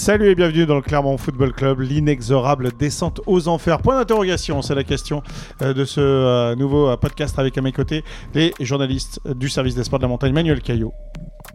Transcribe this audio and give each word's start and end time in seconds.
Salut 0.00 0.30
et 0.30 0.34
bienvenue 0.34 0.64
dans 0.64 0.76
le 0.76 0.80
Clermont 0.80 1.18
Football 1.18 1.52
Club, 1.52 1.80
l'inexorable 1.80 2.70
descente 2.72 3.20
aux 3.26 3.48
enfers. 3.48 3.82
Point 3.82 3.98
d'interrogation, 3.98 4.62
c'est 4.62 4.74
la 4.74 4.82
question 4.82 5.22
euh, 5.60 5.74
de 5.74 5.84
ce 5.84 6.00
euh, 6.00 6.56
nouveau 6.56 6.88
euh, 6.88 6.96
podcast 6.96 7.38
avec 7.38 7.58
à 7.58 7.60
mes 7.60 7.70
côtés 7.70 8.02
les 8.32 8.54
journalistes 8.60 9.20
du 9.28 9.50
service 9.50 9.74
des 9.74 9.82
de 9.82 9.98
la 10.00 10.08
montagne, 10.08 10.32
Manuel 10.32 10.62
Caillot, 10.62 10.94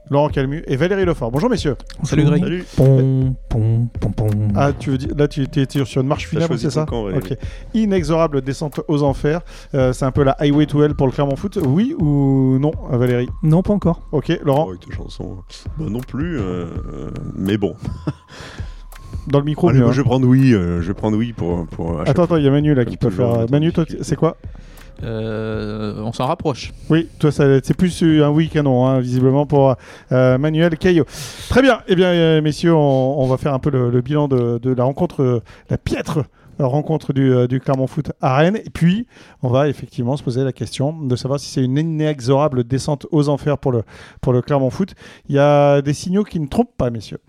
Laurent 0.10 0.30
Calmu 0.30 0.64
et 0.68 0.76
Valérie 0.76 1.06
Lefort. 1.06 1.32
Bonjour 1.32 1.50
messieurs. 1.50 1.76
Salut 2.04 2.24
Greg. 2.26 2.42
Salut. 2.44 2.64
Pom, 2.78 3.36
pom, 3.50 3.88
pom, 4.00 4.14
pom. 4.14 4.30
Ah, 4.56 4.72
tu 4.78 4.92
veux 4.92 4.98
dire, 4.98 5.10
là 5.18 5.28
tu 5.28 5.44
es 5.44 5.86
sur 5.86 6.02
une 6.02 6.08
marche 6.08 6.28
funèbre, 6.28 6.58
c'est 6.58 6.70
ça 6.70 6.86
camp, 6.86 7.04
Valérie. 7.06 7.32
Ok. 7.32 7.38
Inexorable 7.74 8.42
descente 8.42 8.82
aux 8.88 9.04
enfers. 9.04 9.42
Euh, 9.74 9.94
c'est 9.94 10.06
un 10.06 10.12
peu 10.12 10.24
la 10.24 10.36
highway 10.40 10.66
to 10.66 10.84
hell 10.84 10.94
pour 10.96 11.08
le 11.08 11.12
Clermont 11.12 11.36
Foot. 11.36 11.58
Oui 11.66 11.96
ou 12.00 12.58
non, 12.60 12.72
euh, 12.92 12.98
Valérie 12.98 13.30
Non, 13.44 13.62
pas 13.64 13.74
encore. 13.74 14.02
Ok, 14.12 14.32
Laurent, 14.44 14.66
Oh, 14.68 14.70
avec 14.70 14.82
tes 14.82 14.92
chansons. 14.96 15.38
Bah, 15.78 15.86
non 15.90 16.00
plus, 16.02 16.38
euh, 16.40 16.66
euh, 16.94 17.12
mais 17.36 17.58
bon. 17.58 17.76
dans 19.28 19.40
le 19.40 19.46
micro. 19.46 19.70
Allez, 19.70 19.80
mieux, 19.80 19.86
hein. 19.88 19.92
je 19.92 20.02
vais 20.02 20.08
prendre 20.08 20.28
oui, 20.28 20.54
euh, 20.54 20.82
je 20.82 20.88
vais 20.88 20.94
prendre 20.94 21.18
oui 21.18 21.34
pour. 21.34 21.66
Attends, 22.06 22.24
attends, 22.24 22.38
il 22.38 22.44
y 22.44 22.48
a 22.48 22.52
Manu 22.52 22.74
là 22.76 22.86
qui 22.86 22.98
peut 22.98 23.10
faire. 23.10 23.50
Manu, 23.50 23.72
toi, 23.74 23.86
c'est 24.02 24.16
quoi 24.16 24.38
Euh, 24.42 24.48
on 25.04 26.12
s'en 26.14 26.26
rapproche. 26.26 26.74
Oui, 26.90 27.08
toi, 27.20 27.32
c'est 27.32 27.74
plus 27.76 28.04
euh, 28.04 28.26
un 28.26 28.30
oui 28.30 28.50
qu'un 28.50 28.64
non, 28.64 28.86
hein, 28.86 29.00
visiblement, 29.00 29.46
pour 29.46 29.76
euh, 30.12 30.38
Manuel 30.38 30.78
Caillot. 30.78 31.06
Très 31.50 31.62
bien. 31.62 31.82
Eh 31.88 31.96
bien, 31.96 32.08
euh, 32.08 32.42
messieurs, 32.42 32.74
on, 32.74 33.26
va 33.28 33.38
faire 33.38 33.54
un 33.54 33.60
peu 33.60 33.70
le, 33.70 34.02
bilan 34.02 34.28
de, 34.28 34.74
la 34.74 34.84
rencontre, 34.84 35.22
euh, 35.22 35.44
la 35.70 35.78
piètre 35.78 36.20
rencontre 36.64 37.14
du, 37.14 37.34
euh, 37.34 37.48
Clermont 37.48 37.88
Foot 37.88 38.12
à 38.22 38.38
Rennes. 38.38 38.58
Et 38.64 38.70
puis, 38.70 39.08
on 39.42 39.50
va 39.50 39.68
effectivement 39.68 40.16
se 40.16 40.24
poser 40.24 40.44
la 40.44 40.54
question 40.54 40.94
de 40.94 41.16
savoir 41.16 41.40
si 41.40 41.48
c'est 41.48 41.64
une 41.64 41.78
inexorable 41.78 42.64
descente 42.64 43.06
aux 43.12 43.30
enfers 43.30 43.58
pour 43.58 43.72
le, 43.72 43.84
pour 44.22 44.34
le 44.34 44.42
Clermont 44.42 44.70
Foot. 44.70 44.94
Il 45.28 45.36
y 45.36 45.40
a 45.40 45.82
des 45.82 45.94
signaux 45.94 46.24
qui 46.24 46.40
ne 46.40 46.48
trompent 46.48 46.76
pas, 46.78 46.90
messieurs. 46.90 47.20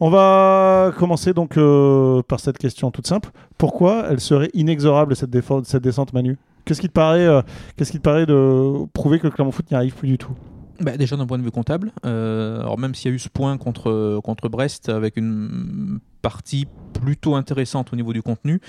On 0.00 0.10
va 0.10 0.92
commencer 0.96 1.34
donc 1.34 1.56
euh, 1.56 2.22
par 2.22 2.40
cette 2.40 2.58
question 2.58 2.90
toute 2.90 3.06
simple. 3.06 3.30
Pourquoi 3.58 4.06
elle 4.08 4.20
serait 4.20 4.50
inexorable, 4.54 5.14
cette, 5.14 5.30
cette 5.64 5.82
descente, 5.82 6.12
Manu? 6.12 6.38
Qu'est-ce 6.70 6.82
qui 6.82 6.88
te 6.88 6.92
paraît, 6.92 7.26
euh, 7.26 7.42
qu'est-ce 7.76 7.90
qui 7.90 7.98
te 7.98 8.02
paraît 8.04 8.26
de 8.26 8.86
prouver 8.92 9.18
que 9.18 9.26
le 9.26 9.32
Clermont 9.32 9.50
Foot 9.50 9.68
n'y 9.72 9.76
arrive 9.76 9.92
plus 9.92 10.06
du 10.06 10.18
tout? 10.18 10.36
Bah, 10.78 10.96
déjà 10.96 11.16
d'un 11.16 11.26
point 11.26 11.36
de 11.36 11.42
vue 11.42 11.50
comptable, 11.50 11.90
euh, 12.06 12.60
alors 12.60 12.78
même 12.78 12.94
s'il 12.94 13.10
y 13.10 13.12
a 13.12 13.16
eu 13.16 13.18
ce 13.18 13.28
point 13.28 13.58
contre, 13.58 14.20
contre 14.22 14.48
Brest 14.48 14.88
avec 14.88 15.16
une 15.16 15.98
partie 16.20 16.66
plutôt 16.92 17.34
intéressante 17.34 17.92
au 17.92 17.96
niveau 17.96 18.12
du 18.12 18.20
contenu, 18.22 18.60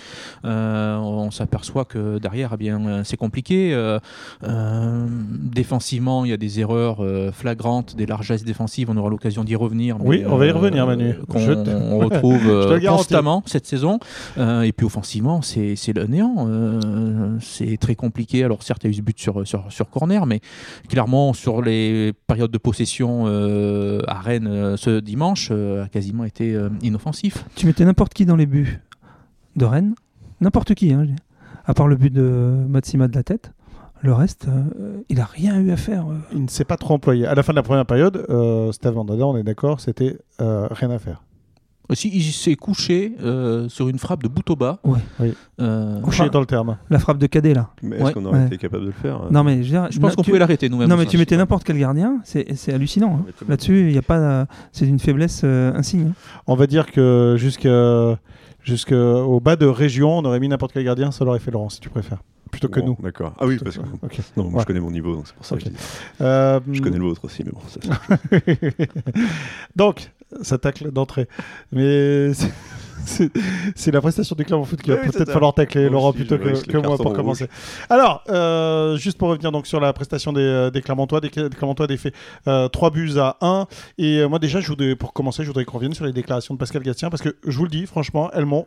euh, 0.46 0.96
on 0.98 1.32
s'aperçoit 1.32 1.86
que 1.86 2.18
derrière, 2.20 2.52
eh 2.54 2.58
bien, 2.58 2.86
euh, 2.88 3.02
c'est 3.04 3.18
compliqué. 3.18 3.74
Euh, 3.74 4.00
euh, 4.44 5.06
défensivement, 5.10 6.24
il 6.24 6.30
y 6.32 6.34
a 6.34 6.38
des 6.38 6.60
erreurs 6.60 7.00
flagrantes, 7.34 7.96
des 7.96 8.06
largesses 8.06 8.44
défensives. 8.44 8.90
On 8.90 8.98
aura 8.98 9.10
l'occasion 9.10 9.44
d'y 9.44 9.56
revenir. 9.56 9.98
Oui, 10.00 10.24
on 10.28 10.38
va 10.38 10.46
y 10.48 10.52
revenir, 10.52 10.86
Manu. 10.88 11.16
Qu'on 11.28 11.40
Je 11.40 11.52
te- 11.54 11.70
on 11.70 11.98
retrouve 12.10 12.44
Je 12.44 12.88
constamment 12.88 13.44
cette 13.46 13.66
saison. 13.66 14.00
Et 14.38 14.72
puis 14.72 14.86
offensivement, 14.86 15.42
c'est 15.42 15.76
c'est 15.76 15.94
le 15.94 16.06
néant. 16.06 16.48
C'est 17.42 17.78
très 17.78 17.96
compliqué. 17.96 18.44
Alors 18.44 18.64
certes, 18.64 18.84
il 18.84 18.88
y 18.88 18.90
a 18.90 18.92
eu 18.92 18.96
ce 18.96 19.02
but 19.02 19.20
sur, 19.20 19.46
sur, 19.48 19.66
sur 19.72 19.90
corner, 19.90 20.26
mais 20.26 20.40
clairement, 20.90 21.34
sur 21.34 21.62
les 21.62 22.14
périodes 22.28 22.52
de 22.52 22.58
possession 22.58 23.26
à 24.08 24.20
Rennes 24.22 24.78
ce 24.78 25.00
dimanche, 25.00 25.52
a 25.52 25.88
quasiment 25.90 26.24
été 26.24 26.58
inoffensif. 26.82 27.41
Tu 27.56 27.66
mettais 27.66 27.86
n'importe 27.86 28.14
qui 28.14 28.26
dans 28.26 28.36
les 28.36 28.46
buts 28.46 28.80
de 29.56 29.66
Rennes, 29.66 29.96
n'importe 30.40 30.74
qui, 30.74 30.94
hein, 30.94 31.06
à 31.66 31.74
part 31.74 31.88
le 31.88 31.96
but 31.96 32.12
de 32.12 32.66
Matsima 32.68 33.08
de 33.08 33.16
la 33.16 33.24
tête. 33.24 33.52
Le 34.04 34.14
reste, 34.14 34.48
euh, 34.48 35.02
il 35.10 35.20
a 35.20 35.26
rien 35.26 35.60
eu 35.60 35.72
à 35.72 35.78
faire. 35.78 36.08
euh. 36.08 36.16
Il 36.34 36.44
ne 36.44 36.48
s'est 36.48 36.66
pas 36.66 36.78
trop 36.78 36.96
employé. 36.96 37.28
À 37.28 37.36
la 37.36 37.44
fin 37.44 37.54
de 37.54 37.58
la 37.58 37.64
première 37.64 37.86
période, 37.86 38.26
euh, 38.30 38.72
Steve 38.72 38.98
on 38.98 39.38
est 39.38 39.44
d'accord, 39.44 39.80
c'était 39.80 40.18
euh, 40.42 40.68
rien 40.72 40.90
à 40.90 40.98
faire. 40.98 41.22
Aussi, 41.92 42.10
il 42.14 42.24
s'est 42.24 42.56
couché 42.56 43.14
euh, 43.22 43.68
sur 43.68 43.90
une 43.90 44.00
frappe 44.00 44.24
de 44.24 44.30
bout 44.30 44.50
au 44.50 44.56
bas. 44.56 44.80
Ouais. 44.86 45.00
Oui. 45.20 45.34
Euh, 45.60 46.00
Couché 46.00 46.22
Enfin, 46.24 46.32
dans 46.32 46.40
le 46.40 46.46
terme. 46.46 46.78
La 46.90 47.00
frappe 47.00 47.18
de 47.18 47.28
cadet 47.28 47.54
là. 47.54 47.70
Mais 47.84 47.98
est-ce 47.98 48.06
Ouais. 48.06 48.14
qu'on 48.14 48.24
aurait 48.26 48.40
Ouais. 48.40 48.48
été 48.48 48.58
capable 48.58 48.84
de 48.84 48.88
le 48.88 48.94
faire 48.94 49.24
Non 49.30 49.44
mais 49.44 49.58
je, 49.58 49.74
veux 49.74 49.80
dire, 49.82 49.88
je 49.92 50.00
pense 50.00 50.16
qu'on 50.16 50.22
tu- 50.24 50.30
pouvait 50.30 50.40
l'arrêter 50.40 50.70
nous-mêmes. 50.70 50.88
Non 50.90 50.96
mais 50.96 51.06
tu 51.06 51.18
mettais 51.18 51.36
n'importe 51.36 51.66
quel 51.66 51.78
gardien, 51.78 52.22
c'est 52.24 52.48
hallucinant. 52.74 53.20
hein. 53.28 53.46
Là-dessus, 53.50 53.90
il 53.90 53.92
y 53.94 53.98
a 53.98 54.02
pas, 54.02 54.18
euh, 54.20 54.46
c'est 54.72 54.88
une 54.88 55.00
faiblesse 55.00 55.42
euh, 55.44 55.74
insigne. 55.76 56.08
hein. 56.12 56.14
On 56.48 56.56
va 56.56 56.66
dire 56.66 56.90
que 56.90 57.36
jusqu'à- 57.38 58.18
jusqu'au 58.64 59.40
bas 59.42 59.58
de 59.58 59.66
région, 59.66 60.18
on 60.20 60.24
aurait 60.26 60.40
mis 60.40 60.48
n'importe 60.48 60.72
quel 60.72 60.86
gardien, 60.86 61.12
ça 61.12 61.26
l'aurait 61.26 61.40
fait 61.40 61.52
Laurent, 61.52 61.68
si 61.70 61.82
tu 61.82 61.90
préfères. 61.90 62.24
Plutôt 62.52 62.68
que 62.68 62.80
Bon, 62.82 62.88
nous. 62.88 62.98
D'accord. 63.04 63.34
Ah 63.40 63.46
oui, 63.46 63.58
parce 63.64 63.78
que. 63.78 63.82
que- 63.82 64.06
ok. 64.06 64.20
Non, 64.38 64.44
moi 64.46 64.54
Ouais. 64.56 64.60
je 64.62 64.66
connais 64.66 64.80
mon 64.82 64.92
niveau, 64.92 65.14
donc 65.16 65.28
c'est 65.28 65.36
pour 65.36 65.46
ça 65.46 65.56
que 65.58 65.62
je 65.64 65.70
dis. 65.70 65.76
Euh, 66.22 66.60
Je 66.72 66.82
connais 66.82 66.98
le 66.98 67.04
vôtre 67.06 67.24
aussi, 67.26 67.44
mais 67.46 67.52
bon. 67.52 67.60
ça, 67.70 67.80
Donc, 69.76 70.12
ça 70.42 70.58
tacle 70.58 70.92
d'entrée. 70.92 71.28
Mais 71.72 72.32
c'est- 73.06 73.92
la 73.92 74.02
prestation 74.02 74.36
du 74.36 74.46
Clermont 74.46 74.64
Foot 74.66 74.82
qui 74.82 74.90
va 74.92 74.98
Oui, 75.04 75.10
peut-être 75.12 75.32
falloir 75.32 75.54
tacler 75.54 75.90
Laurent 75.90 76.10
aussi, 76.10 76.20
plutôt 76.20 76.38
que, 76.38 76.78
moi 76.88 76.98
pour 76.98 77.08
rouge. 77.08 77.16
commencer. 77.16 77.48
Alors, 77.90 78.24
euh, 78.30 78.96
juste 78.98 79.18
pour 79.18 79.30
revenir 79.30 79.52
donc 79.52 79.66
sur 79.68 79.80
la 79.80 79.92
prestation 79.94 80.32
des, 80.34 80.42
euh, 80.42 80.70
des 80.70 80.82
Clermontois, 80.82 81.20
des, 81.20 81.30
des 81.30 81.50
Clermontois 81.50 81.88
des 81.88 81.98
faits 81.98 82.14
3 82.72 82.92
buts 82.92 83.12
à 83.18 83.38
1. 83.42 83.68
Et 83.98 84.20
euh, 84.20 84.28
moi 84.30 84.40
déjà, 84.40 84.60
je 84.62 84.68
voudrais, 84.68 84.96
pour 84.96 85.14
commencer, 85.14 85.44
je 85.44 85.48
voudrais 85.48 85.66
qu'on 85.66 85.78
revienne 85.78 85.94
sur 85.94 86.06
les 86.06 86.14
déclarations 86.14 86.54
de 86.54 86.60
Pascal 86.60 86.84
Gastien 86.84 87.10
parce 87.10 87.22
que 87.24 87.36
je 87.46 87.58
vous 87.58 87.64
le 87.66 87.70
dis, 87.72 87.86
franchement, 87.86 88.30
elles 88.34 88.46
m'ont 88.46 88.66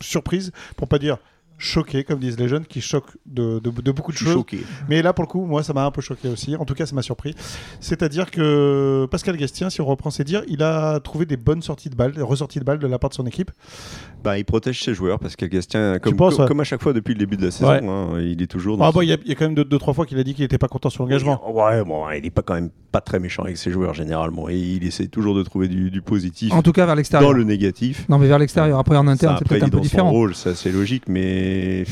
surprise, 0.00 0.52
pour 0.76 0.88
pas 0.88 0.98
dire 0.98 1.18
choqué, 1.62 2.02
comme 2.04 2.18
disent 2.18 2.38
les 2.38 2.48
jeunes, 2.48 2.66
qui 2.66 2.80
choquent 2.80 3.16
de, 3.26 3.58
de- 3.60 3.70
de 3.70 3.92
beaucoup 3.92 4.10
de 4.12 4.16
choses. 4.16 4.32
choqué. 4.32 4.58
Mais 4.88 5.00
là, 5.00 5.12
pour 5.12 5.22
le 5.24 5.28
coup, 5.28 5.44
moi, 5.46 5.62
ça 5.62 5.72
m'a 5.72 5.84
un 5.84 5.90
peu 5.90 6.00
choqué 6.00 6.28
aussi. 6.28 6.56
En 6.56 6.64
tout 6.64 6.74
cas, 6.74 6.86
ça 6.86 6.94
m'a 6.94 7.02
surpris. 7.02 7.34
C'est-à-dire 7.80 8.30
que 8.30 9.06
Pascal 9.10 9.36
Gastien, 9.36 9.70
si 9.70 9.80
on 9.80 9.86
reprend 9.86 10.10
ses 10.10 10.24
dires, 10.24 10.42
il 10.48 10.62
a 10.62 10.98
trouvé 11.00 11.24
des 11.24 11.36
bonnes 11.36 11.62
sorties 11.62 11.88
de 11.88 11.94
balles, 11.94 12.12
des 12.12 12.22
ressorties 12.22 12.58
de 12.58 12.64
balles 12.64 12.78
de 12.80 12.86
la 12.86 12.98
part 12.98 13.10
de 13.10 13.14
son 13.14 13.26
équipe. 13.26 13.50
Bah, 14.24 14.38
il 14.38 14.44
protège 14.44 14.82
ses 14.82 14.94
joueurs 14.94 15.18
que 15.18 15.46
Gastien, 15.46 15.98
comme, 15.98 16.16
penses, 16.16 16.34
comme, 16.34 16.42
ouais. 16.44 16.48
comme 16.48 16.60
à 16.60 16.64
chaque 16.64 16.82
fois 16.82 16.92
depuis 16.92 17.14
le 17.14 17.18
début 17.18 17.36
de 17.36 17.44
la 17.44 17.50
saison, 17.50 17.70
Ouais. 17.70 17.80
hein, 17.86 18.18
il 18.20 18.42
est 18.42 18.46
toujours 18.46 18.76
dans 18.76 18.84
Ah, 18.84 18.92
bon, 18.92 19.02
il 19.02 19.08
y, 19.08 19.12
a- 19.12 19.16
il 19.24 19.28
y 19.28 19.32
a 19.32 19.34
quand 19.34 19.44
même 19.44 19.54
deux, 19.54 19.64
deux, 19.64 19.78
trois 19.78 19.94
fois 19.94 20.04
qu'il 20.06 20.18
a 20.18 20.24
dit 20.24 20.34
qu'il 20.34 20.44
n'était 20.44 20.58
pas 20.58 20.68
content 20.68 20.90
sur 20.90 21.02
l'engagement. 21.04 21.40
Ouais, 21.52 21.82
bon, 21.84 22.08
il 22.10 22.26
est 22.26 22.30
pas 22.30 22.42
quand 22.42 22.54
même 22.54 22.70
pas 22.92 23.00
très 23.00 23.18
méchant 23.18 23.42
avec 23.42 23.56
ses 23.56 23.70
joueurs 23.72 23.94
généralement. 23.94 24.48
Et 24.48 24.56
il 24.58 24.84
essaie 24.86 25.08
toujours 25.08 25.34
de 25.34 25.42
trouver 25.42 25.66
du, 25.66 25.90
du 25.90 26.02
positif 26.02 26.52
En 26.52 26.62
tout 26.62 26.72
cas 26.72 26.86
vers 26.86 26.94
l'extérieur. 26.94 27.30
dans 27.30 27.36
le 27.36 27.42
négatif. 27.44 28.06
Non 28.08 28.18
mais 28.18 28.28
vers 28.28 28.38
l'extérieur. 28.38 28.78
Après 28.78 28.96
en 28.96 29.04
Ça, 29.06 29.10
interne, 29.10 29.36
c'est 29.38 29.48
peut-être 29.48 29.62
un 29.64 29.68
peu 29.68 29.78
dans 29.78 29.82
son 29.82 29.88
différent. 29.88 30.10
rôle, 30.10 30.34
ça 30.34 30.54
c'est 30.54 30.70
logique, 30.70 31.04
mais 31.08 31.84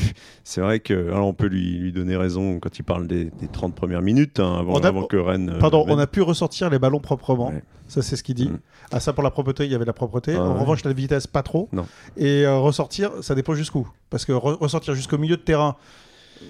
c'est 0.43 0.61
vrai 0.61 0.79
que 0.79 0.93
alors, 1.11 1.27
on 1.27 1.33
peut 1.33 1.47
lui, 1.47 1.77
lui 1.79 1.91
donner 1.91 2.15
raison 2.15 2.59
quand 2.59 2.77
il 2.79 2.83
parle 2.83 3.07
des, 3.07 3.25
des 3.25 3.47
30 3.51 3.75
premières 3.75 4.01
minutes 4.01 4.39
hein, 4.39 4.57
avant, 4.59 4.73
On 4.75 4.79
a- 4.83 4.87
avant 4.87 5.03
que 5.05 5.17
Rennes. 5.17 5.49
euh, 5.55 5.59
Pardon, 5.59 5.85
on 5.87 5.97
a 5.99 6.07
pu 6.07 6.21
ressortir 6.21 6.69
les 6.69 6.79
ballons 6.79 6.99
proprement. 6.99 7.49
Ouais. 7.49 7.63
Ça, 7.87 8.01
c'est 8.01 8.15
ce 8.15 8.23
qu'il 8.23 8.35
dit. 8.35 8.47
Mm. 8.47 8.59
Ah, 8.93 8.99
ça, 9.01 9.11
pour 9.11 9.23
la 9.23 9.31
propreté, 9.31 9.65
il 9.65 9.71
y 9.71 9.75
avait 9.75 9.83
la 9.85 9.91
propreté. 9.93 10.35
Ah, 10.37 10.41
en 10.43 10.53
ouais. 10.53 10.59
revanche, 10.61 10.83
la 10.85 10.93
vitesse, 10.93 11.27
pas 11.27 11.43
trop. 11.43 11.67
Non. 11.73 11.85
Et 12.15 12.45
euh, 12.45 12.57
ressortir, 12.57 13.11
ça 13.21 13.35
dépend 13.35 13.53
jusqu'où. 13.53 13.85
Parce 14.09 14.23
que 14.23 14.31
re- 14.31 14.57
ressortir 14.57 14.93
jusqu'au 14.95 15.17
milieu 15.17 15.35
de 15.35 15.41
terrain, 15.41 15.75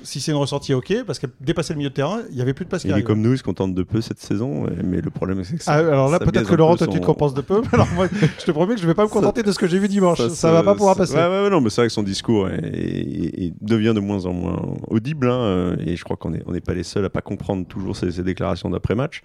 si 0.03 0.19
c'est 0.19 0.31
une 0.31 0.37
ressortie, 0.37 0.73
ok. 0.73 1.03
Parce 1.05 1.19
que 1.19 1.27
dépasser 1.39 1.73
le 1.73 1.77
milieu 1.77 1.89
de 1.89 1.93
terrain, 1.95 2.19
il 2.29 2.35
n'y 2.35 2.41
avait 2.41 2.53
plus 2.53 2.65
de 2.65 2.69
passe 2.69 2.83
Il 2.83 2.91
est 2.91 3.03
comme 3.03 3.21
nous, 3.21 3.33
il 3.33 3.37
se 3.37 3.43
contente 3.43 3.73
de 3.75 3.83
peu 3.83 4.01
cette 4.01 4.19
saison, 4.19 4.65
mais 4.83 5.01
le 5.01 5.09
problème 5.09 5.43
c'est 5.43 5.57
que 5.57 5.63
ça. 5.63 5.73
Ah, 5.73 5.77
alors 5.77 6.09
là, 6.09 6.17
ça 6.19 6.25
peut-être 6.25 6.49
que 6.49 6.55
Laurent, 6.55 6.75
toi, 6.75 6.87
tu 6.87 6.99
te 6.99 7.05
compenses 7.05 7.33
de 7.33 7.41
peu. 7.41 7.61
Alors 7.71 7.87
moi, 7.95 8.07
je 8.39 8.45
te 8.45 8.51
promets 8.51 8.75
que 8.75 8.81
je 8.81 8.87
vais 8.87 8.93
pas 8.93 9.03
me 9.03 9.07
Ça- 9.09 9.13
contenter 9.13 9.43
de 9.43 9.51
ce 9.51 9.59
que 9.59 9.67
j'ai 9.67 9.79
vu 9.79 9.87
dimanche. 9.87 10.17
Ça, 10.19 10.29
se- 10.29 10.47
va 10.47 10.63
pas 10.63 10.75
pouvoir 10.75 10.95
passer. 10.95 11.15
Ouais, 11.15 11.27
ouais, 11.43 11.49
non, 11.49 11.61
mais 11.61 11.69
c'est 11.69 11.81
vrai 11.81 11.87
que 11.87 11.93
son 11.93 12.03
discours 12.03 12.49
est- 12.49 12.59
est- 12.63 13.43
est- 13.45 13.53
devient 13.61 13.93
de 13.95 13.99
moins 13.99 14.25
en 14.25 14.33
moins 14.33 14.61
audible, 14.87 15.27
hein, 15.29 15.39
euh, 15.41 15.75
et 15.85 15.95
je 15.95 16.03
crois 16.03 16.17
qu'on 16.17 16.31
n'est 16.31 16.43
on 16.47 16.53
pas 16.59 16.73
les 16.73 16.83
seuls 16.83 17.05
à 17.05 17.09
pas 17.09 17.21
comprendre 17.21 17.65
toujours 17.67 17.95
ces, 17.95 18.11
ces 18.11 18.23
déclarations 18.23 18.69
d'après-match. 18.69 19.21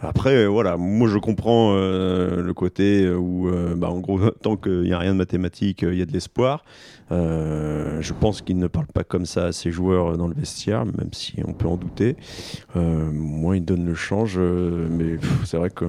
Après, 0.00 0.34
euh, 0.36 0.46
voilà, 0.46 0.76
moi 0.76 1.08
je 1.08 1.18
comprends 1.18 1.72
euh, 1.74 2.40
le 2.40 2.54
côté 2.54 3.10
où, 3.10 3.48
euh, 3.48 3.74
bah, 3.74 3.90
en 3.90 3.98
gros, 3.98 4.18
tant 4.42 4.56
qu'il 4.56 4.82
n'y 4.82 4.92
a 4.92 4.98
rien 4.98 5.12
de 5.12 5.18
mathématique, 5.18 5.82
il 5.82 5.94
y 5.98 6.02
a 6.02 6.06
de 6.06 6.12
l'espoir. 6.12 6.64
Je 7.10 8.12
pense 8.12 8.42
qu'il 8.42 8.58
ne 8.58 8.68
parle 8.68 8.86
pas 8.86 9.02
comme 9.02 9.26
ça 9.26 9.46
à 9.46 9.52
ses 9.52 9.70
joueurs 9.72 9.97
dans 10.16 10.28
le 10.28 10.34
vestiaire, 10.34 10.84
même 10.84 11.12
si 11.12 11.34
on 11.46 11.52
peut 11.52 11.68
en 11.68 11.76
douter. 11.76 12.16
Euh, 12.76 13.10
moi, 13.12 13.56
il 13.56 13.64
donne 13.64 13.84
le 13.84 13.94
change, 13.94 14.34
euh, 14.38 14.86
mais 14.90 15.18
c'est 15.44 15.56
vrai 15.56 15.70
que. 15.70 15.84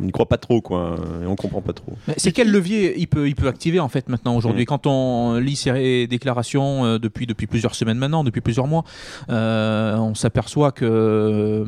On 0.00 0.02
n'y 0.02 0.10
croit 0.10 0.26
pas 0.26 0.38
trop, 0.38 0.60
quoi, 0.60 0.96
et 1.22 1.26
on 1.28 1.36
comprend 1.36 1.60
pas 1.62 1.72
trop. 1.72 1.92
C'est 2.16 2.32
quel 2.32 2.50
levier 2.50 2.98
il 2.98 3.06
peut, 3.06 3.28
il 3.28 3.36
peut 3.36 3.46
activer 3.46 3.78
en 3.78 3.88
fait 3.88 4.08
maintenant 4.08 4.36
aujourd'hui 4.36 4.64
Mm. 4.64 4.66
Quand 4.66 4.88
on 4.88 5.36
lit 5.38 5.54
ses 5.54 6.08
déclarations 6.08 6.84
euh, 6.84 6.98
depuis, 6.98 7.28
depuis 7.28 7.46
plusieurs 7.46 7.76
semaines 7.76 7.98
maintenant, 7.98 8.24
depuis 8.24 8.40
plusieurs 8.40 8.66
mois, 8.66 8.82
euh, 9.30 9.96
on 9.98 10.16
s'aperçoit 10.16 10.72
que. 10.72 10.84
euh, 10.84 11.64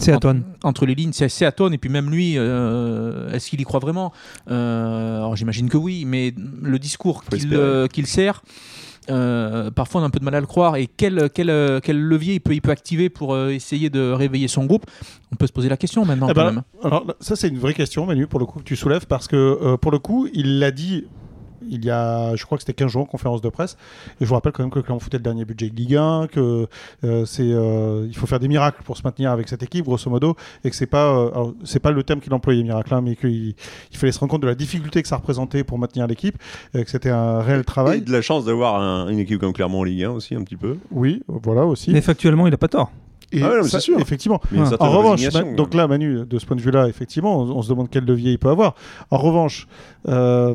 C'est 0.00 0.10
à 0.10 0.16
en- 0.16 0.18
toi. 0.18 0.34
Entre 0.64 0.86
les 0.86 0.96
lignes, 0.96 1.12
c'est 1.12 1.28
c'est 1.28 1.46
à 1.46 1.52
tonne. 1.52 1.72
Et 1.72 1.78
puis 1.78 1.88
même 1.88 2.10
lui, 2.10 2.34
euh, 2.36 3.30
est-ce 3.30 3.48
qu'il 3.48 3.60
y 3.60 3.64
croit 3.64 3.78
vraiment? 3.78 4.12
Euh, 4.50 5.18
Alors 5.18 5.36
j'imagine 5.36 5.68
que 5.68 5.76
oui, 5.76 6.04
mais 6.04 6.34
le 6.62 6.80
discours 6.80 7.22
qu'il 7.24 7.54
euh, 7.54 7.86
qu'il 7.86 8.08
sert. 8.08 8.42
Euh, 9.10 9.70
parfois 9.70 10.00
on 10.00 10.04
a 10.04 10.06
un 10.06 10.10
peu 10.10 10.20
de 10.20 10.24
mal 10.24 10.34
à 10.34 10.40
le 10.40 10.46
croire 10.46 10.76
et 10.76 10.86
quel, 10.86 11.28
quel, 11.34 11.50
euh, 11.50 11.80
quel 11.82 12.00
levier 12.00 12.34
il 12.34 12.40
peut, 12.40 12.54
il 12.54 12.60
peut 12.60 12.70
activer 12.70 13.08
pour 13.08 13.34
euh, 13.34 13.50
essayer 13.50 13.90
de 13.90 14.12
réveiller 14.12 14.48
son 14.48 14.64
groupe? 14.66 14.86
On 15.32 15.36
peut 15.36 15.46
se 15.46 15.52
poser 15.52 15.68
la 15.68 15.76
question 15.76 16.04
maintenant 16.04 16.28
Eh 16.30 16.34
quand 16.34 16.44
ben, 16.44 16.52
même. 16.52 16.62
Alors 16.84 17.06
ça 17.20 17.34
c'est 17.36 17.48
une 17.48 17.58
vraie 17.58 17.74
question 17.74 18.06
Manu 18.06 18.26
pour 18.26 18.38
le 18.40 18.46
coup 18.46 18.60
que 18.60 18.64
tu 18.64 18.76
soulèves 18.76 19.06
parce 19.06 19.28
que 19.28 19.36
euh, 19.36 19.76
pour 19.76 19.90
le 19.90 19.98
coup 19.98 20.28
il 20.32 20.58
l'a 20.58 20.70
dit 20.70 21.06
il 21.70 21.84
y 21.84 21.90
a, 21.90 22.34
je 22.36 22.44
crois 22.44 22.58
que 22.58 22.62
c'était 22.62 22.72
15 22.74 22.90
jours 22.90 23.02
en 23.02 23.06
conférence 23.06 23.40
de 23.40 23.48
presse. 23.48 23.76
Et 24.20 24.24
je 24.24 24.26
vous 24.26 24.34
rappelle 24.34 24.52
quand 24.52 24.62
même 24.62 24.70
que 24.70 24.80
Clermont 24.80 25.00
foutait 25.00 25.16
le 25.18 25.22
dernier 25.22 25.44
budget 25.44 25.70
de 25.70 25.74
Ligue 25.76 25.96
1, 25.96 26.28
que 26.30 26.66
euh, 27.04 27.24
c'est, 27.24 27.42
euh, 27.50 28.06
il 28.08 28.16
faut 28.16 28.26
faire 28.26 28.40
des 28.40 28.48
miracles 28.48 28.82
pour 28.84 28.96
se 28.96 29.02
maintenir 29.04 29.30
avec 29.30 29.48
cette 29.48 29.62
équipe, 29.62 29.84
grosso 29.84 30.08
modo, 30.10 30.36
et 30.64 30.70
que 30.70 30.76
c'est 30.76 30.86
pas, 30.86 31.12
euh, 31.16 31.30
alors, 31.32 31.54
c'est 31.64 31.80
pas 31.80 31.90
le 31.90 32.02
terme 32.02 32.20
qu'il 32.20 32.32
employait 32.34 32.62
miracle, 32.62 32.94
hein, 32.94 33.00
mais 33.02 33.16
qu'il 33.16 33.54
il 33.90 33.96
fallait 33.96 34.12
se 34.12 34.18
rendre 34.18 34.30
compte 34.32 34.42
de 34.42 34.46
la 34.48 34.54
difficulté 34.54 35.02
que 35.02 35.08
ça 35.08 35.16
représentait 35.16 35.64
pour 35.64 35.78
maintenir 35.78 36.06
l'équipe, 36.06 36.36
et 36.74 36.84
que 36.84 36.90
c'était 36.90 37.10
un 37.10 37.40
réel 37.40 37.60
Et 37.60 37.64
travail. 37.64 38.02
de 38.02 38.12
la 38.12 38.22
chance 38.22 38.44
d'avoir 38.44 38.80
un- 38.80 39.08
une 39.08 39.18
équipe 39.18 39.38
comme 39.40 39.52
Clermont 39.52 39.80
en 39.80 39.84
Ligue 39.84 40.04
1 40.04 40.10
aussi, 40.10 40.34
un 40.34 40.42
petit 40.42 40.56
peu. 40.56 40.76
Oui, 40.90 41.22
voilà 41.28 41.64
aussi. 41.66 41.90
Mais 41.92 42.00
factuellement, 42.00 42.46
il 42.46 42.54
a 42.54 42.58
pas 42.58 42.68
tort. 42.68 42.90
Et 43.34 43.42
Ah 43.42 43.48
ouais, 43.48 43.56
non, 43.56 43.62
mais 43.62 43.68
ça, 43.68 43.80
c'est 43.80 43.86
sûr. 43.86 43.98
Effectivement. 43.98 44.40
En 44.78 44.90
revanche, 44.90 45.32
Ma- 45.32 45.42
donc 45.54 45.72
là, 45.72 45.88
Manu, 45.88 46.26
de 46.26 46.38
ce 46.38 46.44
point 46.44 46.54
de 46.54 46.60
vue-là, 46.60 46.86
effectivement, 46.88 47.40
on, 47.40 47.50
on 47.56 47.62
se 47.62 47.68
demande 47.70 47.88
quel 47.90 48.04
levier 48.04 48.32
il 48.32 48.38
peut 48.38 48.50
avoir. 48.50 48.74
En 49.10 49.16
revanche, 49.16 49.66
euh, 50.08 50.54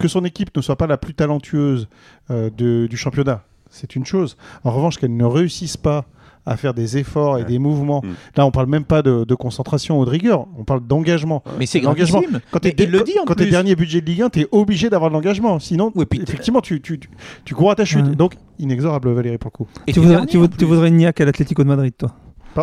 que 0.00 0.08
son 0.08 0.24
équipe 0.24 0.50
ne 0.56 0.62
soit 0.62 0.76
pas 0.76 0.86
la 0.88 0.96
plus 0.96 1.14
talentueuse 1.14 1.88
euh, 2.30 2.50
de- 2.56 2.86
du 2.88 2.96
championnat, 2.96 3.42
c'est 3.70 3.94
une 3.94 4.04
chose. 4.04 4.36
En 4.64 4.70
revanche, 4.72 4.98
qu'elle 4.98 5.16
ne 5.16 5.24
réussisse 5.24 5.76
pas 5.76 6.04
à 6.46 6.56
faire 6.56 6.72
des 6.72 6.96
efforts 6.96 7.36
et 7.38 7.42
Ouais. 7.42 7.46
des 7.46 7.58
mouvements. 7.58 8.00
Mm. 8.02 8.08
Là, 8.38 8.46
on 8.46 8.50
parle 8.50 8.66
même 8.66 8.84
pas 8.84 9.02
de, 9.02 9.24
de 9.24 9.34
concentration 9.34 10.00
ou 10.00 10.06
de 10.06 10.10
rigueur, 10.10 10.46
on 10.58 10.64
parle 10.64 10.80
d'engagement. 10.86 11.42
Mais 11.58 11.66
c'est 11.66 11.80
L'engagement. 11.80 12.22
Quand 12.50 12.60
tu 12.60 12.68
es, 12.68 12.74
il 12.78 12.90
le 12.90 13.02
dit 13.02 13.12
en 13.20 13.24
quand 13.26 13.34
t'es 13.34 13.44
plus. 13.44 13.50
dernier 13.50 13.76
budget 13.76 14.00
de 14.00 14.06
Ligue 14.06 14.22
1, 14.22 14.30
tu 14.30 14.40
es 14.40 14.48
obligé 14.50 14.88
d'avoir 14.88 15.10
de 15.10 15.14
l'engagement. 15.14 15.58
Sinon, 15.58 15.92
Ouais, 15.94 16.06
puis 16.06 16.18
t'es- 16.18 16.24
effectivement, 16.24 16.62
tu, 16.62 16.80
tu, 16.80 16.98
tu, 16.98 17.10
tu 17.44 17.54
cours 17.54 17.70
à 17.70 17.74
ta 17.74 17.84
chute. 17.84 18.06
Ouais. 18.06 18.14
Donc, 18.16 18.36
inexorable, 18.58 19.12
Valérie, 19.12 19.36
pour 19.36 19.50
le 19.52 19.56
coup. 19.64 19.68
Et 19.86 19.92
Tu 19.92 20.00
voudrais, 20.00 20.14
dernier, 20.16 20.30
tu, 20.30 20.38
voudrais- 20.38 20.56
tu 20.56 20.64
voudrais 20.64 20.90
Niak 20.90 21.20
à 21.20 21.26
l'Atlético 21.26 21.62
de 21.62 21.68
Madrid, 21.68 21.92
toi? 21.96 22.10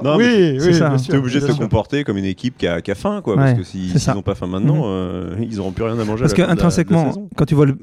Non, 0.03 0.17
oui, 0.17 0.25
oui, 0.53 0.57
c'est 0.59 0.73
ça, 0.73 0.89
bien 0.89 0.97
sûr, 0.97 1.11
T'es 1.13 1.17
obligé 1.17 1.39
de 1.39 1.45
sûr. 1.45 1.57
comporter 1.57 2.03
comme 2.03 2.17
une 2.17 2.25
équipe 2.25 2.57
qui 2.57 2.67
a, 2.67 2.81
qui 2.81 2.91
a 2.91 2.95
faim, 2.95 3.21
quoi. 3.23 3.35
Parce 3.35 3.53
que 3.53 3.63
s'ils 3.63 3.93
n'ont 4.13 4.21
pas 4.21 4.35
faim 4.35 4.47
maintenant, 4.47 4.75
Mhm. 4.77 4.83
euh, 4.85 5.35
ils 5.49 5.57
n'auront 5.57 5.71
plus 5.71 5.83
rien 5.83 5.97
à 5.97 6.03
manger. 6.03 6.21
Parce 6.23 6.33
qu'intrinsèquement, 6.33 7.11
quand 7.35 7.45
tu 7.45 7.55
vois 7.55 7.65
le. 7.65 7.77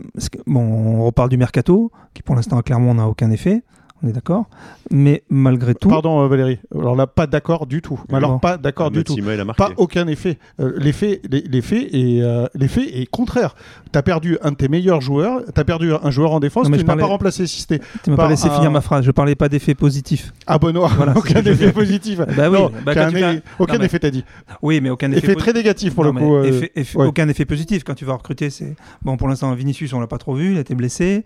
bon, 0.46 0.60
on 0.60 1.04
reparle 1.06 1.28
du 1.30 1.36
mercato, 1.36 1.90
qui 2.12 2.22
pour 2.22 2.34
l'instant, 2.36 2.60
clairement, 2.62 2.94
n'a 2.94 3.08
aucun 3.08 3.30
effet. 3.30 3.62
On 4.04 4.08
est 4.08 4.12
d'accord. 4.12 4.44
Mais 4.90 5.22
malgré 5.30 5.74
tout. 5.74 5.88
Pardon 5.88 6.20
euh, 6.22 6.28
Valérie. 6.28 6.58
Alors 6.78 6.94
là, 6.94 7.06
pas 7.06 7.26
d'accord 7.26 7.66
du 7.66 7.80
tout. 7.80 7.98
Mais 8.10 8.16
alors 8.18 8.32
Non. 8.32 8.38
pas 8.38 8.58
d'accord 8.58 8.90
du 8.90 9.02
tout. 9.02 9.14
Mathima, 9.14 9.32
il 9.34 9.40
a 9.40 9.44
marqué. 9.46 9.64
Pas 9.64 9.70
aucun 9.78 10.06
effet. 10.08 10.38
Euh, 10.60 10.72
l'effet, 10.76 11.22
l'e- 11.30 11.42
l'effet 11.50 11.88
est, 11.96 12.20
euh, 12.22 12.46
l'effet 12.54 13.00
est 13.00 13.06
contraire. 13.06 13.54
T'as 13.92 14.02
perdu 14.02 14.36
un 14.42 14.50
de 14.50 14.56
tes 14.56 14.68
meilleurs 14.68 15.00
joueurs. 15.00 15.40
T'as 15.54 15.64
perdu 15.64 15.92
un 15.94 16.10
joueur 16.10 16.32
en 16.32 16.40
défense. 16.40 16.64
Non, 16.64 16.70
mais 16.70 16.76
tu 16.76 16.82
je 16.82 16.86
n'as 16.86 16.92
parlais- 16.92 17.00
pas 17.02 17.06
remplacé 17.08 17.46
si 17.46 17.62
c'était 17.62 17.80
Tu 18.02 18.10
m'as 18.10 18.16
pas 18.16 18.28
laissé 18.28 18.48
un- 18.48 18.54
finir 18.54 18.70
ma 18.70 18.82
phrase. 18.82 19.06
Je 19.06 19.10
parlais 19.10 19.34
pas 19.36 19.48
d'effet 19.48 19.74
positif. 19.74 20.32
ah 20.46 20.58
bon 20.58 20.74
non, 20.74 20.86
Voilà, 20.86 21.14
aucun 21.16 21.40
effet 21.42 21.72
positif. 21.72 22.18
Bah 22.36 22.50
oui, 22.50 22.58
non, 22.58 22.70
bah, 22.84 22.92
quand 22.94 23.08
tu 23.10 23.16
é- 23.22 23.40
aucun 23.58 23.78
mais- 23.78 23.86
effet 23.86 24.00
t'as 24.00 24.10
dit. 24.10 24.24
Oui, 24.60 24.80
mais 24.82 24.90
aucun 24.90 25.10
effet, 25.12 25.18
Effet 25.24 25.32
po- 25.34 25.40
très 25.40 25.52
négatif 25.54 25.94
pour 25.94 26.04
Non, 26.04 26.12
le 26.12 26.20
coup. 26.20 26.34
euh, 26.34 26.44
effet- 26.44 26.72
effet- 26.76 26.98
ouais. 26.98 27.06
Aucun 27.06 27.26
effet 27.30 27.46
positif 27.46 27.84
quand 27.84 27.94
tu 27.94 28.04
vas 28.04 28.12
recruter. 28.14 28.50
C'est 28.50 28.76
bon 29.02 29.16
pour 29.16 29.28
l'instant 29.28 29.54
Vinicius, 29.54 29.94
on 29.94 30.00
l'a 30.00 30.06
pas 30.08 30.18
trop 30.18 30.34
vu, 30.34 30.52
il 30.52 30.58
a 30.58 30.60
été 30.60 30.74
blessé. 30.74 31.24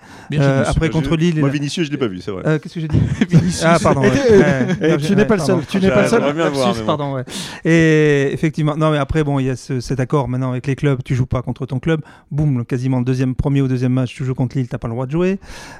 Après 0.64 0.90
contre 0.90 1.16
Lille. 1.16 1.34
il 1.34 1.40
Moi, 1.40 1.48
Vinicius, 1.48 1.86
je 1.86 1.90
l'ai 1.90 1.96
pas 1.98 2.06
vu, 2.06 2.20
c'est 2.20 2.30
vrai. 2.30 2.42
Qu'est-ce 2.68 2.74
que 2.74 2.80
j'ai 2.80 2.88
dit 2.88 3.60
Ah 3.64 3.78
pardon. 3.82 4.02
Et 4.02 4.08
ouais. 4.08 4.10
t'es- 4.12 4.36
Ouais, 4.38 4.76
et 4.82 4.90
non, 4.90 4.96
tu 4.98 5.12
n'es 5.12 5.22
ouais, 5.22 5.24
pas 5.26 5.34
le 5.36 5.40
seul. 5.40 5.56
pardon. 5.56 5.66
Tu 5.70 5.80
n'es 5.80 5.88
pas 5.90 6.02
le 6.02 6.08
seul. 6.08 6.20
Voir, 6.52 6.74
bon. 6.74 6.84
pardon, 6.86 7.14
ouais. 7.14 7.24
Et 7.64 8.30
effectivement, 8.32 8.76
non 8.76 8.90
mais 8.90 8.98
après 8.98 9.24
bon, 9.24 9.38
il 9.38 9.46
y 9.46 9.50
a 9.50 9.56
ce- 9.56 9.80
cet 9.80 10.00
accord 10.00 10.28
maintenant 10.28 10.50
avec 10.50 10.66
les 10.66 10.76
clubs. 10.76 11.00
Tu 11.04 11.14
joues 11.14 11.26
pas 11.26 11.42
contre 11.42 11.66
ton 11.66 11.78
club. 11.78 12.00
Boum, 12.30 12.64
quasiment 12.64 12.98
le 12.98 13.04
deuxième, 13.04 13.34
premier 13.34 13.62
ou 13.62 13.68
deuxième 13.68 13.92
match, 13.92 14.14
tu 14.14 14.24
joues 14.24 14.34
contre 14.34 14.56
Lille, 14.58 14.68
t'as 14.68 14.78
pas 14.78 14.88
le 14.88 14.94
droit 14.94 15.06
de 15.06 15.10
jouer. 15.10 15.38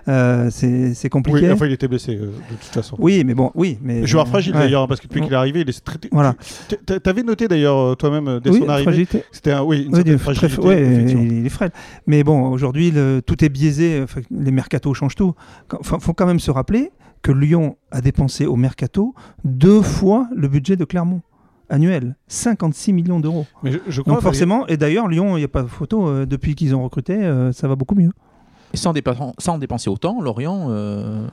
Euh, 0.09 0.49
c'est 0.51 0.95
c'est 0.95 1.09
compliqué. 1.09 1.41
Oui, 1.47 1.53
enfin 1.53 1.67
il 1.67 1.73
était 1.73 1.89
blessé 1.89 2.13
euh, 2.17 2.27
de 2.27 2.55
toute 2.61 2.73
façon. 2.73 2.97
Oui, 2.99 3.23
mais 3.25 3.35
bon, 3.35 3.51
oui, 3.55 3.79
mais 3.83 4.07
Joueur 4.07 4.27
fragile 4.29 4.55
Ouais. 4.55 4.61
d'ailleurs, 4.61 4.89
parce 4.89 5.01
que 5.01 5.07
depuis 5.07 5.21
qu'il 5.21 5.33
est 5.33 5.37
arrivé, 5.37 5.61
il 5.61 5.69
est 5.69 5.85
très. 5.85 5.99
Voilà. 6.13 6.35
T'avais 7.03 7.23
noté 7.23 7.49
d'ailleurs 7.49 7.79
euh, 7.79 7.95
toi-même 7.95 8.29
euh, 8.29 8.41
dès 8.41 8.51
Oui, 8.51 8.61
son 8.61 8.69
arrivée. 8.69 9.07
C'était 9.33 9.53
un, 9.53 9.63
oui, 9.63 9.83
une 9.83 9.89
Oui, 9.89 9.95
certaine 9.97 10.13
il 10.15 10.19
fragilité. 10.19 11.13
il 11.41 11.47
est 11.47 11.51
frêle. 11.51 11.71
Mais 12.07 12.25
bon, 12.25 12.49
aujourd'hui, 12.51 12.93
tout 13.27 13.45
est 13.45 13.49
biaisé. 13.49 14.05
Les 14.31 14.51
mercatos 14.51 14.95
changent 14.95 15.15
tout. 15.17 15.35
Il 15.73 16.01
faut 16.01 16.15
quand 16.15 16.27
même 16.27 16.41
se 16.41 16.51
rappeler 16.51 16.78
que 17.23 17.33
Lyon 17.33 17.77
a 17.91 18.01
dépensé 18.01 18.47
au 18.47 18.57
mercato 18.57 19.15
deux 19.45 19.83
fois 19.83 20.29
le 20.35 20.49
budget 20.49 20.77
de 20.77 20.85
Clermont 20.85 21.23
annuel, 21.71 22.17
56 22.29 22.93
millions 22.93 23.21
d'euros. 23.21 23.47
Mais 23.63 23.73
je, 23.73 23.79
je 23.89 24.01
crois 24.01 24.15
Donc 24.15 24.23
forcément, 24.23 24.67
et 24.69 24.77
d'ailleurs 24.77 25.07
Lyon, 25.09 25.37
il 25.37 25.41
n'y 25.41 25.45
a 25.45 25.49
pas 25.49 25.63
de 25.63 25.69
photo, 25.69 26.07
euh, 26.09 26.27
depuis 26.27 26.55
qu'ils 26.55 26.75
ont 26.75 26.83
recruté, 26.83 27.13
euh, 27.15 27.53
ça 27.53 27.69
va 27.69 27.77
beaucoup 27.77 27.95
mieux. 27.95 28.11
Et 28.75 28.77
sans, 28.77 28.93
dépa- 28.93 29.33
sans 29.39 29.59
dépenser 29.59 29.89
autant, 29.91 30.21
Lorient 30.21 30.67
euh, 30.71 31.27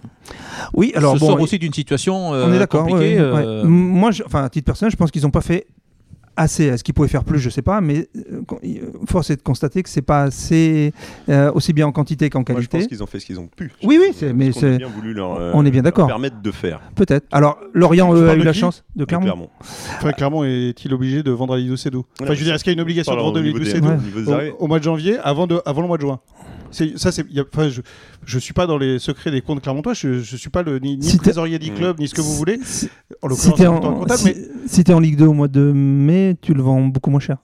Oui, 0.74 0.92
alors 0.96 1.16
se 1.16 1.20
bon, 1.20 1.28
sort 1.28 1.42
aussi 1.42 1.60
d'une 1.60 1.74
situation 1.74 2.34
euh, 2.34 2.46
on 2.48 2.54
est 2.54 2.60
d'accord. 2.60 2.86
ouais, 2.90 3.18
euh, 3.20 3.62
ouais. 3.64 3.68
Moi, 3.68 4.12
je- 4.12 4.24
enfin, 4.26 4.44
à 4.44 4.50
titre 4.50 4.66
personnel, 4.66 4.92
je 4.92 4.96
pense 4.98 5.12
qu'ils 5.12 5.24
n'ont 5.24 5.32
pas 5.32 5.42
fait 5.42 5.68
assez. 6.38 6.66
Est-ce 6.66 6.84
qu'ils 6.84 6.94
pouvaient 6.94 7.08
faire 7.08 7.24
plus 7.24 7.40
Je 7.40 7.50
sais 7.50 7.62
pas, 7.62 7.82
mais 7.82 8.08
euh, 8.32 8.42
il- 8.64 8.82
force 9.08 9.30
est 9.30 9.36
de 9.38 9.42
constater 9.42 9.84
que 9.84 9.90
c'est 9.90 10.02
pas 10.02 10.24
assez, 10.24 10.94
euh, 11.30 11.52
aussi 11.54 11.74
bien 11.74 11.88
en 11.88 11.92
quantité 11.92 12.30
qu'en 12.30 12.40
Moi, 12.40 12.46
je 12.48 12.54
qualité. 12.68 12.78
pense 12.80 12.88
qu'ils 12.88 13.04
ont 13.04 13.08
fait 13.08 13.20
ce 13.20 13.26
qu'ils 13.26 13.40
ont 13.40 13.48
pu. 13.48 13.72
Oui, 13.84 13.98
oui, 14.02 14.14
c'est- 14.16 14.34
mais 14.34 14.50
a 14.50 14.52
c'est- 14.54 14.78
bien 14.78 14.88
voulu 14.88 15.14
leur, 15.14 15.34
euh, 15.40 15.52
on 15.54 15.66
est 15.66 15.72
bien 15.72 15.80
leur 15.82 15.92
d'accord. 15.92 16.08
permettre 16.08 16.42
de 16.42 16.52
faire. 16.52 16.82
Peut-être. 16.96 17.26
Alors, 17.32 17.58
Lorient 17.74 18.14
eux, 18.14 18.30
a 18.30 18.36
eu 18.36 18.44
la 18.44 18.54
chance 18.54 18.84
de 18.96 19.06
Clermont. 19.06 19.26
Clermont. 19.26 19.50
Enfin, 19.98 20.12
clairement, 20.12 20.44
est-il 20.46 20.94
obligé 20.94 21.24
de 21.24 21.32
vendre 21.32 21.54
Alidou 21.54 21.78
Cédou 21.78 22.06
Enfin, 22.22 22.34
je 22.34 22.40
veux 22.40 22.46
dire, 22.46 22.56
est-ce 22.56 22.64
qu'il 22.64 22.72
y 22.72 22.76
a 22.76 22.78
une 22.78 22.82
obligation 22.82 23.14
de 23.16 23.20
vendre 23.20 23.42
des- 23.42 23.66
Cédou 23.66 23.88
au 23.88 24.64
au, 24.66 24.68
mois 24.68 24.80
de 24.80 24.84
janvier 24.84 25.18
avant, 25.24 25.48
de, 25.48 25.62
avant 25.66 25.82
le 25.82 25.88
mois 25.88 25.98
de 25.98 26.02
juin 26.02 26.20
ça, 26.98 27.12
c'est, 27.12 27.26
enfin, 27.54 27.70
je 27.70 28.36
ne 28.36 28.40
suis 28.40 28.54
pas 28.54 28.68
dans 28.68 28.78
les 28.78 29.00
secrets 29.00 29.32
des 29.32 29.42
comptes 29.42 29.62
clermontois, 29.62 29.94
je 29.94 30.08
ne 30.10 30.22
suis 30.24 30.50
pas 30.50 30.62
le, 30.64 30.80
ni, 30.80 30.98
ni 30.98 31.04
Si 31.06 31.18
trésorier 31.18 31.58
du 31.60 31.72
club, 31.72 32.00
ni 32.00 32.08
ce 32.08 32.14
que 32.14 32.22
vous 32.22 32.36
voulez. 32.36 32.60
Si, 32.64 32.90
En 33.22 33.30
si 33.30 33.50
l'occurrence, 33.50 33.58
t'es 33.58 33.68
en, 33.68 33.80
comptable, 34.00 34.20
si- 34.20 34.26
mais 34.26 34.36
si 34.68 34.84
t'es 34.84 34.94
en 34.94 35.00
Ligue 35.00 35.18
2 35.18 35.26
au 35.26 35.34
mois 35.34 35.48
de 35.48 35.72
mai, 35.74 36.36
tu 36.42 36.54
le 36.54 36.62
vends 36.62 36.82
beaucoup 36.82 37.10
moins 37.10 37.20
cher. 37.20 37.38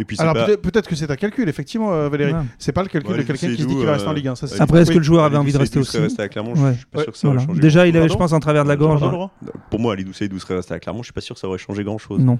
Et 0.00 0.04
puis 0.04 0.16
c'est 0.16 0.22
alors 0.22 0.34
pas- 0.34 0.56
peut-être, 0.56 0.88
que 0.88 0.94
c'est 0.94 1.10
un 1.10 1.16
calcul, 1.16 1.48
effectivement, 1.48 1.92
euh, 1.92 2.08
Valérie. 2.08 2.32
Ouais. 2.32 2.38
C'est 2.58 2.70
pas 2.72 2.82
le 2.84 2.88
calcul 2.88 3.10
Ouais, 3.10 3.18
de 3.18 3.22
quelqu'un 3.24 3.48
qui 3.48 3.56
se 3.56 3.66
dit 3.66 3.74
qu'il 3.74 3.84
va 3.84 3.94
rester 3.94 4.06
en 4.08 4.12
euh, 4.12 4.14
Ligue 4.14 4.28
1. 4.28 4.34
Ça, 4.36 4.46
c'est- 4.46 4.54
Alidou- 4.54 4.62
Après, 4.62 4.82
est-ce 4.82 4.92
que 4.92 4.98
le 4.98 5.02
joueur 5.02 5.24
avait 5.24 5.36
envie 5.36 5.52
de 5.52 5.58
rester 5.58 5.80
aussi 5.80 5.90
serait 5.90 6.04
resté 6.04 6.22
à 6.22 6.28
Clermont, 6.28 6.54
Ouais. 6.54 6.72
je 6.74 6.76
suis 6.78 6.86
pas 6.86 6.98
Ouais, 6.98 7.04
sûr 7.04 7.12
que 7.12 7.18
ça 7.18 7.28
voilà. 7.28 7.44
changé 7.44 7.60
Déjà, 7.60 7.86
il 7.86 7.96
avait, 7.96 8.08
je 8.08 8.14
pense, 8.16 8.32
en 8.32 8.38
travers 8.40 8.62
de 8.62 8.68
la 8.68 8.76
gorge. 8.76 9.02
Pour 9.70 9.80
moi, 9.80 9.94
Alidou 9.94 10.12
Seydou 10.12 10.38
serait 10.38 10.54
resté 10.54 10.72
à 10.74 10.78
Clermont, 10.78 11.00
je 11.02 11.06
suis 11.06 11.12
pas 11.12 11.20
sûr 11.20 11.34
que 11.34 11.40
ça 11.40 11.48
aurait 11.48 11.58
changé 11.58 11.82
grand 11.82 11.98
chose. 11.98 12.20
Non. 12.20 12.38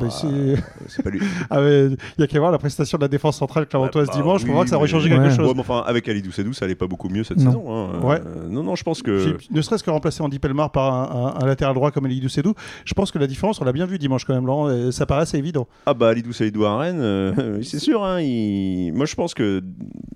Mais 0.00 0.10
c'est- 0.10 0.62
C'est 0.88 1.02
pas 1.02 1.10
lui. 1.10 1.20
Ah, 1.50 1.60
Il 1.62 1.96
y 2.18 2.22
a 2.22 2.26
qu'à 2.26 2.38
voir 2.38 2.50
la 2.50 2.58
prestation 2.58 2.98
de 2.98 3.02
la 3.02 3.08
défense 3.08 3.36
centrale 3.38 3.66
clermontoise 3.66 4.08
Ouais, 4.08 4.14
bah, 4.14 4.20
dimanche 4.20 4.44
pour 4.44 4.52
voir 4.52 4.64
que 4.64 4.70
ça 4.70 4.76
aurait 4.76 4.88
changé 4.88 5.08
Ouais. 5.10 5.16
quelque 5.16 5.30
Ouais, 5.30 5.36
chose. 5.36 5.54
mais 5.54 5.60
enfin, 5.60 5.82
avec 5.86 6.08
Alidou 6.08 6.32
Seydou, 6.32 6.52
ça 6.52 6.64
allait 6.64 6.74
pas 6.74 6.86
beaucoup 6.86 7.08
mieux 7.08 7.22
cette 7.24 7.38
Non. 7.38 7.44
saison. 7.52 7.64
hein. 7.74 8.00
Ouais. 8.02 8.20
Euh, 8.26 8.48
non, 8.48 8.62
non, 8.62 8.74
je 8.74 8.82
pense 8.82 9.02
que. 9.02 9.32
Puis, 9.34 9.48
ne 9.50 9.62
serait-ce 9.62 9.84
que 9.84 9.90
remplacer 9.90 10.22
Andy 10.22 10.38
Pelmar 10.38 10.70
par 10.72 10.92
un, 10.92 11.36
un- 11.36 11.42
un 11.42 11.46
latéral 11.46 11.74
droit 11.74 11.90
comme 11.92 12.06
Elidou 12.06 12.28
Cédou, 12.28 12.54
je 12.84 12.94
pense 12.94 13.10
que 13.12 13.18
la 13.18 13.26
différence, 13.26 13.60
on 13.60 13.64
l'a 13.64 13.72
bien 13.72 13.86
vu 13.86 13.98
dimanche 13.98 14.24
quand 14.24 14.34
même, 14.34 14.46
Laurent, 14.46 14.70
et 14.70 14.92
ça 14.92 15.06
paraît 15.06 15.22
assez 15.22 15.38
évident. 15.38 15.66
Ah 15.86 15.94
bah 15.94 16.08
Alidou 16.08 16.32
Seydou 16.32 16.64
à 16.64 16.78
Rennes, 16.78 17.00
euh, 17.00 17.60
c'est 17.62 17.78
sûr. 17.78 18.04
Hein, 18.04 18.20
il- 18.20 18.92
Moi 18.92 19.06
je 19.06 19.14
pense 19.14 19.34
que 19.34 19.62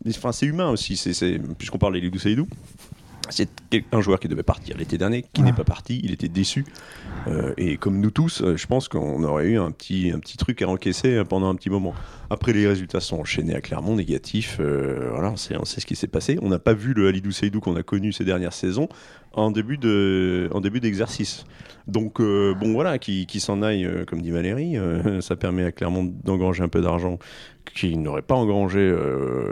enfin, 0.08 0.32
c'est 0.32 0.46
humain 0.46 0.70
aussi. 0.70 0.94
Puisqu'on 1.58 1.78
parle 1.78 1.92
d'Alidou 1.94 2.18
Seydou, 2.18 2.46
c'est 3.28 3.48
un 3.92 4.00
joueur 4.00 4.18
qui 4.18 4.28
devait 4.28 4.42
partir 4.42 4.76
l'été 4.76 4.98
dernier, 4.98 5.22
qui 5.22 5.42
Ah. 5.42 5.44
n'est 5.44 5.52
pas 5.52 5.64
parti. 5.64 6.00
Il 6.02 6.12
était 6.12 6.28
déçu. 6.28 6.64
Euh, 7.28 7.52
et 7.58 7.76
comme 7.76 8.00
nous 8.00 8.10
tous, 8.10 8.40
euh, 8.42 8.56
je 8.56 8.66
pense 8.66 8.88
qu'on 8.88 9.22
aurait 9.22 9.46
eu 9.46 9.58
un 9.58 9.70
petit, 9.70 10.10
un 10.12 10.18
petit 10.18 10.36
truc 10.36 10.62
à 10.62 10.68
encaisser 10.68 11.16
euh, 11.16 11.24
pendant 11.24 11.48
un 11.48 11.54
petit 11.54 11.70
moment. 11.70 11.94
Après, 12.30 12.52
les 12.52 12.66
résultats 12.66 13.00
sont 13.00 13.18
enchaînés 13.18 13.54
à 13.54 13.60
Clermont, 13.60 13.96
négatifs. 13.96 14.56
euh, 14.60 15.10
voilà, 15.12 15.30
on 15.30 15.36
sait, 15.36 15.56
on 15.56 15.64
sait 15.64 15.80
ce 15.80 15.86
qui 15.86 15.96
s'est 15.96 16.06
passé. 16.08 16.38
On 16.42 16.48
n'a 16.48 16.58
pas 16.58 16.72
vu 16.74 16.94
le 16.94 17.08
Alidou 17.08 17.30
Seydou 17.30 17.60
qu'on 17.60 17.76
a 17.76 17.82
connu 17.82 18.12
ces 18.12 18.24
dernières 18.24 18.52
saisons 18.52 18.88
en 19.32 19.50
début 19.50 19.78
de, 19.78 20.48
en 20.52 20.60
début 20.60 20.80
d'exercice. 20.80 21.44
Donc 21.86 22.20
euh, 22.20 22.54
bon 22.54 22.72
voilà, 22.72 22.98
qui, 22.98 23.26
qui 23.26 23.40
s'en 23.40 23.62
aille, 23.62 23.84
euh, 23.84 24.04
comme 24.04 24.22
dit 24.22 24.30
Valérie, 24.30 24.76
euh, 24.76 25.20
ça 25.20 25.36
permet 25.36 25.64
à 25.64 25.72
Clermont 25.72 26.12
d'engranger 26.24 26.62
un 26.62 26.68
peu 26.68 26.80
d'argent 26.80 27.18
qu'il 27.74 28.02
n'aurait 28.02 28.22
pas 28.22 28.34
engrangé 28.34 28.92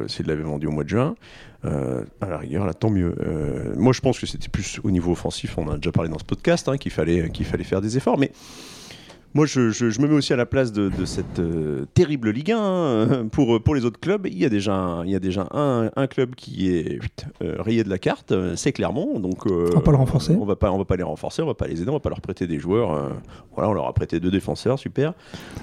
s'il 0.09 0.27
l'avait 0.27 0.43
vendu 0.43 0.67
au 0.67 0.73
mois 0.73 0.83
de 0.83 0.89
juin. 0.89 1.15
À 1.63 2.29
la 2.29 2.39
rigueur, 2.39 2.67
là, 2.67 2.75
tant 2.75 2.91
mieux. 2.91 3.15
Moi, 3.77 3.93
je 3.93 4.01
pense 4.01 4.19
que 4.19 4.27
c'était 4.27 4.49
plus 4.49 4.81
au 4.83 4.91
niveau 4.91 5.13
offensif. 5.13 5.57
On 5.57 5.69
en 5.69 5.73
a 5.73 5.77
déjà 5.77 5.93
parlé 5.93 6.11
dans 6.11 6.19
ce 6.19 6.25
podcast, 6.25 6.69
hein, 6.69 6.79
qu'il 6.79 6.91
fallait, 6.91 7.31
qu'il 7.31 7.47
fallait 7.47 7.63
faire 7.63 7.81
des 7.81 7.97
efforts. 7.97 8.19
Mais 8.19 8.33
moi, 9.39 9.47
je, 9.47 9.71
je- 9.71 9.89
je 9.91 10.01
me 10.01 10.09
mets 10.09 10.15
aussi 10.15 10.33
à 10.33 10.37
la 10.37 10.47
place 10.47 10.73
de, 10.73 10.89
de 10.89 11.05
cette 11.05 11.39
euh, 11.39 11.85
terrible 11.95 12.31
Ligue 12.31 12.51
1. 12.51 12.59
hein. 12.59 13.29
Pour, 13.33 13.63
pour 13.63 13.75
les 13.77 13.85
autres 13.85 14.01
clubs, 14.01 14.27
il 14.27 14.37
y 14.37 14.45
a 14.45 14.49
déjà 14.49 14.75
un, 14.75 15.05
il 15.05 15.13
y 15.13 15.15
a 15.15 15.21
déjà 15.21 15.47
un, 15.53 15.91
un 15.95 16.07
club 16.09 16.35
qui 16.35 16.71
est 16.75 16.99
euh, 17.43 17.55
rayé 17.61 17.85
de 17.85 17.89
la 17.89 17.99
carte, 17.99 18.33
euh, 18.33 18.55
c'est 18.57 18.73
Clermont. 18.73 19.21
Donc, 19.21 19.47
euh, 19.47 19.67
On 19.73 19.77
va 19.77 19.81
pas 19.81 19.91
le 19.93 19.97
renforcer. 19.97 20.35
On 20.41 20.45
va 20.45 20.57
pas, 20.57 20.73
on 20.73 20.79
va 20.79 20.85
pas 20.85 20.97
les 20.97 21.05
renforcer, 21.05 21.41
on 21.43 21.47
va 21.47 21.55
pas 21.55 21.69
les 21.69 21.81
aider, 21.81 21.89
on 21.91 21.95
va 21.95 22.01
pas 22.01 22.09
leur 22.11 22.21
prêter 22.21 22.49
des 22.49 22.59
joueurs. 22.59 22.93
euh, 22.93 23.09
voilà, 23.55 23.71
on 23.71 23.75
leur 23.75 23.87
a 23.87 23.93
prêté 23.93 24.19
deux 24.19 24.31
défenseurs, 24.33 24.79
super. 24.79 25.13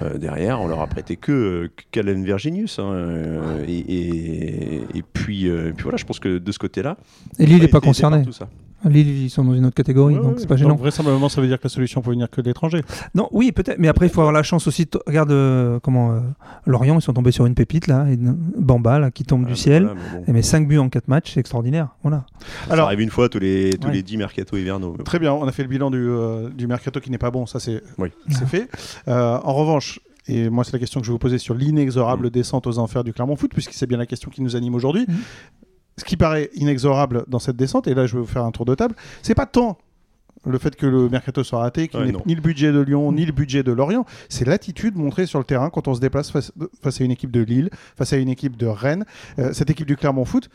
Euh, 0.02 0.16
derrière, 0.16 0.62
on 0.62 0.68
leur 0.68 0.80
a 0.80 0.86
prêté 0.86 1.16
que 1.16 1.32
euh, 1.32 1.68
qu'Alain 1.90 2.22
Virginius. 2.22 2.78
hein, 2.78 2.90
euh, 2.94 3.64
et, 3.68 3.78
et, 3.78 4.76
et 4.94 5.02
puis, 5.12 5.48
euh, 5.48 5.68
et 5.68 5.72
puis 5.72 5.82
voilà, 5.82 5.98
je 5.98 6.04
pense 6.06 6.18
que 6.18 6.38
de 6.38 6.52
ce 6.52 6.58
côté-là, 6.58 6.96
Et 7.38 7.44
Lille 7.44 7.60
n'est 7.60 7.68
pas 7.68 7.80
concerné. 7.80 8.22
tout 8.24 8.32
ça. 8.32 8.48
Lille, 8.84 9.24
ils 9.24 9.30
sont 9.30 9.42
dans 9.42 9.54
une 9.54 9.64
autre 9.64 9.74
catégorie, 9.74 10.14
Ouais, 10.14 10.20
donc 10.22 10.32
ouais. 10.34 10.38
c'est 10.38 10.46
pas 10.46 10.54
Donc, 10.54 10.58
gênant. 10.64 10.76
vraisemblablement, 10.76 11.28
ça 11.28 11.40
veut 11.40 11.46
dire 11.48 11.58
que 11.58 11.64
la 11.64 11.70
solution 11.70 12.02
peut 12.02 12.10
venir 12.10 12.30
que 12.30 12.40
de 12.40 12.46
l'étranger. 12.46 12.82
Non, 13.14 13.28
oui, 13.32 13.50
peut-être, 13.50 13.78
mais 13.78 13.88
après, 13.88 14.06
il 14.06 14.10
faut 14.10 14.20
avoir 14.20 14.32
la 14.34 14.42
chance 14.42 14.66
aussi. 14.68 14.84
de- 14.84 15.00
Regarde 15.06 15.32
euh, 15.32 15.80
comment 15.80 16.12
euh, 16.12 16.20
Lorient, 16.66 16.96
ils 16.98 17.02
sont 17.02 17.12
tombés 17.14 17.32
sur 17.32 17.46
une 17.46 17.54
pépite, 17.54 17.86
là, 17.88 18.04
une 18.08 18.32
Bamba, 18.58 18.98
là, 18.98 19.10
qui 19.10 19.24
tombe 19.24 19.42
Ah, 19.44 19.46
du 19.48 19.52
bah 19.54 19.58
ciel. 19.58 19.84
voilà, 19.84 20.00
mais 20.12 20.18
bon. 20.20 20.24
Et 20.28 20.32
mais 20.32 20.42
5 20.42 20.68
buts 20.68 20.78
en 20.78 20.88
4 20.88 21.08
matchs, 21.08 21.32
c'est 21.34 21.40
extraordinaire. 21.40 21.88
Voilà. 22.02 22.26
Ça 22.68 22.74
Alors- 22.74 22.86
arrive 22.86 23.00
une 23.00 23.10
fois 23.10 23.28
tous 23.28 23.38
les, 23.38 23.70
tous 23.80 23.88
Ouais. 23.88 23.94
les 23.94 24.02
10 24.02 24.18
mercato 24.18 24.56
hivernaux. 24.56 24.94
bon. 24.96 25.04
Très 25.04 25.18
bien, 25.18 25.32
on 25.32 25.46
a 25.48 25.52
fait 25.52 25.62
le 25.62 25.68
bilan 25.68 25.90
du, 25.90 25.98
euh, 25.98 26.48
du 26.50 26.66
mercato 26.66 27.00
qui 27.00 27.10
n'est 27.10 27.18
pas 27.18 27.30
bon, 27.30 27.46
ça 27.46 27.58
c'est 27.58 27.82
Oui. 27.98 28.10
c'est 28.28 28.46
fait. 28.46 28.68
Euh, 29.08 29.38
en 29.42 29.54
revanche, 29.54 30.00
et 30.28 30.50
moi 30.50 30.64
c'est 30.64 30.72
la 30.72 30.78
question 30.78 31.00
que 31.00 31.06
je 31.06 31.10
vais 31.10 31.14
vous 31.14 31.18
poser 31.18 31.38
sur 31.38 31.54
l'inexorable 31.54 32.30
descente 32.30 32.66
aux 32.66 32.78
enfers 32.78 33.04
du 33.04 33.12
Clermont 33.12 33.36
Foot, 33.36 33.52
puisque 33.52 33.72
c'est 33.72 33.86
bien 33.86 33.98
la 33.98 34.06
question 34.06 34.30
qui 34.30 34.42
nous 34.42 34.54
anime 34.56 34.74
aujourd'hui. 34.74 35.06
Mhm. 35.08 35.16
Ce 35.98 36.04
qui 36.04 36.16
paraît 36.16 36.50
inexorable 36.54 37.24
dans 37.28 37.38
cette 37.38 37.56
descente, 37.56 37.86
et 37.86 37.94
là 37.94 38.06
je 38.06 38.14
vais 38.14 38.20
vous 38.20 38.26
faire 38.26 38.44
un 38.44 38.50
tour 38.50 38.64
de 38.66 38.74
table, 38.74 38.94
c'est 39.22 39.34
pas 39.34 39.46
tant 39.46 39.78
le 40.44 40.58
fait 40.58 40.76
que 40.76 40.86
le 40.86 41.08
mercato 41.08 41.42
soit 41.42 41.58
raté, 41.58 41.88
qu'il 41.88 41.98
Ouais, 41.98 42.12
ni 42.26 42.34
le 42.36 42.40
budget 42.40 42.70
de 42.70 42.78
Lyon, 42.80 43.10
ni 43.10 43.24
le 43.26 43.32
budget 43.32 43.62
de 43.64 43.72
Lorient, 43.72 44.04
c'est 44.28 44.46
l'attitude 44.46 44.94
montrée 44.96 45.26
sur 45.26 45.38
le 45.40 45.44
terrain 45.44 45.70
quand 45.70 45.88
on 45.88 45.94
se 45.94 46.00
déplace 46.00 46.30
face, 46.30 46.52
face 46.82 47.00
à 47.00 47.04
une 47.04 47.10
équipe 47.10 47.32
de 47.32 47.40
Lille, 47.40 47.70
face 47.96 48.12
à 48.12 48.16
une 48.18 48.28
équipe 48.28 48.56
de 48.56 48.66
Rennes. 48.66 49.04
Euh, 49.40 49.52
cette 49.52 49.70
équipe 49.70 49.86
du 49.88 49.96
Clermont 49.96 50.24
Foot 50.24 50.48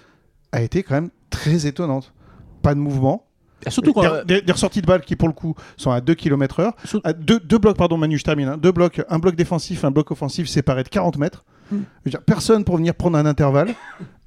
a 0.53 0.62
été 0.62 0.83
quand 0.83 0.93
même 0.95 1.10
très 1.29 1.65
étonnante. 1.67 2.13
Pas 2.62 2.74
de 2.74 2.79
mouvement, 2.79 3.25
Et 3.65 3.69
Surtout 3.71 3.91
quand. 3.91 4.24
des, 4.25 4.36
des- 4.36 4.41
des 4.43 4.51
ressorties 4.53 4.81
de 4.81 4.88
balles 4.88 5.01
qui, 5.01 5.15
pour 5.17 5.27
le 5.27 5.33
coup, 5.33 5.55
sont 5.75 5.91
à 5.91 6.00
2 6.00 6.13
km 6.13 6.60
heure. 6.62 6.75
À 7.03 7.12
deux, 7.12 7.39
deux 7.39 7.57
blocs, 7.57 7.75
pardon, 7.75 7.98
Manu, 7.98 8.17
je 8.17 8.24
termine. 8.24 8.48
hein. 8.48 8.57
Deux 8.57 8.71
blocs, 8.71 9.01
un 9.10 9.19
bloc 9.19 9.36
défensif, 9.36 9.83
un 9.83 9.91
bloc 9.91 10.10
offensif 10.12 10.48
séparés 10.48 10.83
de 10.83 10.89
40 10.89 11.17
mètres. 11.17 11.43
Hmm. 11.69 11.79
Je 11.79 12.05
veux 12.05 12.12
dire, 12.12 12.21
personne 12.21 12.63
pour 12.63 12.77
venir 12.77 12.93
prendre 12.95 13.17
un 13.17 13.25
intervalle. 13.25 13.74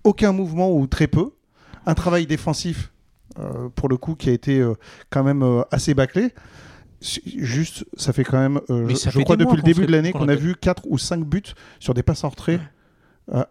Aucun 0.05 0.33
mouvement 0.33 0.73
ou 0.73 0.87
très 0.87 1.07
peu. 1.07 1.31
Un 1.87 1.95
travail 1.95 2.27
défensif, 2.27 2.93
euh, 3.39 3.69
pour 3.75 3.89
le 3.89 3.97
coup, 3.97 4.15
qui 4.15 4.31
a 4.31 4.33
été 4.33 4.61
euh, 4.61 4.75
quand 5.11 5.25
même 5.25 5.43
euh, 5.43 5.63
assez 5.71 5.95
bâclé. 5.95 6.33
Juste, 7.01 7.85
ça 7.99 8.15
fait 8.15 8.25
quand 8.25 8.39
même, 8.39 8.61
je, 8.71 9.11
je 9.11 9.21
crois 9.21 9.37
depuis 9.37 9.57
le 9.57 9.63
début 9.63 9.85
de 9.85 9.93
l'année 9.93 10.13
qu'on 10.13 10.29
a 10.29 10.35
vu 10.35 10.55
4 10.55 10.85
ou 10.89 10.97
5 10.97 11.23
buts 11.23 11.43
sur 11.79 11.93
des 11.93 12.03
passes 12.03 12.25
en 12.25 12.31
retrait, 12.31 12.59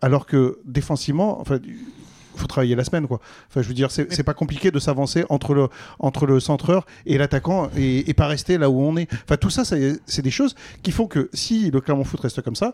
alors 0.01 0.25
que 0.25 0.57
défensivement, 0.65 1.39
enfin, 1.39 1.59
il 1.63 2.39
faut 2.39 2.47
travailler 2.47 2.73
la 2.73 2.83
semaine, 2.83 3.05
quoi. 3.05 3.19
Enfin, 3.49 3.61
je 3.61 3.67
veux 3.67 3.75
dire, 3.75 3.91
c'est 3.91 4.23
pas 4.23 4.33
compliqué 4.33 4.71
de 4.71 4.79
s'avancer 4.79 5.23
entre 5.29 5.53
le, 5.53 5.67
entre 5.99 6.25
le 6.25 6.39
centreur 6.39 6.87
et 7.05 7.19
l'attaquant 7.19 7.69
et, 7.77 8.09
et 8.09 8.13
pas 8.15 8.25
rester 8.25 8.57
là 8.57 8.71
où 8.71 8.81
on 8.81 8.97
est. 8.97 9.07
Enfin, 9.23 9.37
tout 9.37 9.51
ça, 9.51 9.63
c'est 9.65 10.21
des 10.21 10.31
choses 10.31 10.55
qui 10.81 10.91
font 10.91 11.05
que 11.05 11.29
si 11.33 11.69
le 11.69 11.79
Clermont 11.79 12.05
Foot 12.05 12.21
reste 12.21 12.41
comme 12.41 12.55
ça, 12.55 12.73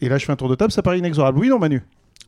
et 0.00 0.08
là 0.08 0.18
je 0.18 0.24
fais 0.24 0.32
un 0.32 0.36
tour 0.36 0.48
de 0.48 0.56
table, 0.56 0.72
ça 0.72 0.82
paraît 0.82 0.98
inexorable. 0.98 1.38
Oui, 1.38 1.48
non, 1.48 1.60
Manu? 1.60 1.82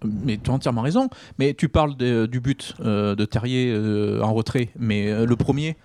Mais 0.05 0.39
tu 0.43 0.51
as 0.51 0.55
entièrement 0.55 0.83
raison. 0.83 1.09
Mais 1.39 1.55
tu 1.55 1.69
parles 1.69 1.97
de- 1.97 2.27
du 2.27 2.41
but 2.41 2.75
euh, 2.85 3.15
de 3.15 3.25
Terrier 3.25 3.73
euh, 3.75 4.21
en 4.23 4.33
retrait, 4.35 4.69
mais 4.79 5.11
euh, 5.11 5.27
le 5.27 5.37
premier. 5.37 5.77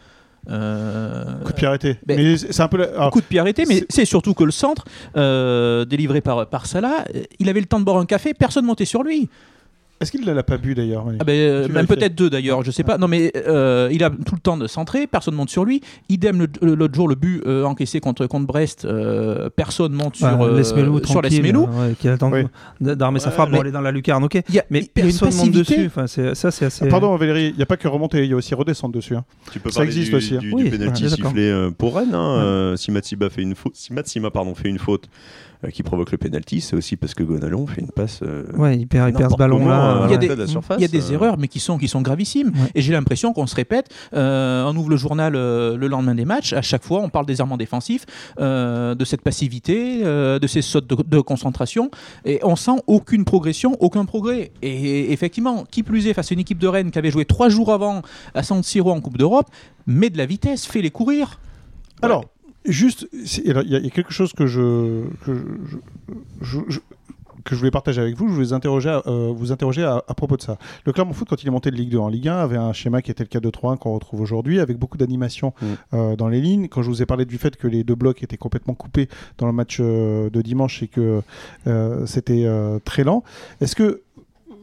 Coup 0.46 0.52
de 0.52 1.56
pied 1.56 1.68
arrêté. 1.68 1.98
ben, 2.06 2.18
Mais 2.18 2.38
c'est 2.38 2.52
c'est 2.52 2.62
un 2.62 2.68
peu. 2.68 2.78
la- 2.78 2.90
alors, 2.90 3.12
coup 3.12 3.22
de 3.22 3.26
pied 3.26 3.40
arrêté, 3.40 3.64
mais 3.68 3.86
c'est- 3.90 4.06
surtout 4.06 4.34
que 4.34 4.44
le 4.44 4.52
centre, 4.52 4.86
délivré 5.86 6.22
par, 6.22 6.48
par 6.48 6.66
Salah, 6.66 7.06
il 7.40 7.50
avait 7.50 7.60
le 7.62 7.66
temps 7.66 7.80
de 7.80 7.86
boire 7.86 7.98
un 7.98 8.06
café, 8.06 8.34
personne 8.34 8.66
montait 8.66 8.86
sur 8.86 9.04
lui. 9.04 9.30
Est-ce 10.04 10.12
qu'il 10.12 10.26
ne 10.26 10.32
l'a 10.32 10.44
pas 10.44 10.58
bu 10.58 10.76
d'ailleurs, 10.76 11.06
Ah 11.20 11.24
ben, 11.24 11.34
euh, 11.34 11.68
même 11.68 11.88
peut-être 11.88 12.14
deux 12.16 12.30
d'ailleurs, 12.30 12.64
je 12.64 12.72
sais 12.72 12.84
pas. 12.84 12.98
Non 12.98 13.08
mais 13.08 13.32
euh, 13.48 13.90
il 13.92 14.04
a 14.04 14.10
tout 14.12 14.36
le 14.36 14.40
temps 14.42 14.58
de 14.58 14.68
centrer, 14.68 15.08
personne 15.08 15.34
monte 15.36 15.50
sur 15.50 15.66
lui. 15.66 15.82
Idem 16.10 16.46
l'autre 16.62 16.94
jour 16.94 17.08
le 17.08 17.16
but 17.16 17.42
euh, 17.48 17.64
encaissé 17.64 18.00
contre 18.00 18.28
contre 18.28 18.46
Brest, 18.46 18.86
euh, 18.86 19.50
personne 19.56 19.94
monte 19.94 20.16
sur 20.18 20.48
Lesmelou, 20.54 21.04
sur 21.06 21.22
Lesmelou. 21.22 21.64
euh, 21.64 21.88
ouais, 21.90 21.96
qui 22.00 22.08
attend 22.08 22.32
Oui. 22.32 22.44
d'armer 22.80 23.20
sa 23.20 23.32
frappe 23.32 23.50
pour 23.52 23.62
aller 23.62 23.72
dans 23.72 23.82
la 23.82 23.92
lucarne. 23.92 24.24
Ok, 24.24 24.36
Il 24.50 24.56
y 24.56 24.60
a, 24.60 24.66
mais 24.70 24.82
personne 24.94 25.30
monte 25.30 25.38
passivité. 25.54 25.76
dessus. 25.78 25.86
Enfin, 25.88 26.08
ça, 26.08 26.52
c'est 26.52 26.66
assez. 26.66 26.88
Pardon, 26.90 27.16
Valérie, 27.16 27.50
il 27.50 27.56
n'y 27.56 27.64
a 27.64 27.66
pas 27.66 27.78
que 27.78 27.88
remonter, 27.88 28.24
il 28.24 28.30
y 28.30 28.34
a 28.34 28.36
aussi 28.36 28.54
redescendre 28.54 28.94
dessus. 28.94 29.16
hein. 29.16 29.24
Tu 29.52 29.60
peux 29.60 29.70
Ça 29.70 29.76
parler 29.82 29.90
existe 29.92 30.10
du, 30.12 30.16
aussi, 30.18 30.36
hein. 30.36 30.40
du, 30.40 30.52
Oui, 30.54 30.64
du 30.66 30.70
penalty 30.72 31.04
ouais, 31.04 31.10
sifflé 31.10 31.68
pour 31.78 31.96
Rennes. 31.96 32.14
hein, 32.14 32.38
euh, 32.42 32.76
si 32.76 32.92
Matsiba 32.92 33.30
fait 33.30 33.42
une 33.42 33.56
faute, 33.56 33.76
si 33.76 33.94
Matsima 33.94 34.30
pardon 34.32 34.54
fait 34.56 34.70
une 34.70 34.80
faute 34.80 35.06
qui 35.72 35.84
provoque 35.84 36.12
le 36.12 36.18
penalty, 36.18 36.62
c'est 36.62 36.76
aussi 36.76 36.96
parce 36.96 37.14
que 37.14 37.24
Gonalon 37.24 37.66
fait 37.68 37.82
une 37.82 37.92
passe. 37.92 38.20
euh, 38.24 38.44
Ouais, 38.56 38.78
il 38.78 38.88
perd, 38.88 39.10
il 39.10 39.14
perd 39.14 39.18
ce 39.18 39.22
n'importe 39.24 39.40
ballon 39.40 39.58
comment, 39.60 39.70
là. 39.70 39.98
euh, 40.04 40.06
Il 40.08 40.12
y 40.12 40.14
a 40.14 40.16
à 40.16 40.18
des- 40.18 40.28
l'entrée 40.28 40.36
de 40.36 40.42
la 40.42 40.48
surface, 40.48 40.78
Il 40.80 40.82
y 40.82 40.86
a 40.86 40.88
des 40.88 41.12
euh, 41.12 41.14
erreurs, 41.14 41.38
mais 41.38 41.48
qui 41.48 41.60
sont, 41.60 41.78
qui 41.78 41.88
sont 41.88 42.02
gravissime. 42.02 42.48
Ouais. 42.50 42.72
Et 42.76 42.82
j'ai 42.82 42.92
l'impression 42.94 43.34
qu'on 43.34 43.48
se 43.48 43.56
répète. 43.56 43.88
euh, 44.14 44.64
on 44.66 44.76
ouvre 44.76 44.90
le 44.90 44.98
journal 44.98 45.36
euh, 45.36 45.78
le 45.78 45.88
lendemain 45.88 46.16
des 46.16 46.26
matchs. 46.26 46.54
À 46.54 46.62
chaque 46.62 46.84
fois, 46.84 47.02
on 47.02 47.10
parle 47.10 47.26
des 47.26 47.40
errements 47.40 47.58
défensifs, 47.58 48.06
euh, 48.40 48.96
de 48.96 49.06
cette 49.06 49.22
passivité, 49.22 50.02
euh, 50.04 50.40
de 50.40 50.48
ces 50.48 50.62
sautes 50.62 50.88
de, 50.88 50.96
de 51.04 51.20
concentration. 51.22 51.90
Et 52.26 52.40
on 52.44 52.56
sent 52.56 52.82
aucune 52.88 53.26
progression, 53.26 53.76
aucun 53.80 54.06
progrès. 54.06 54.52
Et 54.62 55.12
effectivement, 55.14 55.64
qui 55.70 55.84
plus 55.84 56.08
est, 56.08 56.14
face 56.14 56.32
à 56.32 56.34
une 56.34 56.40
équipe 56.40 56.60
de 56.60 56.68
Rennes 56.68 56.92
qui 56.92 57.00
avait 57.00 57.12
joué 57.12 57.26
trois 57.26 57.50
jours 57.50 57.72
avant 57.72 58.02
à 58.34 58.44
San 58.44 58.62
Siro 58.64 58.92
en 58.92 59.02
Coupe 59.02 59.18
d'Europe, 59.18 59.48
met 59.88 60.10
de 60.10 60.18
la 60.18 60.26
vitesse, 60.26 60.66
fait 60.66 60.82
les 60.82 60.92
courir. 60.92 61.40
Alors, 62.02 62.26
juste, 62.66 63.08
il 63.14 63.48
y, 63.48 63.52
a- 63.52 63.62
il 63.64 63.72
y 63.72 63.88
a 63.88 63.90
quelque 63.90 64.12
chose 64.14 64.34
que 64.34 64.48
je, 64.48 65.04
que 65.26 65.36
je, 65.36 65.78
je- 66.42 66.60
je- 66.70 66.80
que 67.46 67.56
je 67.56 67.60
voulais 67.60 67.72
partager 67.72 68.00
avec 68.00 68.16
vous. 68.16 68.30
Je 68.30 68.34
voulais 68.34 68.54
interroger, 68.54 68.88
euh, 69.06 69.34
vous 69.36 69.52
interroger 69.52 69.84
à, 69.84 70.02
à 70.08 70.14
propos 70.14 70.38
de 70.38 70.42
ça. 70.42 70.58
Le 70.86 70.94
Clermont 70.94 71.12
Foot, 71.12 71.28
quand 71.28 71.44
il 71.44 71.48
est 71.48 71.52
monté 71.52 71.72
de 71.72 71.76
Ligue 71.76 71.90
2 71.90 71.98
en 71.98 72.08
Ligue 72.08 72.30
1, 72.30 72.38
avait 72.38 72.56
un 72.56 72.72
schéma 72.72 73.02
qui 73.02 73.12
était 73.12 73.26
le 73.26 73.28
4-2-3-1 73.28 73.78
qu'on 73.78 73.94
retrouve 73.94 74.22
aujourd'hui, 74.22 74.62
avec 74.62 74.78
beaucoup 74.78 74.98
d'animation 74.98 75.54
Mm. 75.62 75.66
euh, 75.94 76.16
dans 76.16 76.30
les 76.30 76.40
lignes. 76.40 76.70
Quand 76.70 76.82
je 76.84 76.90
vous 76.90 77.02
ai 77.02 77.06
parlé 77.06 77.26
du 77.26 77.38
fait 77.38 77.58
que 77.58 77.68
les 77.68 77.84
deux 77.84 77.96
blocs 77.96 78.24
étaient 78.24 78.38
complètement 78.38 78.76
coupés 78.76 79.10
dans 79.40 79.48
le 79.48 79.52
match 79.52 79.80
euh, 79.82 80.30
de 80.30 80.42
dimanche 80.42 80.84
et 80.84 80.88
que 80.88 81.22
euh, 81.68 82.06
c'était 82.06 82.46
euh, 82.46 82.80
très 82.86 83.04
lent, 83.04 83.24
est-ce 83.60 83.76
que 83.76 84.04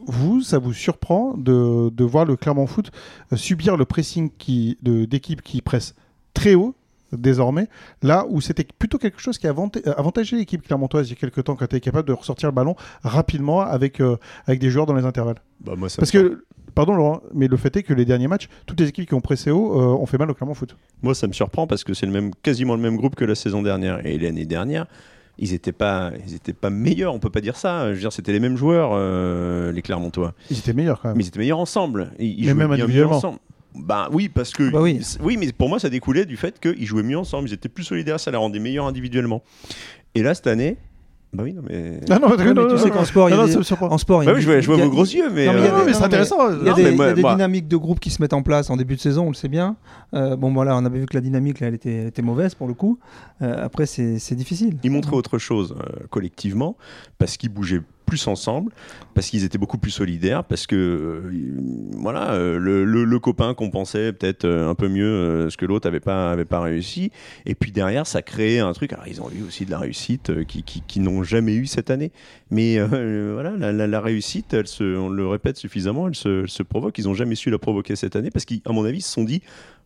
vous, 0.07 0.41
ça 0.41 0.57
vous 0.57 0.73
surprend 0.73 1.35
de, 1.37 1.89
de 1.89 2.03
voir 2.03 2.25
le 2.25 2.35
Clermont 2.35 2.65
Foot 2.65 2.91
euh, 3.31 3.35
subir 3.35 3.77
le 3.77 3.85
pressing 3.85 4.31
qui- 4.39 4.79
d'équipes 4.81 5.43
qui 5.43 5.61
pressent 5.61 5.93
très 6.33 6.55
haut 6.55 6.73
désormais, 7.11 7.67
là 8.01 8.25
où 8.29 8.41
c'était 8.41 8.65
plutôt 8.77 8.97
quelque 8.97 9.19
chose 9.19 9.37
qui 9.37 9.47
euh, 9.47 9.53
avantageait 9.97 10.37
l'équipe 10.37 10.61
clermontoise 10.61 11.07
il 11.07 11.11
y 11.11 11.13
a 11.13 11.15
quelques 11.15 11.43
temps 11.43 11.55
quand 11.55 11.65
elle 11.69 11.77
était 11.77 11.79
capable 11.79 12.07
de 12.07 12.13
ressortir 12.13 12.49
le 12.49 12.55
ballon 12.55 12.75
rapidement 13.03 13.61
avec, 13.61 13.99
euh, 14.01 14.17
avec 14.45 14.59
des 14.59 14.69
joueurs 14.69 14.85
dans 14.85 14.93
les 14.93 15.05
intervalles. 15.05 15.41
Bah, 15.59 15.73
moi, 15.77 15.89
Parce 15.95 16.11
que, 16.11 16.45
pardon 16.73 16.95
Laurent, 16.95 17.21
mais 17.33 17.47
le 17.47 17.57
fait 17.57 17.75
est 17.75 17.83
que 17.83 17.93
les 17.93 18.05
derniers 18.05 18.27
matchs, 18.27 18.47
toutes 18.65 18.79
les 18.79 18.87
équipes 18.87 19.07
qui 19.07 19.13
ont 19.13 19.21
pressé 19.21 19.51
haut 19.51 19.79
euh, 19.79 19.95
ont 19.95 20.05
fait 20.05 20.17
mal 20.17 20.29
au 20.31 20.33
Clermont 20.33 20.53
Foot. 20.53 20.75
Moi, 21.01 21.13
ça 21.15 21.27
me 21.27 21.33
surprend 21.33 21.67
parce 21.67 21.83
que 21.83 21.93
c'est 21.93 22.05
le 22.05 22.11
même, 22.11 22.31
quasiment 22.41 22.75
le 22.75 22.81
même 22.81 22.97
groupe 22.97 23.15
que 23.15 23.25
la 23.25 23.35
saison 23.35 23.61
dernière. 23.61 24.05
Et 24.05 24.17
l'année 24.17 24.45
dernière, 24.45 24.85
ils 25.37 25.51
n'étaient 25.51 25.71
pas, 25.71 26.11
ils 26.27 26.35
étaient 26.35 26.53
pas 26.53 26.69
meilleurs. 26.69 27.13
On 27.13 27.19
peut 27.19 27.29
pas 27.29 27.41
dire 27.41 27.55
ça. 27.55 27.89
Je 27.89 27.93
veux 27.93 27.99
dire, 27.99 28.13
c'était 28.13 28.31
les 28.31 28.39
mêmes 28.39 28.57
joueurs, 28.57 28.91
euh, 28.93 29.71
les 29.71 29.81
Clermontois. 29.81 30.33
Ils 30.49 30.59
étaient 30.59 30.73
meilleurs 30.73 31.01
quand 31.01 31.09
même. 31.09 31.17
Mais 31.17 31.23
ils 31.23 31.27
étaient 31.27 31.39
meilleurs 31.39 31.59
ensemble. 31.59 32.11
Ils, 32.19 32.39
ils 32.39 32.43
jouaient 32.45 32.53
même 32.53 32.67
bien 32.67 32.77
mieux 32.77 32.83
individuellement. 32.83 33.17
ensemble. 33.17 33.39
Bah 33.75 34.09
oui, 34.11 34.27
parce 34.29 34.51
que 34.51 34.69
Bah 34.69 34.81
oui. 34.81 34.99
oui, 35.21 35.37
mais 35.37 35.51
pour 35.53 35.69
moi, 35.69 35.79
ça 35.79 35.89
découlait 35.89 36.25
du 36.25 36.37
fait 36.37 36.59
qu'ils 36.59 36.85
jouaient 36.85 37.03
mieux 37.03 37.17
ensemble. 37.17 37.47
Ils 37.49 37.53
étaient 37.53 37.69
plus 37.69 37.83
solidaires. 37.83 38.19
Ça 38.19 38.29
les 38.31 38.37
rendait 38.37 38.59
meilleurs 38.59 38.85
individuellement. 38.87 39.43
Et 40.13 40.23
là, 40.23 40.33
cette 40.33 40.47
année, 40.47 40.75
bah 41.33 41.43
oui, 41.45 41.53
non 41.53 41.61
mais. 41.65 42.01
Non, 42.09 42.19
non, 42.19 42.27
Ouais, 42.31 42.35
mais 42.39 42.53
non, 42.53 42.67
tu 42.67 42.73
non, 42.73 42.77
sais 42.77 42.89
qu'en 42.89 43.05
sport, 43.05 43.29
il 43.29 43.31
y 43.37 43.39
a 43.39 43.45
des-. 43.45 43.55
En 43.55 43.97
sport, 43.97 44.25
Bah 44.25 44.33
oui, 44.35 44.41
je 44.41 44.45
vois, 44.45 44.59
je 44.59 44.67
vois 44.67 44.75
vos 44.75 44.89
gros 44.89 45.05
yeux, 45.05 45.29
mais. 45.33 45.45
Non, 45.45 45.53
mais 45.53 45.59
euh, 45.59 45.79
des- 45.79 45.85
mais 45.85 45.93
c'est 45.93 46.03
intéressant. 46.03 46.51
Il 46.59 46.67
y 46.67 46.69
a 46.69 46.73
des, 46.73 46.83
mais 46.83 46.89
il 46.89 46.93
y 46.93 46.97
moi- 46.97 47.05
a 47.05 47.13
des 47.13 47.21
moi- 47.21 47.31
dynamiques 47.35 47.69
de 47.69 47.77
groupe 47.77 48.01
qui 48.01 48.09
se 48.09 48.21
mettent 48.21 48.33
en 48.33 48.43
place 48.43 48.69
en 48.69 48.75
début 48.75 48.95
de 48.97 48.99
saison, 48.99 49.27
on 49.27 49.29
le 49.29 49.33
sait 49.35 49.47
bien. 49.47 49.77
Euh, 50.13 50.35
bon, 50.35 50.51
voilà, 50.53 50.75
on 50.75 50.83
avait 50.83 50.99
vu 50.99 51.05
que 51.05 51.15
la 51.15 51.21
dynamique, 51.21 51.61
là, 51.61 51.67
elle 51.67 51.75
était, 51.75 51.93
elle 51.93 52.07
était 52.07 52.21
mauvaise 52.21 52.53
pour 52.55 52.67
le 52.67 52.73
coup. 52.73 52.99
Euh, 53.41 53.63
après, 53.63 53.85
c'est 53.85 54.35
difficile. 54.35 54.75
Ils 54.83 54.91
montraient 54.91 55.15
autre 55.15 55.37
chose 55.37 55.73
euh, 55.79 56.05
collectivement 56.09 56.75
parce 57.17 57.37
qu'ils 57.37 57.47
bougeaient 57.49 57.81
plus 58.11 58.27
ensemble, 58.27 58.73
parce 59.13 59.29
qu'ils 59.29 59.45
étaient 59.45 59.57
beaucoup 59.57 59.77
plus 59.77 59.91
solidaires, 59.91 60.43
parce 60.43 60.67
que 60.67 60.75
euh, 60.75 61.21
voilà, 61.93 62.33
euh, 62.33 62.57
le, 62.59 62.83
le- 62.83 63.05
le 63.05 63.19
copain 63.19 63.53
compensait 63.53 64.11
peut-être 64.11 64.43
euh, 64.43 64.69
un 64.69 64.75
peu 64.75 64.89
mieux 64.89 65.49
ce 65.49 65.55
que 65.55 65.65
l'autre 65.65 65.87
avait 65.87 66.01
pas 66.01 66.29
avait 66.29 66.43
pas 66.43 66.59
réussi. 66.59 67.09
Et 67.45 67.55
puis 67.55 67.71
derrière, 67.71 68.05
ça 68.05 68.21
créait 68.21 68.59
un 68.59 68.73
truc. 68.73 68.91
Alors 68.91 69.07
ils 69.07 69.21
ont 69.21 69.29
eu 69.31 69.43
aussi 69.47 69.65
de 69.65 69.71
la 69.71 69.79
réussite 69.79 70.43
qui, 70.43 70.63
qui, 70.63 70.99
n'ont 70.99 71.23
jamais 71.23 71.55
eu 71.55 71.67
cette 71.67 71.89
année. 71.89 72.11
Mais 72.49 72.79
voilà, 72.79 73.51
la, 73.71 74.01
réussite, 74.01 74.53
elle 74.53 74.67
se, 74.67 74.83
on 74.83 75.07
le 75.07 75.25
répète 75.25 75.55
suffisamment, 75.55 76.09
elle 76.09 76.15
se, 76.15 76.41
elle 76.43 76.49
se 76.49 76.63
provoque. 76.63 76.97
Ils 76.97 77.07
ont 77.07 77.13
jamais 77.13 77.35
su 77.35 77.49
la 77.49 77.59
provoquer 77.59 77.95
cette 77.95 78.17
année 78.17 78.29
parce 78.29 78.43
qu'à 78.43 78.73
mon 78.73 78.83
avis, 78.83 78.97
ils 78.97 79.03
se 79.03 79.13
sont 79.13 79.23
dit. 79.23 79.41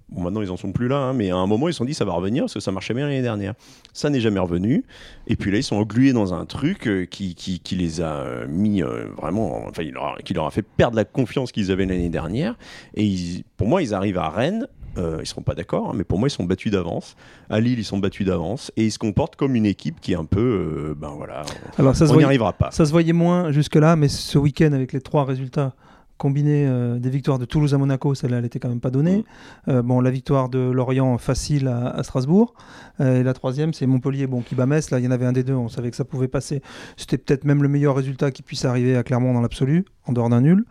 Bon, 0.09 0.21
maintenant, 0.21 0.41
ils 0.43 0.51
en 0.51 0.57
sont 0.57 0.71
plus 0.71 0.87
là, 0.87 0.97
hein, 0.97 1.13
mais 1.13 1.31
à 1.31 1.35
un 1.35 1.47
moment, 1.47 1.67
ils 1.67 1.73
se 1.73 1.77
sont 1.79 1.85
dit 1.85 1.95
ça 1.95 2.05
va 2.05 2.13
revenir 2.13 2.43
parce 2.43 2.53
que 2.53 2.59
ça 2.59 2.71
marchait 2.71 2.93
bien 2.93 3.05
l'année 3.07 3.23
dernière. 3.23 3.53
Ça 3.91 4.09
n'est 4.09 4.19
jamais 4.19 4.39
revenu. 4.39 4.83
Et 5.27 5.35
puis 5.35 5.49
là, 5.51 5.57
ils 5.57 5.63
sont 5.63 5.77
englués 5.77 6.13
dans 6.13 6.33
un 6.33 6.45
truc 6.45 6.87
euh, 6.87 7.05
qui, 7.05 7.33
qui, 7.33 7.59
qui 7.59 7.75
les 7.75 8.01
a 8.01 8.13
euh, 8.17 8.45
mis 8.47 8.83
euh, 8.83 9.05
vraiment, 9.17 9.65
enfin, 9.67 9.81
il 9.81 9.93
leur 9.93 10.15
a- 10.17 10.21
qui 10.23 10.33
leur 10.35 10.45
a 10.45 10.51
fait 10.51 10.61
perdre 10.61 10.95
la 10.95 11.05
confiance 11.05 11.51
qu'ils 11.51 11.71
avaient 11.71 11.85
l'année 11.87 12.09
dernière. 12.09 12.55
Et 12.93 13.03
ils- 13.03 13.43
pour 13.57 13.67
moi, 13.67 13.81
ils 13.81 13.93
arrivent 13.95 14.19
à 14.19 14.29
Rennes. 14.29 14.67
ils 14.97 15.25
seront 15.25 15.41
pas 15.41 15.55
d'accord, 15.55 15.89
hein, 15.89 15.93
mais 15.95 16.03
pour 16.05 16.19
moi, 16.19 16.27
ils 16.29 16.31
sont 16.31 16.45
battus 16.45 16.71
d'avance. 16.71 17.15
À 17.49 17.59
Lille, 17.59 17.79
ils 17.79 17.83
sont 17.83 17.97
battus 17.97 18.25
d'avance 18.27 18.71
et 18.77 18.85
ils 18.85 18.91
se 18.91 18.99
comportent 18.99 19.35
comme 19.35 19.55
une 19.55 19.65
équipe 19.65 19.99
qui 19.99 20.13
est 20.13 20.15
un 20.15 20.23
peu, 20.23 20.95
ben 20.97 21.09
voilà, 21.17 21.41
Alors, 21.77 21.95
ça 21.97 22.05
on 22.11 22.15
n'y 22.15 22.23
arrivera 22.23 22.53
pas. 22.53 22.71
ça 22.71 22.85
se 22.85 22.91
voyait 22.91 23.11
moins 23.11 23.51
jusque-là, 23.51 23.95
mais 23.97 24.07
ce 24.07 24.37
week-end, 24.37 24.71
avec 24.71 24.93
les 24.93 25.01
trois 25.01 25.25
résultats 25.25 25.73
combinés 26.17 26.65
euh, 26.67 26.97
des 26.97 27.09
victoires 27.09 27.39
de 27.39 27.45
Toulouse 27.45 27.73
à 27.73 27.77
Monaco, 27.77 28.15
celle-là, 28.15 28.37
elle 28.37 28.45
était 28.45 28.59
quand 28.59 28.69
même 28.69 28.79
pas 28.79 28.91
donnée. 28.91 29.25
Euh, 29.67 29.81
bon, 29.81 29.99
la 29.99 30.11
victoire 30.11 30.49
de 30.49 30.59
Lorient 30.59 31.17
facile 31.17 31.67
à, 31.67 31.89
à 31.89 32.03
Strasbourg. 32.03 32.53
Euh, 32.99 33.19
et 33.19 33.23
la 33.23 33.33
troisième, 33.33 33.73
c'est 33.73 33.85
Montpellier, 33.85 34.27
bon, 34.27 34.41
qui 34.41 34.55
bat 34.55 34.65
Metz. 34.65 34.91
Là, 34.91 34.99
il 34.99 35.05
y 35.05 35.07
en 35.07 35.11
avait 35.11 35.25
un 35.25 35.33
des 35.33 35.43
deux, 35.43 35.53
on 35.53 35.69
savait 35.69 35.89
que 35.89 35.97
ça 35.97 36.05
pouvait 36.05 36.27
passer. 36.27 36.61
C'était 36.97 37.17
peut-être 37.17 37.43
même 37.43 37.63
le 37.63 37.69
meilleur 37.69 37.95
résultat 37.95 38.31
qui 38.31 38.41
puisse 38.41 38.65
arriver 38.65 38.95
à 38.95 39.03
Clermont 39.03 39.33
dans 39.33 39.41
l'absolu, 39.41 39.85
en 40.07 40.13
dehors 40.13 40.29
d'un 40.29 40.41
nul. 40.41 40.65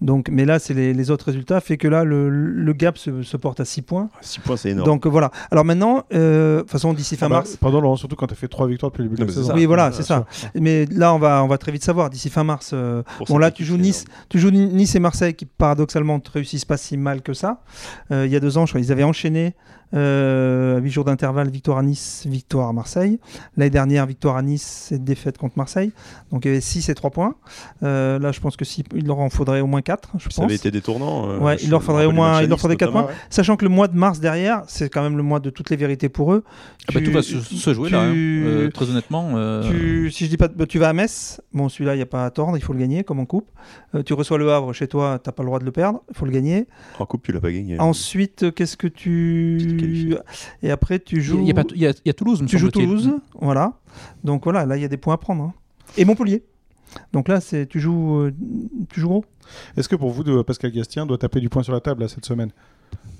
Donc, 0.00 0.28
mais 0.30 0.44
là, 0.44 0.58
c'est 0.58 0.74
les, 0.74 0.92
les 0.92 1.10
autres 1.10 1.26
résultats, 1.26 1.60
fait 1.60 1.76
que 1.76 1.88
là, 1.88 2.04
le, 2.04 2.28
le 2.28 2.72
gap 2.72 2.98
se, 2.98 3.22
se 3.22 3.36
porte 3.36 3.60
à 3.60 3.64
6 3.64 3.82
points. 3.82 4.10
6 4.20 4.40
points, 4.40 4.56
c'est 4.56 4.70
énorme. 4.70 4.86
Donc 4.86 5.06
voilà. 5.06 5.30
Alors 5.50 5.64
maintenant, 5.64 6.04
euh, 6.12 6.56
de 6.56 6.60
toute 6.62 6.70
façon, 6.70 6.92
d'ici 6.92 7.16
fin 7.16 7.26
Ah 7.26 7.28
bah, 7.30 7.34
mars. 7.36 7.56
Pardon 7.56 7.80
Laurent, 7.80 7.96
surtout 7.96 8.16
quand 8.16 8.26
tu 8.26 8.34
as 8.34 8.36
fait 8.36 8.48
trois 8.48 8.66
victoires 8.66 8.90
depuis 8.92 9.02
le 9.02 9.08
début 9.08 9.20
de 9.22 9.26
la 9.26 9.32
saison. 9.32 9.48
ça. 9.48 9.54
Oui, 9.54 9.64
voilà, 9.66 9.92
c'est 9.92 10.02
ça. 10.02 10.26
Mais 10.54 10.84
là, 10.86 11.14
on 11.14 11.18
va, 11.18 11.42
on 11.42 11.48
va 11.48 11.58
très 11.58 11.72
vite 11.72 11.84
savoir. 11.84 12.10
D'ici 12.10 12.28
fin 12.28 12.44
mars, 12.44 12.72
euh, 12.74 13.02
bon 13.28 13.38
là, 13.38 13.50
tu 13.50 13.64
joues 13.64 13.78
Nice, 13.78 14.04
tu 14.28 14.38
joues 14.38 14.50
Nice 14.50 14.94
et 14.94 15.00
Marseille 15.00 15.34
qui 15.34 15.46
paradoxalement 15.46 16.16
ne 16.16 16.30
réussissent 16.32 16.64
pas 16.66 16.76
si 16.76 16.96
mal 16.96 17.22
que 17.22 17.32
ça. 17.32 17.62
Euh, 18.10 18.26
il 18.26 18.32
y 18.32 18.36
a 18.36 18.40
deux 18.40 18.58
ans, 18.58 18.66
je 18.66 18.72
crois, 18.72 18.80
ils 18.80 18.92
avaient 18.92 19.04
enchaîné 19.04 19.54
Euh, 19.94 20.80
8 20.80 20.90
jours 20.90 21.04
d'intervalle, 21.04 21.48
victoire 21.50 21.78
à 21.78 21.82
Nice, 21.82 22.24
victoire 22.26 22.68
à 22.68 22.72
Marseille. 22.72 23.20
L'année 23.56 23.70
dernière, 23.70 24.06
victoire 24.06 24.36
à 24.36 24.42
Nice 24.42 24.90
et 24.92 24.98
défaite 24.98 25.38
contre 25.38 25.56
Marseille. 25.56 25.92
Donc 26.32 26.44
il 26.44 26.48
y 26.48 26.50
avait 26.50 26.60
6 26.60 26.88
et 26.88 26.94
3 26.94 27.10
points. 27.10 27.34
Euh, 27.82 28.18
là, 28.18 28.32
je 28.32 28.40
pense 28.40 28.56
que 28.56 28.64
si, 28.64 28.84
il 28.94 29.06
leur 29.06 29.18
en 29.20 29.30
faudrait 29.30 29.60
au 29.60 29.66
moins 29.66 29.82
4, 29.82 30.10
je 30.18 30.24
Ça 30.24 30.28
pense. 30.36 30.44
avait 30.46 30.54
été 30.56 30.70
des 30.70 30.80
tournants. 30.80 31.28
euh, 31.30 31.38
Ouais, 31.38 31.56
il 31.62 31.70
leur 31.70 31.82
faudrait 31.82 32.06
au 32.06 32.12
moins- 32.12 32.42
il 32.42 32.48
leur 32.48 32.58
faudrait 32.60 32.76
quatre 32.76 32.90
notamment. 32.92 33.06
points. 33.08 33.16
Sachant 33.30 33.56
que 33.56 33.64
le 33.64 33.70
mois 33.70 33.88
de 33.88 33.96
mars 33.96 34.18
derrière, 34.20 34.62
c'est 34.66 34.88
quand 34.88 35.02
même 35.02 35.16
le 35.16 35.22
mois 35.22 35.38
de 35.40 35.50
toutes 35.50 35.70
les 35.70 35.76
vérités 35.76 36.08
pour 36.08 36.32
eux. 36.32 36.42
Ah 36.88 36.92
bah, 36.92 37.00
Tu- 37.00 37.06
tout 37.06 37.12
va 37.12 37.22
se, 37.22 37.38
se 37.38 37.74
jouer 37.74 37.90
là. 37.90 38.02
hein. 38.02 38.12
tu- 38.12 38.44
Euh, 38.46 38.70
très 38.70 38.90
honnêtement. 38.90 39.30
euh, 39.36 39.62
Tu, 39.70 40.10
si 40.10 40.24
je 40.24 40.30
dis 40.30 40.36
pas, 40.36 40.48
de- 40.48 40.64
tu 40.64 40.78
vas 40.78 40.88
à 40.88 40.92
Metz, 40.92 41.40
bon 41.52 41.68
celui-là 41.68 41.94
il 41.94 41.98
n'y 41.98 42.02
a 42.02 42.06
pas 42.06 42.24
à 42.24 42.30
tordre, 42.30 42.56
il 42.56 42.62
faut 42.62 42.72
le 42.72 42.80
gagner 42.80 43.04
comme 43.04 43.20
en 43.20 43.26
coupe. 43.26 43.48
Euh, 43.94 44.02
tu 44.02 44.12
reçois 44.12 44.38
le 44.38 44.50
Havre 44.52 44.72
chez 44.72 44.88
toi, 44.88 45.18
t'as 45.22 45.32
pas 45.32 45.42
le 45.42 45.46
droit 45.48 45.58
de 45.60 45.64
le 45.64 45.72
perdre, 45.72 46.02
il 46.10 46.16
faut 46.16 46.24
le 46.26 46.32
gagner. 46.32 46.66
En 46.98 47.06
coupe, 47.06 47.22
tu 47.22 47.32
l'as 47.32 47.40
pas 47.40 47.52
gagné. 47.52 47.78
Ensuite, 47.78 48.52
qu'est-ce 48.54 48.76
que 48.76 48.88
Tu 48.88 49.58
tu 49.84 50.16
et 50.62 50.70
après 50.70 50.98
tu 50.98 51.16
Il 51.16 51.22
joues, 51.22 51.44
y, 51.46 51.50
a 51.50 51.54
pas- 51.54 51.64
il 51.74 51.80
y 51.80 51.86
a- 51.86 51.90
il 51.90 52.06
y 52.06 52.10
a 52.10 52.12
Toulouse, 52.14 52.42
me 52.42 52.46
tu 52.46 52.58
joues. 52.58 52.70
Toulouse, 52.70 53.10
voilà. 53.40 53.74
Donc 54.22 54.44
voilà, 54.44 54.64
là 54.66 54.76
il 54.76 54.82
y 54.82 54.84
a 54.84 54.88
des 54.88 54.96
points 54.96 55.14
à 55.14 55.18
prendre. 55.18 55.42
hein. 55.44 55.54
Et 55.96 56.04
Montpellier. 56.04 56.42
Donc 57.12 57.28
là 57.28 57.40
c'est 57.40 57.66
tu 57.66 57.80
joues, 57.80 58.20
euh, 58.20 58.32
tu 58.88 59.00
joues 59.00 59.08
gros. 59.08 59.24
Est-ce 59.76 59.88
que 59.88 59.96
pour 59.96 60.10
vous, 60.10 60.24
de 60.24 60.42
Pascal 60.42 60.70
Gastien 60.72 61.06
doit 61.06 61.18
taper 61.18 61.40
du 61.40 61.48
poing 61.48 61.62
sur 61.62 61.72
la 61.72 61.80
table 61.80 62.02
là, 62.02 62.08
cette 62.08 62.24
semaine? 62.24 62.50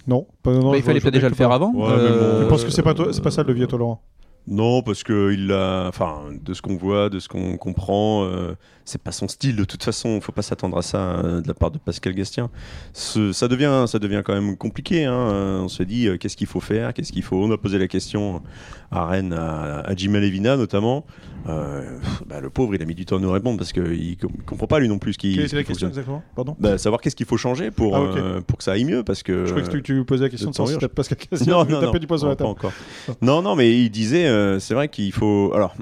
Non, 0.06 0.26
pas, 0.42 0.52
non, 0.52 0.70
Bah, 0.72 0.76
il 0.76 0.82
fallait 0.82 1.00
peut-être 1.00 1.14
déjà 1.14 1.28
le 1.28 1.34
faire 1.34 1.48
pas. 1.48 1.54
avant. 1.56 1.68
Ouais, 1.72 1.80
bon, 1.80 1.86
euh, 1.90 2.42
Je 2.44 2.48
pense 2.48 2.64
que 2.64 2.70
c'est 2.70 2.82
pas, 2.82 2.94
toi- 2.94 3.12
c'est 3.12 3.22
pas 3.22 3.30
ça 3.30 3.42
le 3.42 3.48
levier, 3.48 3.66
toi, 3.66 3.78
Laurent. 3.78 4.02
Non, 4.46 4.82
parce 4.82 5.02
que 5.02 5.32
il 5.32 5.50
a, 5.50 5.86
enfin, 5.88 6.24
de 6.42 6.52
ce 6.52 6.60
qu'on 6.60 6.76
voit, 6.76 7.08
de 7.08 7.18
ce 7.18 7.28
qu'on 7.28 7.56
comprend, 7.56 8.24
euh, 8.24 8.54
c'est 8.84 9.00
pas 9.02 9.12
son 9.12 9.28
style. 9.28 9.56
De 9.56 9.64
toute 9.64 9.82
façon, 9.82 10.20
faut 10.20 10.32
pas 10.32 10.42
s'attendre 10.42 10.76
à 10.78 10.82
ça 10.82 10.98
euh, 10.98 11.40
de 11.40 11.48
la 11.48 11.54
part 11.54 11.70
de 11.70 11.78
Pascal 11.78 12.14
Gastien. 12.14 12.50
Ce- 12.92 13.32
ça 13.32 13.48
devient, 13.48 13.84
ça 13.86 13.98
devient 13.98 14.22
quand 14.24 14.34
même 14.34 14.56
compliqué. 14.56 15.04
hein. 15.04 15.60
On 15.64 15.68
se 15.68 15.82
dit, 15.82 16.06
euh, 16.08 16.16
qu'est-ce 16.18 16.36
qu'il 16.36 16.46
faut 16.46 16.60
faire, 16.60 16.92
qu'est-ce 16.94 17.12
qu'il 17.12 17.22
faut? 17.22 17.36
On 17.36 17.50
a 17.50 17.56
posé 17.58 17.78
la 17.78 17.88
question 17.88 18.42
à 18.90 19.06
Rennes, 19.06 19.32
à, 19.32 19.80
à 19.80 19.94
Jim 19.96 20.12
Levina 20.12 20.56
notamment. 20.56 21.04
Euh, 21.46 21.98
bah, 22.26 22.40
le 22.40 22.48
pauvre, 22.48 22.74
il 22.74 22.80
a 22.82 22.86
mis 22.86 22.94
du 22.94 23.04
temps 23.04 23.16
à 23.16 23.20
nous 23.20 23.30
répondre 23.30 23.58
parce 23.58 23.72
qu'il 23.72 24.16
com- 24.16 24.30
comprend 24.46 24.66
pas 24.66 24.78
lui 24.78 24.88
non 24.88 24.98
plus 24.98 25.12
ce 25.14 25.18
qui. 25.18 25.34
Quelle 25.34 25.44
était 25.44 25.56
la 25.56 25.64
question 25.64 25.88
que- 25.88 25.92
exactement? 25.92 26.22
Pardon? 26.34 26.56
Bah, 26.58 26.78
savoir 26.78 27.00
qu'est-ce 27.02 27.16
qu'il 27.16 27.26
faut 27.26 27.36
changer 27.36 27.70
pour, 27.70 27.96
Ah, 27.96 28.00
euh, 28.16 28.40
pour 28.40 28.56
que 28.58 28.64
ça 28.64 28.72
aille 28.72 28.84
mieux 28.86 29.02
parce 29.02 29.22
que. 29.22 29.44
Je 29.44 29.50
croyais 29.50 29.66
que 29.68 29.72
tu, 29.76 29.82
tu 29.82 30.04
posais 30.04 30.24
la 30.24 30.30
question 30.30 30.50
de 30.50 30.54
si 30.54 30.88
Pascal 30.88 31.18
Gastien 31.30 31.52
non, 31.52 31.64
non, 31.82 31.92
du 31.92 32.06
poing 32.06 32.16
sur 32.18 32.28
la 32.28 32.36
pas 32.36 32.44
table. 32.44 32.50
encore. 32.50 32.72
Non, 33.20 33.42
non, 33.42 33.56
mais 33.56 33.78
il 33.78 33.90
disait, 33.90 34.26
c'est 34.58 34.72
vrai 34.74 34.88
qu'il 34.88 35.12
faut. 35.12 35.52
Alors, 35.54 35.74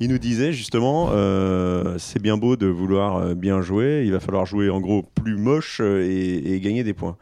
il 0.00 0.10
nous 0.10 0.18
disait 0.18 0.52
justement, 0.52 1.10
euh, 1.12 1.96
c'est 1.98 2.20
bien 2.20 2.36
beau 2.36 2.56
de 2.56 2.66
vouloir 2.66 3.16
euh, 3.16 3.34
bien 3.34 3.62
jouer, 3.62 4.02
il 4.04 4.12
va 4.12 4.20
falloir 4.20 4.46
jouer 4.46 4.70
en 4.70 4.80
gros 4.80 5.02
plus 5.02 5.36
moche 5.36 5.80
euh, 5.80 6.02
et, 6.04 6.54
et 6.54 6.60
gagner 6.60 6.84
des 6.84 6.94
points. 6.94 7.16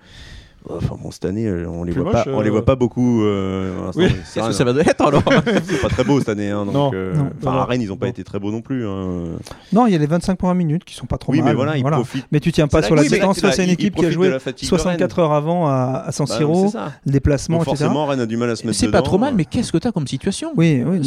Enfin 0.71 0.97
bon, 1.03 1.11
cette 1.11 1.25
année, 1.25 1.47
euh, 1.47 1.67
on 1.69 1.83
les 1.85 1.93
Plus 1.93 2.03
voit 2.03 2.13
moche, 2.13 2.25
pas, 2.25 2.31
on 2.33 2.41
les 2.41 2.49
euh, 2.49 2.53
voit 2.53 2.65
pas 2.65 2.77
beaucoup. 2.77 3.23
euh, 3.25 3.91
Oui. 3.97 4.07
Qu'est-ce 4.33 4.47
que 4.47 4.53
ça 4.53 4.65
va 4.65 4.81
être 4.81 5.01
alors 5.05 5.23
C'est 5.65 5.81
pas 5.83 5.89
très 5.89 6.05
beau 6.05 6.19
cette 6.21 6.29
année, 6.29 6.51
hein, 6.51 6.65
donc, 6.65 6.75
Non, 6.75 6.91
euh, 6.95 7.15
non, 7.15 7.31
enfin, 7.43 7.57
à 7.59 7.65
Rennes, 7.65 7.83
ils 7.83 7.91
ont 7.93 7.97
pas 7.97 8.07
non. 8.07 8.11
été 8.13 8.23
très 8.25 8.39
beaux 8.39 8.51
non 8.53 8.61
plus. 8.63 8.87
hein. 8.87 9.25
Non, 9.73 9.87
il 9.87 9.93
y 9.93 9.97
a 9.97 9.99
les 9.99 10.07
25 10.07 10.37
premières 10.39 10.55
minutes 10.55 10.85
qui 10.85 10.95
sont 10.95 11.07
pas 11.07 11.19
trop 11.19 11.33
Oui, 11.33 11.41
mal. 11.41 11.49
mais 11.51 11.55
voilà, 11.55 11.77
ils 11.77 11.83
profitent. 11.85 12.27
Mais 12.31 12.41
tu 12.41 12.53
tiens 12.53 12.69
pas 12.69 12.83
sur 12.83 12.95
la 12.95 13.03
là, 13.03 13.35
face 13.35 13.59
à 13.59 13.65
une 13.65 13.71
équipe 13.71 13.95
qui 13.97 14.07
a 14.07 14.11
joué 14.11 14.29
la 14.31 14.39
fatigue 14.39 14.67
de 14.67 14.69
64 14.69 15.19
heures 15.19 15.33
avant 15.33 15.67
à, 15.69 16.05
à 16.07 16.13
San 16.13 16.27
Bah, 16.29 16.37
Siro, 16.37 16.67
c'est 16.67 16.73
ça. 16.79 16.93
le 17.05 17.13
déplacement, 17.13 17.59
Donc 17.59 17.67
etc. 17.69 17.85
forcément, 17.85 18.07
Rennes 18.07 18.21
a 18.21 18.27
du 18.27 18.37
mal 18.37 18.51
à 18.51 18.57
se 18.57 18.67
mettre 18.67 18.79
C'est 18.79 18.91
pas 18.91 19.03
trop 19.03 19.19
mal, 19.19 19.35
mais 19.35 19.45
qu'est-ce 19.45 19.73
que 19.73 19.79
t'as 19.79 19.93
comme 19.93 20.07
situation? 20.07 20.53
Oui, 20.57 20.83
oui, 20.87 21.01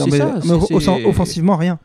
offensivement, 1.05 1.55
rien. 1.55 1.79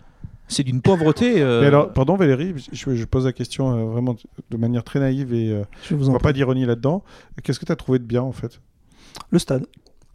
C'est 0.51 0.65
d'une 0.65 0.83
pauvreté. 0.83 1.41
euh, 1.41 1.61
Mais 1.61 1.69
alors, 1.69 1.93
pardon 1.93 2.17
Valérie, 2.17 2.55
je, 2.73 2.95
je 2.95 3.05
pose 3.05 3.25
la 3.25 3.33
question 3.33 3.71
euh, 3.71 3.85
vraiment 3.91 4.17
de 4.51 4.57
manière 4.57 4.85
très 4.85 4.99
naïve 5.01 5.33
et 5.33 5.51
euh, 5.51 5.63
Je 5.89 5.95
voit 5.95 6.15
prie. 6.19 6.23
pas 6.25 6.33
d'ironie 6.33 6.67
là-dedans. 6.67 7.03
Qu'est-ce 7.43 7.59
que 7.61 7.65
tu 7.65 7.73
as 7.73 7.77
trouvé 7.77 7.99
de 8.01 8.05
bien 8.05 8.23
en 8.23 8.33
fait? 8.33 8.61
Le 9.31 9.39
stade. 9.39 9.67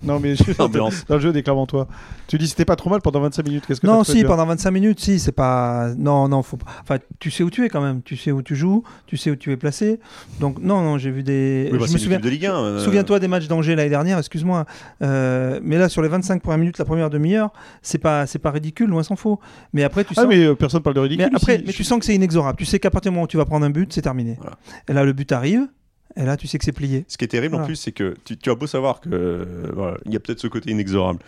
Non, 0.05 0.19
mais 0.19 0.35
je- 0.35 0.43
L'ambiance. 0.59 1.05
dans 1.07 1.15
le 1.15 1.21
jeu 1.21 1.33
des 1.33 1.43
toi 1.43 1.87
Tu 2.27 2.37
dis 2.37 2.47
c'était 2.47 2.65
pas 2.65 2.75
trop 2.75 2.89
mal 2.89 3.01
pendant 3.01 3.19
25 3.21 3.45
minutes. 3.45 3.63
Qu'est-ce 3.67 3.81
que 3.81 3.87
Non, 3.87 4.03
si, 4.03 4.23
pendant 4.23 4.45
25 4.45 4.71
minutes, 4.71 4.99
si, 4.99 5.19
c'est 5.19 5.31
pas. 5.31 5.89
Non, 5.97 6.27
non, 6.27 6.43
faut 6.43 6.57
pas. 6.57 6.67
Enfin, 6.81 6.97
tu 7.19 7.31
sais 7.31 7.43
où 7.43 7.49
tu 7.49 7.65
es 7.65 7.69
quand 7.69 7.81
même. 7.81 8.01
Tu 8.03 8.15
sais 8.17 8.31
où 8.31 8.41
tu 8.41 8.55
joues, 8.55 8.83
tu 9.07 9.17
sais 9.17 9.31
où 9.31 9.35
tu 9.35 9.51
es 9.51 9.57
placé. 9.57 9.99
Donc, 10.39 10.59
non, 10.59 10.81
non, 10.81 10.97
j'ai 10.97 11.11
vu 11.11 11.23
des. 11.23 11.69
Oui, 11.71 11.77
bah, 11.79 11.85
je 11.85 11.87
c'est 11.89 11.93
me 11.95 11.99
souviens. 11.99 12.19
de 12.19 12.29
Ligue 12.29 12.45
1. 12.45 12.53
euh, 12.55 12.79
Souviens-toi 12.83 13.19
des 13.19 13.27
matchs 13.27 13.47
d'Angers 13.47 13.75
l'année 13.75 13.89
dernière, 13.89 14.17
excuse-moi. 14.19 14.65
Euh, 15.01 15.59
mais 15.63 15.77
là, 15.77 15.89
sur 15.89 16.01
les 16.01 16.07
25 16.09 16.41
premières 16.41 16.59
minutes, 16.59 16.77
la 16.77 16.85
première 16.85 17.09
demi-heure, 17.09 17.51
c'est 17.81 17.97
pas, 17.97 18.25
c'est 18.27 18.39
pas 18.39 18.51
ridicule, 18.51 18.89
loin 18.89 19.03
s'en 19.03 19.15
faut. 19.15 19.39
Mais 19.73 19.83
après, 19.83 20.03
tu 20.03 20.13
Ah, 20.17 20.21
sens. 20.21 20.25
mais 20.29 20.45
euh, 20.45 20.55
personne 20.55 20.81
parle 20.81 20.95
de 20.95 21.01
ridicule. 21.01 21.27
Mais 21.31 21.35
après, 21.35 21.61
mais 21.65 21.73
tu 21.73 21.83
sens 21.83 21.99
que 21.99 22.05
c'est 22.05 22.15
inexorable. 22.15 22.57
Tu 22.57 22.65
sais 22.65 22.79
qu'à 22.79 22.89
partir 22.91 23.11
du 23.11 23.15
moment 23.15 23.25
où 23.25 23.27
tu 23.27 23.37
vas 23.37 23.45
prendre 23.45 23.65
un 23.65 23.69
but, 23.69 23.91
c'est 23.93 24.01
terminé. 24.01 24.35
Voilà. 24.39 24.57
Et 24.87 24.93
là, 24.93 25.03
le 25.03 25.13
but 25.13 25.31
arrive. 25.31 25.67
Et 26.17 26.23
là, 26.23 26.37
tu 26.37 26.47
sais 26.47 26.57
que 26.57 26.63
c'est 26.63 26.71
plié. 26.71 27.03
Ce 27.07 27.17
qui 27.17 27.25
est 27.25 27.29
terrible 27.29 27.55
en 27.55 27.65
plus, 27.65 27.75
c'est 27.75 27.91
que 27.91 28.15
tu, 28.23 28.37
tu 28.37 28.49
as 28.49 28.55
beau 28.55 28.67
savoir 28.67 29.01
que 29.01 29.09
euh, 29.11 29.45
voilà, 29.73 29.97
il 30.05 30.13
y 30.13 30.15
a 30.15 30.19
peut-être 30.19 30.39
ce 30.39 30.47
côté 30.47 30.71
inexorable. 30.71 31.19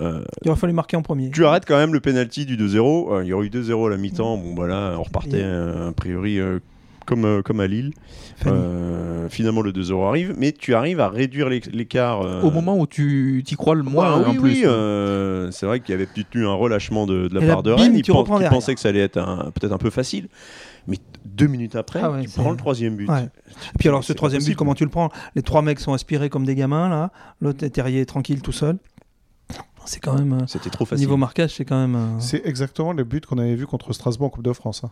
Euh, 0.00 0.22
Il 0.44 0.50
aurait 0.50 0.60
fallu 0.60 0.72
marquer 0.74 0.96
en 0.96 1.02
premier. 1.02 1.30
tu 1.30 1.44
arrêtes 1.44 1.64
quand 1.66 1.76
même 1.76 1.92
le 1.94 2.00
penalty 2.00 2.44
du 2.46 2.56
2-0. 2.56 3.12
Euh, 3.12 3.24
il 3.24 3.28
y 3.28 3.32
aurait 3.32 3.46
eu 3.46 3.50
2-0 3.50 3.86
à 3.86 3.90
la 3.90 3.96
mi-temps. 3.96 4.36
Bon, 4.36 4.54
voilà, 4.54 4.96
on 4.98 5.02
repartait 5.02 5.40
euh, 5.42 5.88
a 5.88 5.92
priori 5.92 6.38
comme, 7.08 7.24
euh, 7.24 7.42
comme 7.42 7.58
à 7.60 7.66
Lille. 7.66 7.92
Euh, 8.46 9.28
finalement, 9.28 9.62
le 9.62 9.72
2-0 9.72 10.06
arrive, 10.06 10.34
mais 10.38 10.52
tu 10.52 10.74
arrives 10.74 11.00
à 11.00 11.08
réduire 11.08 11.48
l'éc- 11.48 11.70
l'écart. 11.72 12.22
euh, 12.22 12.42
Au 12.42 12.50
moment 12.50 12.78
où 12.78 12.86
tu 12.86 13.42
t'y 13.44 13.56
crois 13.56 13.74
le 13.74 13.82
moins 13.82 14.20
bah 14.20 14.28
en 14.28 14.30
oui, 14.32 14.36
plus. 14.38 14.50
oui, 14.50 14.62
euh, 14.64 15.50
c'est 15.50 15.66
vrai 15.66 15.80
qu'il 15.80 15.90
y 15.92 15.94
avait 15.94 16.06
peut-être 16.06 16.34
eu 16.34 16.46
un 16.46 16.52
relâchement 16.54 17.06
de, 17.06 17.28
de 17.28 17.34
la 17.34 17.40
Et 17.42 17.46
là, 17.46 17.54
part 17.54 17.62
de 17.62 17.72
Rennes. 17.72 17.96
Ils 17.96 18.02
tu 18.02 18.12
pen- 18.12 18.18
reprends 18.18 18.34
qui 18.36 18.40
derrière. 18.42 18.56
pensaient 18.58 18.74
que 18.74 18.80
ça 18.80 18.90
allait 18.90 19.00
être 19.00 19.20
peut-être 19.54 19.72
un 19.72 19.78
peu 19.78 19.90
facile. 19.90 20.28
Mais 20.86 20.98
deux 21.24 21.46
minutes 21.48 21.76
après, 21.76 22.00
Ah 22.02 22.10
ouais, 22.10 22.22
tu 22.24 22.30
prends 22.30 22.50
le 22.50 22.56
troisième 22.56 22.96
but. 22.96 23.08
Ouais. 23.08 23.24
Et 23.24 23.78
puis 23.78 23.88
alors, 23.88 24.04
ce 24.04 24.12
troisième 24.12 24.42
but, 24.42 24.54
comment 24.54 24.74
tu 24.74 24.84
le 24.84 24.90
prends? 24.90 25.10
Les 25.34 25.42
trois 25.42 25.62
mecs 25.62 25.80
sont 25.80 25.92
aspirés 25.92 26.28
comme 26.30 26.44
des 26.44 26.54
gamins, 26.54 26.88
là. 26.88 27.10
L'autre 27.40 27.64
est 27.64 27.70
terrier 27.70 28.06
tranquille 28.06 28.42
tout 28.42 28.52
seul. 28.52 28.78
C'est 29.84 30.00
quand 30.00 30.14
même. 30.18 30.44
C'était 30.46 30.68
trop 30.70 30.82
Au 30.82 30.86
facile. 30.86 31.06
niveau 31.06 31.16
marquage, 31.16 31.54
c'est 31.54 31.64
quand 31.64 31.80
même. 31.80 31.98
C'est 32.20 32.44
exactement 32.46 32.92
le 32.92 33.04
but 33.04 33.24
qu'on 33.24 33.38
avait 33.38 33.54
vu 33.54 33.66
contre 33.66 33.92
Strasbourg 33.94 34.26
en 34.26 34.30
Coupe 34.30 34.44
de 34.44 34.52
France. 34.52 34.82
hein. 34.84 34.90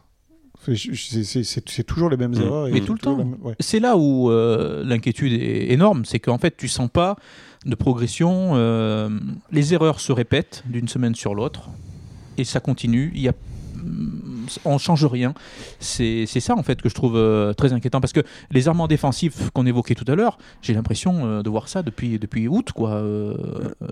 C'est- 0.75 1.83
toujours 1.87 2.11
les 2.11 2.17
mêmes 2.17 2.33
Mm. 2.37 2.43
erreurs. 2.43 2.69
et 2.69 2.73
Mais 2.73 2.81
tout 2.81 2.93
le 2.93 2.99
temps. 2.99 3.17
la 3.17 3.25
même- 3.25 3.37
ouais. 3.43 3.55
C'est 3.61 3.81
là 3.81 3.97
où 3.97 4.31
euh, 4.31 4.83
l'inquiétude 4.85 5.33
est 5.33 5.71
énorme, 5.73 6.05
c'est 6.05 6.19
qu'en 6.19 6.39
fait 6.39 6.57
tu 6.57 6.69
sens 6.69 6.89
pas 6.93 7.17
de 7.65 7.75
progression, 7.75 8.53
euh, 8.55 9.09
les 9.53 9.75
erreurs 9.75 10.01
se 10.01 10.13
répètent 10.13 10.63
d'une 10.67 10.89
semaine 10.89 11.15
sur 11.15 11.35
l'autre 11.35 11.69
et 12.39 12.45
ça 12.45 12.61
continue. 12.61 13.13
Il 13.15 13.23
y 13.23 13.29
a 13.29 13.33
on 14.65 14.79
change 14.79 15.05
rien. 15.05 15.35
C'est 15.81 16.27
ça 16.27 16.57
en 16.57 16.63
fait 16.63 16.81
que 16.81 16.89
je 16.89 16.95
trouve 16.95 17.17
euh, 17.17 17.53
très 17.53 17.73
inquiétant 17.73 18.01
parce 18.01 18.13
que 18.13 18.21
les 18.51 18.69
armements 18.69 18.87
défensifs 18.89 19.51
qu'on 19.51 19.67
évoquait 19.67 19.95
tout 19.95 20.05
à 20.11 20.15
l'heure, 20.15 20.39
j'ai 20.63 20.73
l'impression 20.75 21.27
euh, 21.27 21.43
de 21.43 21.51
voir 21.51 21.69
ça 21.69 21.83
depuis 21.83 22.19
depuis 22.19 22.49
août 22.49 22.73
quoi. 22.73 22.93
euh, 22.95 23.35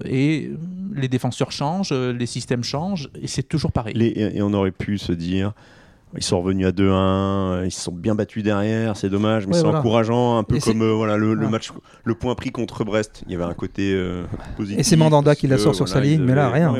et 0.05 0.51
les 0.95 1.09
défenseurs 1.09 1.53
changent, 1.53 1.93
les 1.93 2.27
systèmes 2.27 2.65
changent 2.65 3.09
et 3.21 3.27
c'est 3.27 3.43
toujours 3.43 3.73
pareil. 3.73 3.95
Les- 3.95 4.33
et 4.37 4.43
on 4.43 4.53
aurait 4.55 4.71
pu 4.73 4.97
se 4.99 5.13
dire, 5.13 5.53
ils 6.17 6.23
sont 6.23 6.41
revenus 6.41 6.67
à 6.67 6.71
2-1, 6.71 7.65
ils 7.67 7.71
se 7.71 7.81
sont 7.81 7.93
bien 7.93 8.15
battus 8.15 8.43
derrière, 8.43 8.97
c'est 8.97 9.09
dommage, 9.09 9.47
mais 9.47 9.53
Ouais, 9.53 9.59
c'est 9.59 9.65
voilà. 9.65 9.81
encourageant, 9.81 10.39
un 10.39 10.43
peu 10.45 10.57
Et 10.57 10.61
comme 10.61 10.83
euh, 10.83 10.93
voilà, 10.93 11.17
le, 11.17 11.35
match, 11.49 11.73
le 12.05 12.15
point 12.15 12.35
pris 12.35 12.51
contre 12.51 12.85
Brest. 12.85 13.23
Il 13.27 13.33
y 13.33 13.35
avait 13.35 13.45
un 13.45 13.55
côté 13.55 13.93
euh, 13.95 14.25
positif. 14.57 14.81
Et 14.81 14.83
c'est 14.83 14.97
Mandanda 14.97 15.35
qui 15.35 15.47
la 15.47 15.59
sort 15.59 15.75
sur 15.75 15.87
voilà, 15.87 16.01
sa 16.01 16.07
ligne, 16.07 16.23
mais 16.23 16.35
là, 16.35 16.51
rien. 16.51 16.73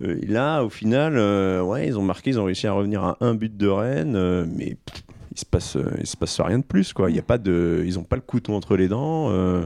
Euh, 0.00 0.16
là, 0.28 0.62
au 0.62 0.68
final, 0.68 1.18
ouais, 1.62 1.88
ils 1.88 1.98
ont 1.98 2.02
marqué, 2.02 2.30
ils 2.30 2.38
ont 2.38 2.44
réussi 2.44 2.66
à 2.66 2.72
revenir 2.72 3.02
à 3.02 3.16
un 3.20 3.34
but 3.34 3.56
de 3.56 3.66
Rennes, 3.66 4.46
mais 4.56 4.76
pff, 4.84 5.02
il 5.38 5.42
se 5.42 5.46
passe, 5.46 5.76
euh, 5.76 5.84
il 6.00 6.06
se 6.06 6.16
passe 6.16 6.40
rien 6.40 6.58
de 6.58 6.64
plus, 6.64 6.92
quoi. 6.92 7.10
Il 7.10 7.14
y 7.16 7.18
a 7.20 7.22
pas 7.22 7.38
de, 7.38 7.84
ils 7.86 7.96
ont 7.96 8.02
pas 8.02 8.16
le 8.16 8.22
couteau 8.22 8.54
entre 8.54 8.76
les 8.76 8.88
dents. 8.88 9.30
euh, 9.30 9.64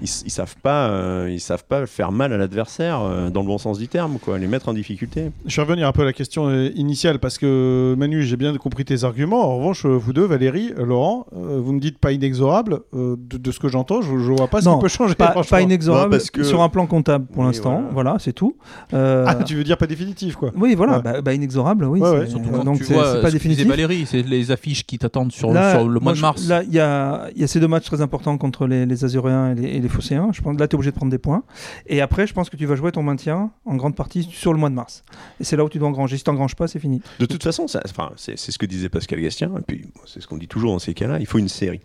ils, 0.00 0.08
ils 0.24 0.30
savent 0.30 0.54
pas, 0.62 0.88
euh, 0.90 1.28
ils 1.28 1.40
savent 1.40 1.64
pas 1.64 1.86
faire 1.86 2.12
mal 2.12 2.32
à 2.32 2.36
l'adversaire 2.38 3.00
euh, 3.02 3.28
dans 3.30 3.40
le 3.40 3.46
bon 3.48 3.58
sens 3.58 3.78
du 3.78 3.88
terme, 3.88 4.18
quoi. 4.20 4.38
Les 4.38 4.46
mettre 4.46 4.68
en 4.68 4.72
difficulté. 4.74 5.32
Je 5.44 5.56
vais 5.56 5.62
revenir 5.66 5.88
un 5.88 5.92
peu 5.92 6.02
à 6.02 6.04
la 6.04 6.12
question 6.12 6.50
initiale 6.76 7.18
parce 7.18 7.36
que 7.38 7.96
Manu, 7.98 8.22
j'ai 8.22 8.36
bien 8.36 8.56
compris 8.56 8.84
tes 8.84 9.02
arguments. 9.02 9.42
En 9.44 9.56
revanche, 9.58 9.84
vous 9.86 10.12
deux, 10.12 10.24
Valérie, 10.24 10.72
Laurent, 10.76 11.26
euh, 11.36 11.58
vous 11.60 11.72
me 11.72 11.80
dites 11.80 11.98
pas 11.98 12.12
inexorable. 12.12 12.80
Euh, 12.94 13.16
de, 13.18 13.38
de 13.38 13.50
ce 13.50 13.58
que 13.58 13.66
j'entends, 13.68 14.02
je, 14.02 14.10
je 14.18 14.32
vois 14.32 14.46
pas 14.46 14.60
ce 14.60 14.68
Non, 14.68 14.76
qui 14.76 14.82
peut 14.82 14.88
changer. 14.88 15.14
Pas, 15.16 15.34
inexorable 15.60 16.10
parce 16.12 16.30
que- 16.30 16.44
sur 16.44 16.62
un 16.62 16.68
plan 16.68 16.86
comptable 16.86 17.26
pour 17.26 17.38
Oui, 17.40 17.46
l'instant. 17.46 17.82
voilà. 17.90 18.02
Voilà, 18.02 18.16
c'est 18.18 18.32
tout. 18.32 18.56
Euh, 18.94 19.24
Ah, 19.28 19.34
tu 19.44 19.54
veux 19.54 19.64
dire 19.64 19.76
pas 19.78 19.86
définitif, 19.86 20.34
quoi. 20.36 20.50
Oui, 20.56 20.74
voilà, 20.74 20.96
Ouais. 20.96 21.02
bah, 21.02 21.20
bah, 21.22 21.34
inexorable, 21.34 21.84
oui. 21.84 22.00
Ouais, 22.00 22.10
ouais. 22.10 22.26
Surtout 22.28 22.50
quand 22.50 22.64
donc 22.64 22.82
c'est 22.82 22.94
pas 22.94 23.30
définitif. 23.30 23.66
Valérie, 23.66 24.04
c'est 24.06 24.22
les 24.22 24.50
affiches 24.50 24.84
qui 24.84 24.91
t'attendent 24.98 25.32
sur, 25.32 25.52
Là, 25.52 25.72
sur 25.78 25.88
le 25.88 25.94
moi, 26.00 26.00
mois 26.00 26.12
de 26.12 26.16
je- 26.16 26.22
mars. 26.22 26.48
Là, 26.48 26.62
il 26.62 26.72
y 26.72 26.80
a, 26.80 27.28
il 27.34 27.40
y 27.40 27.44
a 27.44 27.46
ces 27.46 27.60
deux 27.60 27.68
matchs 27.68 27.84
très 27.86 28.00
importants 28.00 28.36
contre 28.38 28.66
les, 28.66 28.86
les 28.86 29.04
Azuréens 29.04 29.52
et 29.52 29.54
les, 29.54 29.68
et 29.68 29.80
les 29.80 29.88
Phocéens. 29.88 30.30
Je 30.32 30.40
pense 30.42 30.58
là, 30.58 30.66
tu 30.68 30.72
es 30.72 30.76
obligé 30.76 30.90
de 30.90 30.96
prendre 30.96 31.10
des 31.10 31.18
points. 31.18 31.42
Et 31.86 32.00
après, 32.00 32.26
je 32.26 32.34
pense 32.34 32.50
que 32.50 32.56
tu 32.56 32.66
vas 32.66 32.76
jouer 32.76 32.92
ton 32.92 33.02
maintien 33.02 33.50
en 33.64 33.76
grande 33.76 33.96
partie 33.96 34.22
sur 34.30 34.52
le 34.52 34.58
mois 34.58 34.70
de 34.70 34.74
mars. 34.74 35.02
Et 35.40 35.44
c'est 35.44 35.56
là 35.56 35.64
où 35.64 35.68
tu 35.68 35.78
dois 35.78 35.88
engranger. 35.88 36.16
Si 36.16 36.24
tu 36.24 36.30
n'engranges 36.30 36.56
pas, 36.56 36.68
c'est 36.68 36.78
fini. 36.80 37.00
De 37.18 37.26
toute 37.26 37.42
façon, 37.42 37.66
c'est 37.68 37.80
c'est 38.16 38.36
ce 38.52 38.58
que 38.58 38.66
disait 38.66 38.88
Pascal 38.88 39.20
Gastien, 39.20 39.50
et 39.58 39.62
puis 39.66 39.86
c'est 40.06 40.20
ce 40.20 40.26
qu'on 40.26 40.36
dit 40.38 40.48
toujours 40.48 40.72
dans 40.72 40.78
ces 40.78 40.94
cas-là, 40.94 41.18
il 41.20 41.26
faut 41.26 41.38
une 41.38 41.48
série. 41.48 41.80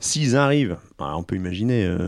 S'ils 0.00 0.36
arrivent, 0.36 0.76
alors, 0.98 1.18
on 1.18 1.22
peut 1.22 1.36
imaginer 1.36 1.84
euh, 1.84 1.98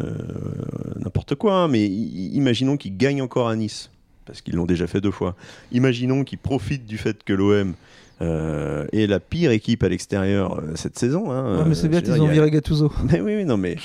n'importe 0.98 1.34
quoi, 1.34 1.54
hein, 1.54 1.68
mais 1.68 1.86
imaginons 1.86 2.76
qu'ils 2.76 2.96
gagnent 2.96 3.22
encore 3.22 3.48
à 3.48 3.56
Nice, 3.56 3.90
parce 4.30 4.40
qu'ils 4.42 4.54
l'ont 4.56 4.66
déjà 4.66 4.86
fait 4.86 5.00
deux 5.00 5.10
fois. 5.10 5.34
Imaginons 5.72 6.24
qu'ils 6.24 6.38
profitent 6.38 6.86
du 6.86 6.98
fait 6.98 7.22
que 7.24 7.32
l'OM 7.32 7.74
euh, 8.22 8.86
est 8.92 9.06
la 9.06 9.18
pire 9.18 9.50
équipe 9.50 9.82
à 9.82 9.88
l'extérieur 9.88 10.58
euh, 10.58 10.72
cette 10.74 10.98
saison. 10.98 11.30
hein. 11.32 11.58
Ouais, 11.60 11.64
mais 11.68 11.74
c'est 11.74 11.86
Euh, 11.86 11.88
bien 11.88 12.02
qu'ils 12.02 12.20
ont 12.20 12.26
viré 12.28 12.50
Gattuso. 12.50 12.92
mais 13.10 13.18
oui, 13.20 13.34
oui, 13.36 13.44
non, 13.46 13.56
mais. 13.56 13.76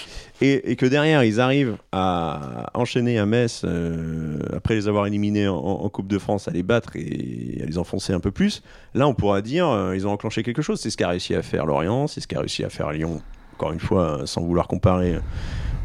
Et, 0.42 0.72
et 0.72 0.76
que 0.76 0.86
derrière, 0.86 1.24
ils 1.24 1.40
arrivent 1.40 1.78
à 1.94 2.70
enchaîner 2.74 3.18
à 3.18 3.26
Metz, 3.26 3.62
euh, 3.64 4.38
après 4.54 4.76
les 4.76 4.90
avoir 4.90 5.08
éliminés 5.08 5.48
en, 5.48 5.56
en 5.56 5.88
Coupe 5.90 6.08
de 6.08 6.20
France, 6.20 6.50
à 6.50 6.52
les 6.52 6.64
battre 6.64 6.98
et 6.98 7.60
à 7.64 7.66
les 7.66 7.78
enfoncer 7.78 8.12
un 8.12 8.20
peu 8.20 8.32
plus. 8.32 8.62
Là, 8.94 9.08
on 9.08 9.14
pourra 9.14 9.42
dire, 9.42 9.92
ils 9.96 10.06
ont 10.06 10.12
enclenché 10.12 10.44
quelque 10.44 10.62
chose. 10.62 10.82
C'est 10.82 10.90
ce 10.90 10.98
qu'a 10.98 11.08
réussi 11.08 11.34
à 11.34 11.42
faire 11.42 11.66
Lorient, 11.66 12.08
c'est 12.08 12.20
ce 12.20 12.28
qu'a 12.28 12.40
réussi 12.40 12.66
à 12.66 12.70
faire 12.70 12.92
Lyon. 12.92 13.22
Encore 13.54 13.72
une 13.72 13.80
fois, 13.80 14.24
sans 14.26 14.42
vouloir 14.42 14.68
comparer 14.68 15.16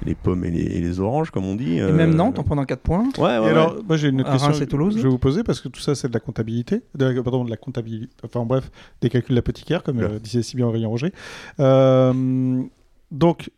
les 0.04 0.14
pommes 0.14 0.44
et 0.44 0.50
les, 0.50 0.62
et 0.62 0.80
les 0.80 1.00
oranges, 1.00 1.30
comme 1.30 1.44
on 1.44 1.54
dit. 1.54 1.74
Et 1.76 1.80
euh, 1.82 1.92
même 1.92 2.14
Nantes 2.14 2.38
en 2.38 2.42
prenant 2.42 2.64
4 2.64 2.80
points. 2.80 3.04
Ouais, 3.18 3.22
ouais, 3.24 3.36
Et 3.36 3.38
ouais. 3.40 3.48
alors, 3.50 3.76
moi 3.86 3.96
j'ai 3.96 4.08
une 4.08 4.20
autre 4.20 4.30
question. 4.32 4.50
Reims 4.50 4.60
et 4.60 4.66
Toulouse. 4.66 4.94
Je 4.96 5.02
vais 5.02 5.08
vous 5.08 5.18
poser 5.18 5.42
parce 5.42 5.60
que 5.60 5.68
tout 5.68 5.80
ça 5.80 5.94
c'est 5.94 6.08
de 6.08 6.14
la 6.14 6.20
comptabilité, 6.20 6.82
de 6.94 7.04
la- 7.06 7.22
pardon, 7.22 7.44
de 7.44 7.50
la 7.50 7.56
comptabilité. 7.56 8.08
Enfin 8.24 8.44
bref, 8.44 8.70
des 9.00 9.10
calculs 9.10 9.34
d'apothicaire, 9.36 9.82
comme 9.82 9.98
Ouais. 9.98 10.04
euh, 10.04 10.18
disait 10.18 10.42
si 10.42 10.56
bien 10.56 10.66
Aurélien 10.66 10.88
Roger. 10.88 11.12
Euh, 11.60 12.62
donc, 13.10 13.50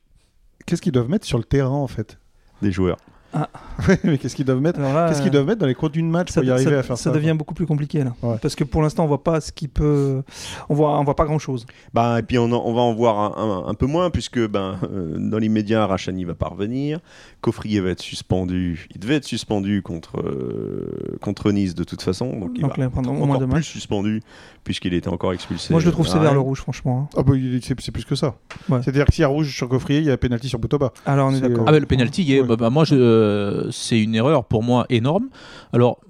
qu'est-ce 0.66 0.82
qu'ils 0.82 0.92
doivent 0.92 1.08
mettre 1.10 1.26
sur 1.26 1.38
le 1.38 1.44
terrain 1.44 1.70
en 1.70 1.86
fait? 1.88 2.18
Des 2.62 2.72
joueurs. 2.72 2.98
Ouais, 3.88 3.98
Mais 4.04 4.18
qu'est-ce 4.18 4.36
qu'ils 4.36 4.44
doivent 4.44 4.60
mettre 4.60 4.78
Qu'est-ce 5.08 5.22
qu'ils 5.22 5.30
doivent 5.30 5.46
mettre 5.46 5.60
dans 5.60 5.66
les 5.66 5.74
contenus 5.74 6.04
de 6.04 6.10
match 6.10 6.30
ça, 6.30 6.40
pour 6.40 6.48
y 6.48 6.52
arriver 6.52 6.70
ça- 6.70 6.78
à 6.78 6.82
faire 6.82 6.96
ça 6.98 7.04
ça 7.04 7.10
devient 7.10 7.34
beaucoup 7.36 7.54
plus 7.54 7.66
compliqué 7.66 8.04
là. 8.04 8.12
Ouais. 8.22 8.36
Parce 8.40 8.54
que 8.54 8.64
pour 8.64 8.82
l'instant, 8.82 9.04
on 9.04 9.08
voit 9.08 9.24
pas 9.24 9.40
ce 9.40 9.50
qui 9.50 9.66
peut. 9.68 10.22
On 10.68 10.74
voit, 10.74 10.98
on 11.00 11.04
voit 11.04 11.16
pas 11.16 11.24
grand 11.24 11.38
chose. 11.38 11.66
Bah, 11.94 12.18
et 12.18 12.22
puis 12.22 12.38
on, 12.38 12.44
en- 12.52 12.62
on 12.64 12.74
va 12.74 12.80
en 12.82 12.94
voir 12.94 13.38
un, 13.38 13.42
un- 13.66 13.68
un 13.70 13.74
peu 13.74 13.86
moins, 13.86 14.10
puisque 14.10 14.38
ben, 14.46 14.76
euh, 14.84 15.16
dans 15.18 15.38
l'immédiat, 15.38 15.86
Rachani 15.86 16.24
va 16.24 16.34
pas 16.34 16.48
revenir. 16.48 17.00
Coffrier 17.40 17.80
va 17.80 17.90
être 17.90 18.02
suspendu. 18.02 18.86
Il 18.94 19.00
devait 19.00 19.16
être 19.16 19.24
suspendu 19.24 19.82
contre, 19.82 20.20
euh, 20.20 21.16
contre 21.20 21.50
Nice 21.50 21.74
de 21.74 21.84
toute 21.84 22.02
façon. 22.02 22.26
Donc 22.38 22.50
il 22.54 22.60
Donc 22.62 22.72
va 22.76 22.76
là, 22.84 22.86
être 22.88 22.98
encore 22.98 23.48
plus 23.48 23.62
suspendu, 23.64 24.22
puisqu'il 24.64 24.94
était 24.94 25.08
encore 25.08 25.32
expulsé. 25.32 25.72
Moi, 25.72 25.80
je 25.80 25.86
le 25.86 25.92
trouve 25.92 26.06
sévère 26.06 26.34
le 26.34 26.40
rouge, 26.40 26.60
franchement. 26.60 27.08
hein. 27.12 27.14
Ah 27.16 27.22
bah, 27.22 27.32
c'est 27.62 27.80
c'est 27.80 27.90
plus 27.92 28.04
que 28.04 28.14
ça. 28.14 28.34
Ouais. 28.68 28.80
C'est-à-dire 28.82 29.06
que 29.06 29.12
s'il 29.12 29.22
y 29.22 29.24
a 29.24 29.28
rouge 29.28 29.52
sur 29.54 29.68
Coffrier, 29.68 30.00
il 30.00 30.04
y 30.06 30.10
a 30.10 30.16
pénalty 30.16 30.48
sur 30.48 30.58
Botoba. 30.58 30.92
Alors, 31.06 31.28
on 31.28 31.32
est 31.32 31.36
C'est- 31.40 31.48
d'accord. 31.48 31.64
Ah 31.66 31.72
bah, 31.72 31.78
le 31.80 31.86
est- 31.86 32.40
Ouais. 32.40 32.46
bah, 32.46 32.56
bah, 32.56 32.70
moi, 32.70 32.84
je- 32.84 32.94
euh, 33.22 33.70
c'est 33.70 34.00
une 34.00 34.14
erreur 34.14 34.44
pour 34.44 34.62
moi 34.62 34.86
énorme. 34.88 35.28
Alors, 35.72 36.00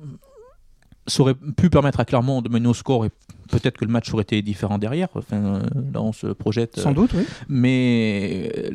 ça 1.07 1.23
aurait 1.23 1.35
pu 1.35 1.71
permettre 1.71 2.01
à 2.01 2.05
Clermont 2.05 2.43
de 2.43 2.49
mener 2.49 2.69
au 2.69 2.75
score 2.75 3.05
et 3.05 3.11
peut-être 3.53 3.77
que 3.79 3.85
le 3.85 3.93
match 3.93 4.13
aurait 4.13 4.23
été 4.23 4.43
différent 4.43 4.79
derrière. 4.79 5.09
Enfin, 5.15 5.37
euh, 5.37 5.61
là, 5.95 6.03
on 6.03 6.13
se 6.13 6.27
projette. 6.27 6.81
Sans 6.81 6.93
doute, 6.93 7.13
oui. 7.15 7.25
Mais 7.49 8.51
euh, 8.57 8.71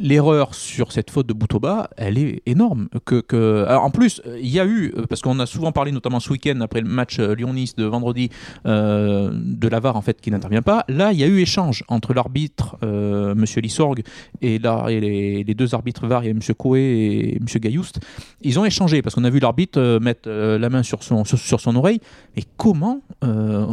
l'erreur 0.00 0.54
sur 0.54 0.90
cette 0.90 1.10
faute 1.10 1.26
de 1.28 1.34
Boutoba, 1.34 1.90
elle 1.96 2.18
est 2.18 2.42
énorme. 2.46 2.88
Que, 3.04 3.20
que... 3.20 3.64
Alors, 3.68 3.84
en 3.84 3.90
plus, 3.90 4.20
il 4.40 4.48
y 4.48 4.58
a 4.58 4.64
eu, 4.64 4.92
euh, 4.96 5.06
parce 5.08 5.20
qu'on 5.22 5.38
a 5.38 5.46
souvent 5.46 5.72
parlé, 5.72 5.92
notamment 5.92 6.18
ce 6.18 6.30
week-end, 6.30 6.60
après 6.60 6.80
le 6.80 6.88
match 6.88 7.18
euh, 7.18 7.34
Lyon-Nice 7.34 7.76
de 7.76 7.84
vendredi, 7.84 8.30
euh, 8.66 9.30
de 9.32 9.68
Lavar 9.68 9.96
en 9.96 10.02
fait 10.02 10.20
qui 10.20 10.30
n'intervient 10.30 10.62
pas. 10.62 10.84
Là, 10.88 11.12
il 11.12 11.18
y 11.20 11.24
a 11.24 11.26
eu 11.26 11.40
échange 11.40 11.84
entre 11.88 12.14
l'arbitre, 12.14 12.76
euh, 12.82 13.34
Monsieur 13.34 13.60
Lissorg, 13.60 14.02
et, 14.40 14.58
là, 14.58 14.86
et 14.88 15.00
les, 15.00 15.44
les 15.44 15.54
deux 15.54 15.74
arbitres 15.74 16.06
VAR, 16.06 16.24
il 16.24 16.26
y 16.26 16.30
a 16.30 16.32
M. 16.32 16.40
Coué 16.56 16.80
et 16.80 17.36
M. 17.36 17.46
Gaillouste. 17.60 18.00
Ils 18.40 18.58
ont 18.58 18.64
échangé, 18.64 19.02
parce 19.02 19.14
qu'on 19.14 19.24
a 19.24 19.30
vu 19.30 19.38
l'arbitre 19.38 19.78
euh, 19.78 20.00
mettre 20.00 20.28
euh, 20.28 20.58
la 20.58 20.70
main 20.70 20.82
sur 20.82 21.02
son, 21.02 21.24
sur, 21.24 21.38
sur 21.38 21.60
son 21.60 21.76
oreille. 21.76 22.00
Mais 22.36 22.44
comment 22.56 23.00
euh, 23.24 23.66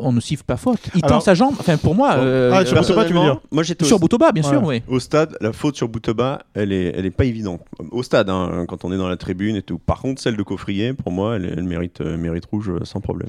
on, 0.00 0.12
ne 0.12 0.20
siffle 0.20 0.44
pas 0.44 0.56
faute 0.56 0.80
Il 0.94 1.04
Alors- 1.04 1.18
tend 1.18 1.24
sa 1.24 1.34
jambe. 1.34 1.54
Enfin, 1.58 1.76
pour 1.76 1.94
moi, 1.94 2.14
euh, 2.16 2.50
Ah, 2.52 2.64
sur 2.64 2.76
Boutoba, 2.80 3.04
tu 3.04 3.12
veux 3.12 3.20
dire 3.20 3.40
Moi, 3.50 3.62
j'étais 3.62 3.84
sur 3.84 3.98
Boutoba, 3.98 4.32
bien 4.32 4.42
sûr, 4.42 4.62
oui. 4.62 4.82
Au 4.88 4.98
stade, 5.00 5.36
la 5.40 5.52
faute 5.52 5.76
sur 5.76 5.88
Boutoba, 5.88 6.42
elle 6.54 6.72
est, 6.72 6.92
elle 6.96 7.06
est 7.06 7.10
pas 7.10 7.24
évidente. 7.24 7.60
Au 7.90 8.02
stade, 8.02 8.30
hein, 8.30 8.64
quand 8.68 8.84
on 8.84 8.92
est 8.92 8.96
dans 8.98 9.08
la 9.08 9.16
tribune 9.16 9.56
et 9.56 9.62
tout. 9.62 9.78
Par 9.78 10.00
contre, 10.00 10.20
celle 10.20 10.36
de 10.36 10.42
Coffrier, 10.42 10.92
pour 10.94 11.12
moi, 11.12 11.36
elle, 11.36 11.54
elle 11.56 11.64
mérite, 11.64 12.00
euh, 12.00 12.16
mérite 12.16 12.46
rouge 12.46 12.70
euh, 12.70 12.84
sans 12.84 13.00
problème. 13.00 13.28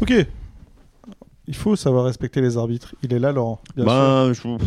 Ok. 0.00 0.12
Il 1.48 1.54
faut 1.56 1.74
savoir 1.74 2.04
respecter 2.04 2.40
les 2.40 2.56
arbitres. 2.56 2.94
Il 3.02 3.12
est 3.12 3.18
là, 3.18 3.32
Laurent. 3.32 3.60
bien 3.76 3.84
sûr. 3.84 3.92
Ben, 3.92 4.32
je- 4.32 4.64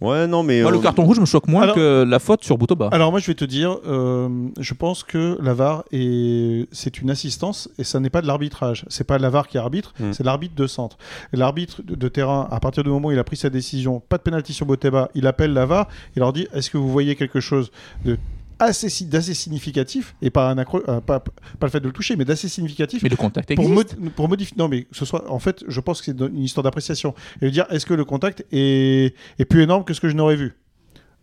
Ouais, 0.00 0.26
non, 0.26 0.42
mais. 0.42 0.62
Moi, 0.62 0.70
le 0.70 0.78
euh, 0.78 0.80
carton 0.80 1.04
rouge 1.04 1.20
me 1.20 1.26
choque 1.26 1.46
moins 1.46 1.62
Alors- 1.64 1.74
que 1.74 2.04
la 2.08 2.18
faute 2.18 2.42
sur 2.42 2.56
Boutoba. 2.56 2.88
Alors 2.92 3.10
moi 3.10 3.20
je 3.20 3.26
vais 3.26 3.34
te 3.34 3.44
dire, 3.44 3.76
euh, 3.86 4.28
je 4.58 4.72
pense 4.74 5.04
que 5.04 5.36
la 5.42 5.52
VAR 5.52 5.84
est 5.92 6.66
c'est 6.72 7.00
une 7.02 7.10
assistance 7.10 7.68
et 7.78 7.84
ça 7.84 8.00
n'est 8.00 8.08
pas 8.10 8.22
de 8.22 8.26
l'arbitrage. 8.26 8.84
C'est 8.88 9.04
pas 9.04 9.18
la 9.18 9.28
VAR 9.28 9.46
qui 9.46 9.58
arbitre, 9.58 9.92
Mm. 10.00 10.12
c'est 10.12 10.24
l'arbitre 10.24 10.54
de 10.54 10.66
centre. 10.66 10.96
Et 11.32 11.36
L'arbitre 11.36 11.82
de, 11.82 11.94
de 11.94 12.08
terrain, 12.08 12.48
à 12.50 12.60
partir 12.60 12.82
du 12.82 12.88
moment 12.90 13.08
où 13.08 13.12
il 13.12 13.18
a 13.18 13.24
pris 13.24 13.36
sa 13.36 13.50
décision, 13.50 14.00
pas 14.08 14.16
de 14.16 14.22
pénalty 14.22 14.52
sur 14.54 14.64
Boteba, 14.66 15.10
il 15.14 15.26
appelle 15.26 15.52
la 15.52 15.66
VAR, 15.66 15.86
il 16.16 16.20
leur 16.20 16.32
dit 16.32 16.46
est-ce 16.54 16.70
que 16.70 16.78
vous 16.78 16.90
voyez 16.90 17.14
quelque 17.14 17.40
chose 17.40 17.70
de 18.04 18.16
assez 18.60 19.04
d'assez 19.06 19.34
significatif 19.34 20.14
et 20.22 20.30
pas 20.30 20.48
un 20.50 20.56
accro- 20.56 20.82
euh, 20.88 21.00
pas, 21.00 21.20
pas 21.20 21.32
le 21.62 21.68
fait 21.70 21.80
de 21.80 21.86
le 21.86 21.92
toucher, 21.92 22.14
mais 22.16 22.24
d'assez 22.24 22.48
significatif 22.48 23.02
Mais 23.02 23.08
le 23.08 23.16
contact 23.16 23.54
pour, 23.54 23.64
existe. 23.64 23.96
pour 24.14 24.28
modifier. 24.28 24.54
Non, 24.58 24.68
mais 24.68 24.86
ce 24.92 25.04
soit. 25.04 25.30
En 25.30 25.38
fait, 25.38 25.64
je 25.66 25.80
pense 25.80 26.00
que 26.00 26.06
c'est 26.06 26.18
une 26.20 26.42
histoire 26.44 26.62
d'appréciation. 26.64 27.14
Et 27.40 27.46
de 27.46 27.50
dire, 27.50 27.66
est-ce 27.70 27.86
que 27.86 27.94
le 27.94 28.04
contact 28.04 28.44
est, 28.52 29.14
est 29.38 29.44
plus 29.44 29.62
énorme 29.62 29.84
que 29.84 29.94
ce 29.94 30.00
que 30.00 30.08
je 30.08 30.14
n'aurais 30.14 30.36
vu? 30.36 30.54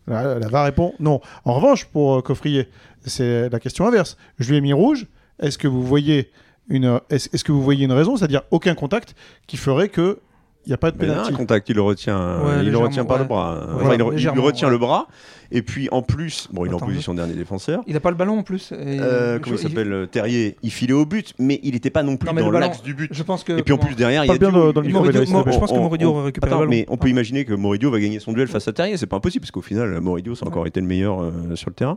La, 0.07 0.39
la 0.39 0.47
VAR 0.47 0.65
répond 0.65 0.93
non. 0.99 1.21
En 1.45 1.53
revanche, 1.53 1.85
pour 1.85 2.15
euh, 2.17 2.21
Coffrier, 2.21 2.67
c'est 3.05 3.49
la 3.49 3.59
question 3.59 3.85
inverse. 3.87 4.17
Je 4.39 4.49
lui 4.49 4.57
ai 4.57 4.61
mis 4.61 4.73
rouge. 4.73 5.05
Est-ce 5.39 5.57
que 5.57 5.67
vous 5.67 5.83
voyez 5.83 6.31
une, 6.69 6.99
est-ce, 7.09 7.29
est-ce 7.33 7.43
que 7.43 7.51
vous 7.51 7.61
voyez 7.63 7.85
une 7.85 7.91
raison, 7.91 8.15
c'est-à-dire 8.17 8.41
aucun 8.51 8.73
contact, 8.73 9.15
qui 9.47 9.57
ferait 9.57 9.89
que 9.89 10.19
n'y 10.67 10.73
a 10.73 10.77
pas 10.77 10.91
de 10.91 10.97
Mais 10.99 11.07
là, 11.07 11.13
pénalty 11.13 11.33
un 11.33 11.37
contact, 11.37 11.69
il 11.69 11.75
le 11.75 11.81
retient, 11.81 12.17
euh, 12.19 12.45
Ouais, 12.59 12.65
il 12.65 12.71
le 12.71 12.77
retient 12.77 13.05
par 13.05 13.17
ouais. 13.17 13.23
le 13.23 13.27
bras. 13.27 13.67
Enfin, 13.75 13.89
Ouais, 13.89 13.95
il, 13.95 14.19
il 14.19 14.29
lui 14.31 14.39
retient 14.39 14.67
ouais. 14.67 14.73
le 14.73 14.77
bras. 14.77 15.07
Et 15.49 15.61
puis 15.61 15.87
en 15.93 16.01
plus, 16.01 16.49
bon, 16.51 16.65
il 16.65 16.71
est 16.71 16.75
en 16.75 16.79
position 16.79 17.13
dernier 17.13 17.33
défenseur. 17.33 17.81
Il 17.87 17.95
a 17.95 18.01
pas 18.01 18.09
le 18.09 18.17
ballon 18.17 18.39
en 18.39 18.43
plus. 18.43 18.73
et- 18.73 18.75
Euh, 18.99 19.39
comment 19.39 19.55
il 19.55 19.59
s'appelle 19.61 19.93
euh, 19.93 20.05
Terrier 20.05 20.57
Il 20.61 20.71
filait 20.71 20.91
au 20.93 21.05
but, 21.05 21.33
mais 21.39 21.61
il 21.63 21.73
n'était 21.73 21.89
pas 21.89 22.03
non 22.03 22.17
plus 22.17 22.27
Non, 22.33 22.51
dans 22.51 22.59
l'axe 22.59 22.83
du 22.83 22.93
but. 22.93 23.09
Je 23.13 23.23
pense 23.23 23.45
que. 23.45 23.53
Et 23.57 23.63
puis 23.63 23.73
en 23.73 23.77
plus 23.77 23.95
derrière, 23.95 24.25
il 24.25 24.27
y 24.27 24.31
a 24.31 24.37
bien 24.37 24.51
dans- 24.51 24.65
le 24.81 24.89
Moridio- 24.89 25.23
je 25.25 25.31
pense 25.57 25.71
que 25.71 25.75
On- 25.77 25.83
Moridio 25.83 26.09
on- 26.09 26.11
aurait 26.15 26.25
récupéré 26.25 26.51
Attends, 26.51 26.61
le 26.61 26.67
ballon. 26.67 26.77
mais 26.79 26.85
on 26.89 26.97
peut 26.97 27.07
imaginer 27.07 27.45
que 27.45 27.53
Moridio 27.53 27.89
va 27.91 27.99
gagner 28.01 28.19
son 28.19 28.33
duel 28.33 28.49
face 28.49 28.67
à 28.67 28.73
Terrier. 28.73 28.97
C'est 28.97 29.05
pas 29.05 29.15
impossible 29.17 29.41
parce 29.43 29.51
qu'au 29.51 29.61
final, 29.61 30.01
Moridio, 30.01 30.35
ça 30.35 30.45
a 30.45 30.49
encore 30.49 30.67
été 30.67 30.81
le 30.81 30.87
meilleur 30.87 31.21
euh, 31.23 31.31
sur 31.55 31.69
le 31.69 31.75
terrain. 31.75 31.95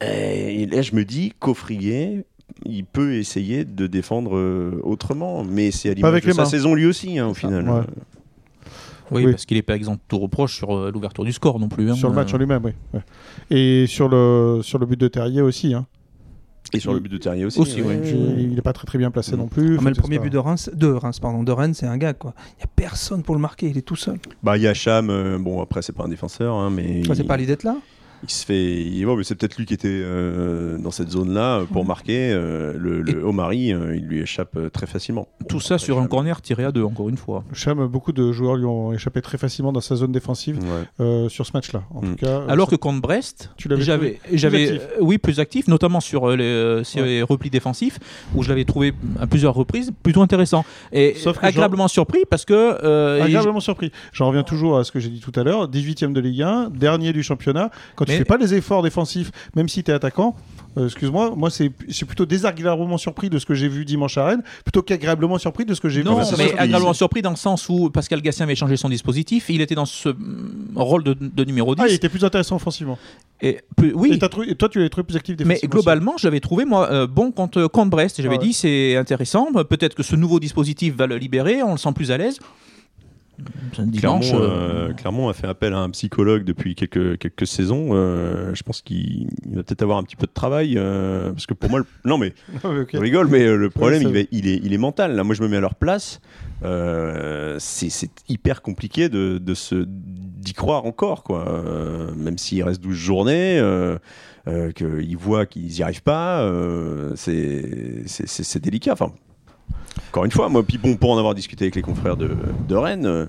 Et 0.00 0.66
là, 0.66 0.82
je 0.82 0.94
me 0.94 1.04
dis, 1.04 1.32
Coffrier, 1.38 2.24
il 2.64 2.84
peut 2.84 3.14
essayer 3.14 3.64
de 3.64 3.86
défendre 3.86 4.36
euh, 4.36 4.80
autrement, 4.82 5.44
mais 5.44 5.70
c'est 5.70 5.90
à 5.90 5.94
l'image 5.94 6.22
de 6.22 6.32
sa 6.32 6.42
mains. 6.42 6.48
saison 6.48 6.74
lui 6.74 6.86
aussi, 6.86 7.18
hein, 7.18 7.28
au 7.28 7.34
final. 7.34 7.68
ouais. 7.68 7.80
Oui, 9.10 9.24
Oui. 9.24 9.30
parce 9.32 9.46
qu'il 9.46 9.56
n'est 9.56 9.62
pas 9.62 9.74
exempt 9.76 9.94
de 9.94 10.00
tout 10.06 10.18
reproche 10.18 10.54
sur 10.56 10.76
euh, 10.76 10.90
l'ouverture 10.92 11.24
du 11.24 11.32
score 11.32 11.58
non 11.58 11.68
plus. 11.68 11.90
hein. 11.90 11.94
sur 11.94 12.10
le 12.10 12.14
match 12.14 12.32
Euh, 12.32 12.36
en 12.36 12.38
lui-même, 12.38 12.62
oui. 12.64 12.72
Ouais. 12.92 13.00
Et 13.50 13.86
sur 13.86 14.08
le 14.08 14.60
sur 14.62 14.78
le 14.78 14.84
but 14.84 15.00
de 15.00 15.08
Terrier 15.08 15.40
aussi. 15.40 15.72
Hein. 15.72 15.86
Et 16.74 16.80
sur 16.80 16.92
le 16.92 17.00
but 17.00 17.08
de 17.10 17.16
Terrier 17.16 17.46
aussi. 17.46 17.58
Aussi, 17.58 17.80
ouais. 17.80 17.96
ouais. 17.96 18.00
Je- 18.04 18.14
il 18.42 18.54
n'est 18.54 18.60
pas 18.60 18.74
très 18.74 18.84
très 18.86 18.98
bien 18.98 19.10
placé 19.10 19.32
Mm. 19.34 19.38
non 19.38 19.46
plus. 19.48 19.76
Ah, 19.78 19.80
mais 19.82 19.90
le 19.90 19.96
premier 19.96 20.16
c'est 20.16 20.22
but 20.24 20.30
de 20.30 20.36
Reims, 20.36 20.68
de 20.74 20.88
Reims, 20.88 21.20
pardon, 21.20 21.42
de 21.42 21.50
Rennes, 21.52 21.72
c'est 21.72 21.86
un 21.86 21.96
gars 21.96 22.12
quoi. 22.12 22.34
Il 22.58 22.60
y 22.60 22.64
a 22.64 22.66
personne 22.76 23.22
pour 23.22 23.34
le 23.34 23.40
marquer, 23.40 23.68
il 23.70 23.78
est 23.78 23.82
tout 23.82 23.96
seul. 23.96 24.18
Bah, 24.42 24.58
il 24.58 24.64
y 24.64 24.66
a 24.66 24.74
Cham, 24.74 25.08
euh, 25.08 25.38
bon, 25.38 25.62
après, 25.62 25.80
c'est 25.80 25.94
pas 25.94 26.04
un 26.04 26.08
défenseur, 26.08 26.54
hein, 26.56 26.68
mais. 26.68 27.02
Ça, 27.04 27.14
C'est 27.14 27.22
il- 27.22 27.26
pas 27.26 27.38
l'idée 27.38 27.52
d'être 27.52 27.64
là. 27.64 27.78
Il 28.24 28.30
se 28.30 28.44
fait. 28.44 28.82
il- 28.82 29.06
mais 29.06 29.24
c'est 29.24 29.34
peut-être 29.34 29.56
lui 29.56 29.64
qui 29.66 29.74
était 29.74 29.88
euh, 29.90 30.76
dans 30.78 30.90
cette 30.90 31.10
zone-là 31.10 31.60
euh, 31.60 31.64
pour 31.64 31.84
marquer. 31.84 32.30
euh, 32.32 32.74
le 32.76 33.02
le 33.02 33.24
Omari, 33.24 33.72
euh, 33.72 33.96
il 33.96 34.04
lui 34.04 34.20
échappe 34.20 34.56
très 34.72 34.86
facilement. 34.86 35.28
Bon, 35.40 35.46
Tout 35.48 35.60
ça 35.60 35.78
sur 35.78 35.98
un 35.98 36.06
corner 36.06 36.40
tiré 36.42 36.64
à 36.64 36.72
deux, 36.72 36.82
encore 36.82 37.08
une 37.08 37.16
fois. 37.16 37.44
Cham, 37.52 37.86
beaucoup 37.86 38.12
de 38.12 38.32
joueurs 38.32 38.56
lui 38.56 38.64
ont 38.66 38.92
échappé 38.92 39.22
très 39.22 39.38
facilement 39.38 39.72
dans 39.72 39.80
sa 39.80 39.96
zone 39.96 40.12
défensive 40.12 40.58
Ouais. 40.58 41.04
euh, 41.04 41.28
sur 41.28 41.46
ce 41.46 41.52
match-là. 41.54 41.82
En 41.94 42.02
Mm. 42.02 42.10
tout 42.10 42.16
cas, 42.16 42.26
euh, 42.26 42.46
Alors 42.48 42.66
ça- 42.68 42.76
que 42.76 42.80
contre 42.80 43.00
Brest, 43.00 43.50
Tu 43.56 43.68
l'avais 43.68 43.82
j'avais, 43.82 44.20
j'avais, 44.32 44.72
euh, 44.72 44.78
oui, 45.00 45.18
plus 45.18 45.40
actif, 45.40 45.68
notamment 45.68 46.00
sur 46.00 46.28
euh, 46.30 46.36
les, 46.36 46.44
euh, 46.44 46.84
ces 46.84 47.22
replis 47.22 47.50
défensifs, 47.50 47.98
où 48.34 48.42
je 48.42 48.48
l'avais 48.48 48.64
trouvé 48.64 48.92
à 49.20 49.26
plusieurs 49.26 49.54
reprises 49.54 49.92
plutôt 50.02 50.22
intéressant. 50.22 50.64
Et 50.92 51.14
Sauf 51.16 51.38
que 51.38 51.46
agréablement 51.46 51.88
surpris 51.88 52.24
parce 52.28 52.44
que. 52.44 52.52
euh, 52.84 53.22
agréablement 53.22 53.60
surpris. 53.60 53.90
J'en 54.12 54.28
reviens 54.28 54.42
toujours 54.42 54.78
à 54.78 54.84
ce 54.84 54.92
que 54.92 55.00
j'ai 55.00 55.08
dit 55.10 55.20
tout 55.20 55.32
à 55.38 55.42
l'heure. 55.44 55.68
18e 55.68 56.12
de 56.12 56.20
Ligue 56.20 56.42
1, 56.42 56.70
dernier 56.70 57.12
du 57.12 57.22
championnat. 57.22 57.70
Quand 57.96 58.07
tu 58.08 58.12
Mais- 58.12 58.18
fais 58.18 58.24
pas 58.24 58.36
les 58.36 58.54
efforts 58.54 58.82
défensifs, 58.82 59.30
même 59.54 59.68
si 59.68 59.82
tu 59.84 59.90
es 59.90 59.94
attaquant, 59.94 60.34
euh, 60.76 60.86
excuse-moi, 60.86 61.34
moi 61.36 61.50
c'est 61.50 61.70
c'est 61.88 62.04
plutôt 62.04 62.26
désagréablement 62.26 62.98
surpris 62.98 63.30
de 63.30 63.38
ce 63.38 63.46
que 63.46 63.54
j'ai 63.54 63.68
vu 63.68 63.84
dimanche 63.84 64.16
à 64.18 64.26
Rennes, 64.26 64.42
plutôt 64.64 64.82
qu'agréablement 64.82 65.38
surpris 65.38 65.64
de 65.64 65.74
ce 65.74 65.80
que 65.80 65.88
j'ai 65.88 66.00
vu. 66.00 66.06
Non, 66.06 66.18
mais 66.18 66.46
qu'il- 66.48 66.58
agréablement 66.58 66.92
surpris 66.92 67.22
dans 67.22 67.30
le 67.30 67.36
sens 67.36 67.68
où 67.68 67.90
Pascal 67.90 68.20
Gassien 68.22 68.44
avait 68.44 68.54
changé 68.56 68.76
son 68.76 68.88
dispositif, 68.88 69.46
il 69.48 69.60
était 69.60 69.74
dans 69.74 69.86
ce 69.86 70.08
mm, 70.10 70.72
rôle 70.76 71.04
de, 71.04 71.14
de 71.20 71.44
numéro 71.44 71.74
10. 71.74 71.82
Ah, 71.84 71.88
il 71.88 71.94
était 71.94 72.08
plus 72.08 72.24
intéressant 72.24 72.56
offensivement. 72.56 72.98
et, 73.40 73.60
plus- 73.76 73.92
oui, 73.94 74.12
Et, 74.12 74.18
toi, 74.18 74.68
tu 74.68 74.78
l'avais 74.78 74.88
trouvé 74.90 75.04
plus 75.04 75.16
actif 75.16 75.36
Mais 75.38 75.44
défensivement. 75.44 75.70
globalement, 75.72 76.14
j'avais 76.18 76.40
trouvé 76.40 76.64
moi 76.64 76.90
euh, 76.90 77.06
bon 77.06 77.30
contre, 77.32 77.66
contre 77.66 77.90
Brest. 77.90 78.20
J'avais 78.22 78.36
Ah 78.36 78.38
ouais. 78.38 78.46
dit 78.46 78.52
c'est 78.52 78.96
intéressant. 78.96 79.48
Peut-être 79.68 79.94
que 79.94 80.02
ce 80.02 80.16
nouveau 80.16 80.40
dispositif 80.40 80.94
va 80.96 81.06
le 81.06 81.16
libérer. 81.16 81.62
On 81.62 81.72
le 81.72 81.78
sent 81.78 81.92
plus 81.94 82.10
à 82.10 82.16
l'aise. 82.18 82.38
Clermont, 83.98 84.20
euh, 84.42 84.88
euh, 84.90 84.92
Clermont 84.94 85.28
a 85.28 85.32
fait 85.32 85.46
appel 85.46 85.72
à 85.72 85.78
un 85.78 85.90
psychologue 85.90 86.44
depuis 86.44 86.74
quelques, 86.74 87.18
quelques 87.18 87.46
saisons. 87.46 87.90
Euh, 87.92 88.54
je 88.54 88.62
pense 88.62 88.82
qu'il 88.82 89.28
il 89.48 89.54
va 89.56 89.62
peut-être 89.62 89.82
avoir 89.82 89.98
un 89.98 90.02
petit 90.02 90.16
peu 90.16 90.26
de 90.26 90.32
travail. 90.32 90.74
euh, 90.76 91.30
parce 91.32 91.46
que 91.46 91.54
pour 91.54 91.70
moi, 91.70 91.78
le- 91.80 91.86
non 92.04 92.18
mais 92.18 92.34
on 92.64 93.00
rigole, 93.00 93.28
mais 93.28 93.46
le 93.46 93.70
problème, 93.70 94.02
ça- 94.02 94.08
il, 94.08 94.14
va- 94.14 94.28
il 94.32 94.48
est, 94.48 94.60
il 94.64 94.72
est 94.72 94.78
mental. 94.78 95.14
Là, 95.14 95.24
moi, 95.24 95.34
je 95.34 95.42
me 95.42 95.48
mets 95.48 95.56
à 95.58 95.60
leur 95.60 95.74
place. 95.74 96.20
Euh, 96.64 97.56
c'est 97.60 97.88
hyper 98.28 98.62
compliqué 98.62 99.08
de, 99.08 99.38
de 99.38 99.54
se 99.54 99.84
d'y 99.86 100.52
croire 100.54 100.84
encore, 100.86 101.22
quoi. 101.22 101.48
Euh, 101.48 102.10
même 102.16 102.38
s'il 102.38 102.62
reste 102.64 102.80
12 102.82 102.94
journées, 102.96 103.58
euh, 103.60 103.96
euh, 104.48 104.72
qu'ils 104.72 105.16
voient 105.16 105.46
qu'ils 105.46 105.66
n'y 105.66 105.82
arrivent 105.82 106.02
pas, 106.02 106.40
euh, 106.42 107.12
c'est 107.16 108.02
c'est- 108.06 108.26
c'est- 108.26 108.42
c'est 108.42 108.60
délicat. 108.62 108.92
Enfin, 108.94 109.12
encore 110.18 110.24
une 110.24 110.30
fois, 110.32 110.48
moi, 110.48 110.62
puis 110.64 110.78
bon, 110.78 110.96
pour 110.96 111.10
en 111.12 111.18
avoir 111.18 111.34
discuté 111.34 111.64
avec 111.66 111.76
les 111.76 111.82
confrères 111.82 112.16
de, 112.16 112.30
de 112.68 112.74
Rennes, 112.74 113.06
euh, 113.06 113.26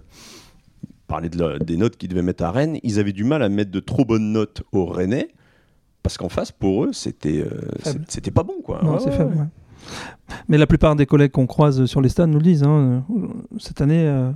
parler 1.08 1.30
de 1.30 1.38
la- 1.39 1.60
des 1.60 1.78
notes 1.78 1.97
qu'ils 1.97 2.10
devaient 2.10 2.21
mettre 2.23 2.43
à 2.43 2.52
Rennes, 2.52 2.78
ils 2.84 2.99
avaient 2.99 3.13
du 3.13 3.23
mal 3.23 3.43
à 3.43 3.49
mettre 3.49 3.71
de 3.71 3.80
trop 3.80 4.06
bonnes 4.06 4.32
notes 4.32 4.63
aux 4.71 4.86
Rennais. 4.86 5.28
Parce 6.02 6.17
qu'en 6.17 6.30
face, 6.30 6.52
pour 6.52 6.86
eux, 6.86 6.93
c'était 6.93 7.41
euh, 7.41 7.49
Faible. 7.82 8.06
c'est- 8.08 8.12
c'était 8.12 8.32
pas 8.32 8.43
bon, 8.43 8.56
quoi. 8.63 8.80
Non, 8.84 8.93
Ouais, 8.93 8.99
c'est 8.99 9.10
ouais, 9.12 9.17
faible. 9.17 9.34
ouais. 9.36 9.39
ouais. 9.41 9.45
Mais 10.47 10.58
la 10.58 10.65
plupart 10.67 10.95
des 10.95 11.06
collègues 11.06 11.32
qu'on 11.32 11.45
croise 11.47 11.86
sur 11.86 12.02
les 12.02 12.10
stades 12.10 12.30
nous 12.30 12.38
le 12.38 12.43
disent. 12.43 12.63
hein, 12.63 13.04
euh, 13.12 13.28
cette 13.60 13.82
année, 13.82 14.06
euh, 14.08 14.32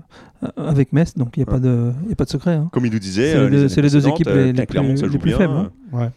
avec 0.58 0.94
Metz, 0.94 1.16
donc 1.16 1.36
il 1.38 1.40
n'y 1.40 1.44
a, 1.44 1.52
pas 1.52 1.60
de- 1.60 1.92
il 2.04 2.10
y 2.10 2.14
a 2.14 2.16
pas 2.16 2.26
de 2.26 2.30
secret. 2.30 2.54
hein. 2.56 2.70
Comme 2.72 2.86
ils 2.86 2.92
nous 2.92 3.00
disaient, 3.00 3.32
C'est 3.32 3.38
euh, 3.38 3.44
les 3.46 3.50
deux- 3.52 3.60
années 3.62 3.70
c'est 3.70 3.82
les 3.82 3.90
deux 3.90 4.08
équipes 4.08 4.28
euh, 4.28 4.52
les- 4.52 4.66
Clermont, 4.66 4.90
plus- 4.90 4.98
ça 5.00 5.08
joue 5.08 5.14
les 5.14 5.20
plus 5.20 5.30
bien, 5.30 5.38
faibles, 5.38 5.54
hein. 5.54 5.72
Ouais. 5.92 6.10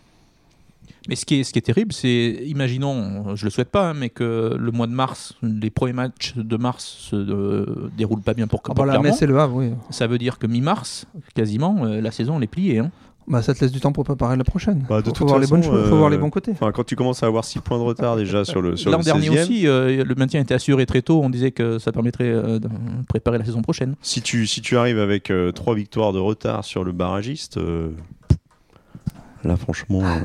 Mais 1.08 1.16
ce 1.16 1.24
qui 1.24 1.40
est, 1.40 1.44
ce 1.44 1.52
qui 1.52 1.58
est 1.58 1.62
terrible, 1.62 1.92
c'est, 1.92 2.42
imaginons, 2.46 3.36
je 3.36 3.44
le 3.44 3.50
souhaite 3.50 3.70
pas, 3.70 3.90
hein, 3.90 3.94
mais 3.94 4.08
que 4.10 4.56
le 4.58 4.72
mois 4.72 4.86
de 4.86 4.92
mars, 4.92 5.34
les 5.42 5.70
premiers 5.70 5.92
matchs 5.92 6.34
de 6.36 6.56
mars 6.56 6.84
se 6.84 7.16
euh, 7.16 7.90
déroulent 7.96 8.22
pas 8.22 8.34
bien 8.34 8.46
pour, 8.46 8.60
Ah 8.64 8.74
pour 8.74 8.86
bah. 8.86 8.98
Metz 9.00 9.20
et 9.22 9.26
le 9.26 9.38
Havre, 9.38 9.56
oui. 9.56 9.70
Ça 9.90 10.06
veut 10.06 10.18
dire 10.18 10.38
que 10.38 10.46
mi-mars, 10.46 11.06
quasiment, 11.34 11.84
euh, 11.84 12.00
la 12.00 12.10
saison 12.10 12.36
elle 12.38 12.44
est 12.44 12.48
pliée. 12.48 12.78
hein. 12.78 12.90
Bah, 13.28 13.42
ça 13.42 13.54
te 13.54 13.60
laisse 13.60 13.72
du 13.72 13.80
temps 13.80 13.90
pour 13.90 14.04
préparer 14.04 14.36
la 14.36 14.44
prochaine. 14.44 14.86
Bah, 14.88 15.00
de 15.00 15.06
faut, 15.06 15.12
toute 15.12 15.26
voir 15.26 15.40
les 15.40 15.48
bonnes 15.48 15.62
faut 15.62 15.96
voir 15.96 16.10
les 16.10 16.16
euh, 16.16 16.20
bons 16.20 16.30
côtés. 16.30 16.52
Enfin, 16.52 16.70
quand 16.70 16.84
tu 16.84 16.94
commences 16.94 17.24
à 17.24 17.26
avoir 17.26 17.44
6 17.44 17.58
points 17.58 17.78
de 17.78 17.82
retard 17.82 18.14
déjà 18.22 18.44
sur 18.44 18.62
le, 18.62 18.76
sur 18.76 18.90
L'an 18.92 18.98
le 18.98 19.04
dernier 19.04 19.30
16e, 19.30 19.42
aussi, 19.42 19.66
euh, 19.66 20.04
le 20.04 20.14
maintien 20.14 20.40
était 20.40 20.54
assuré 20.54 20.86
très 20.86 21.02
tôt. 21.02 21.20
On 21.24 21.28
disait 21.30 21.50
que 21.50 21.80
ça 21.80 21.90
permettrait 21.90 22.28
euh, 22.30 22.60
de 22.60 22.68
préparer 23.08 23.38
la 23.38 23.44
saison 23.44 23.62
prochaine. 23.62 23.96
si 24.00 24.22
tu, 24.22 24.46
si 24.46 24.60
tu 24.60 24.76
arrives 24.76 25.00
avec 25.00 25.32
3 25.54 25.74
victoires 25.74 26.12
de 26.12 26.20
retard 26.20 26.64
sur 26.64 26.84
le 26.84 26.92
barragiste, 26.92 27.56
euh, 27.56 27.90
là 29.42 29.56
franchement, 29.56 30.02
euh, 30.04 30.20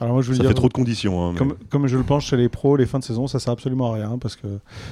Alors 0.00 0.14
moi, 0.14 0.22
je 0.22 0.28
veux 0.30 0.34
ça 0.36 0.40
dire, 0.42 0.50
fait 0.50 0.54
trop 0.54 0.68
de 0.68 0.72
conditions. 0.72 1.22
hein, 1.24 1.30
mais- 1.32 1.38
Comme, 1.38 1.54
comme 1.70 1.86
je 1.86 1.96
le 1.96 2.02
pense 2.04 2.24
chez 2.24 2.36
les 2.36 2.48
pros, 2.48 2.76
les 2.76 2.86
fins 2.86 2.98
de 2.98 3.04
saison, 3.04 3.26
ça 3.26 3.38
sert 3.38 3.52
absolument 3.52 3.92
à 3.92 3.96
rien 3.96 4.18
parce 4.18 4.36
que 4.36 4.46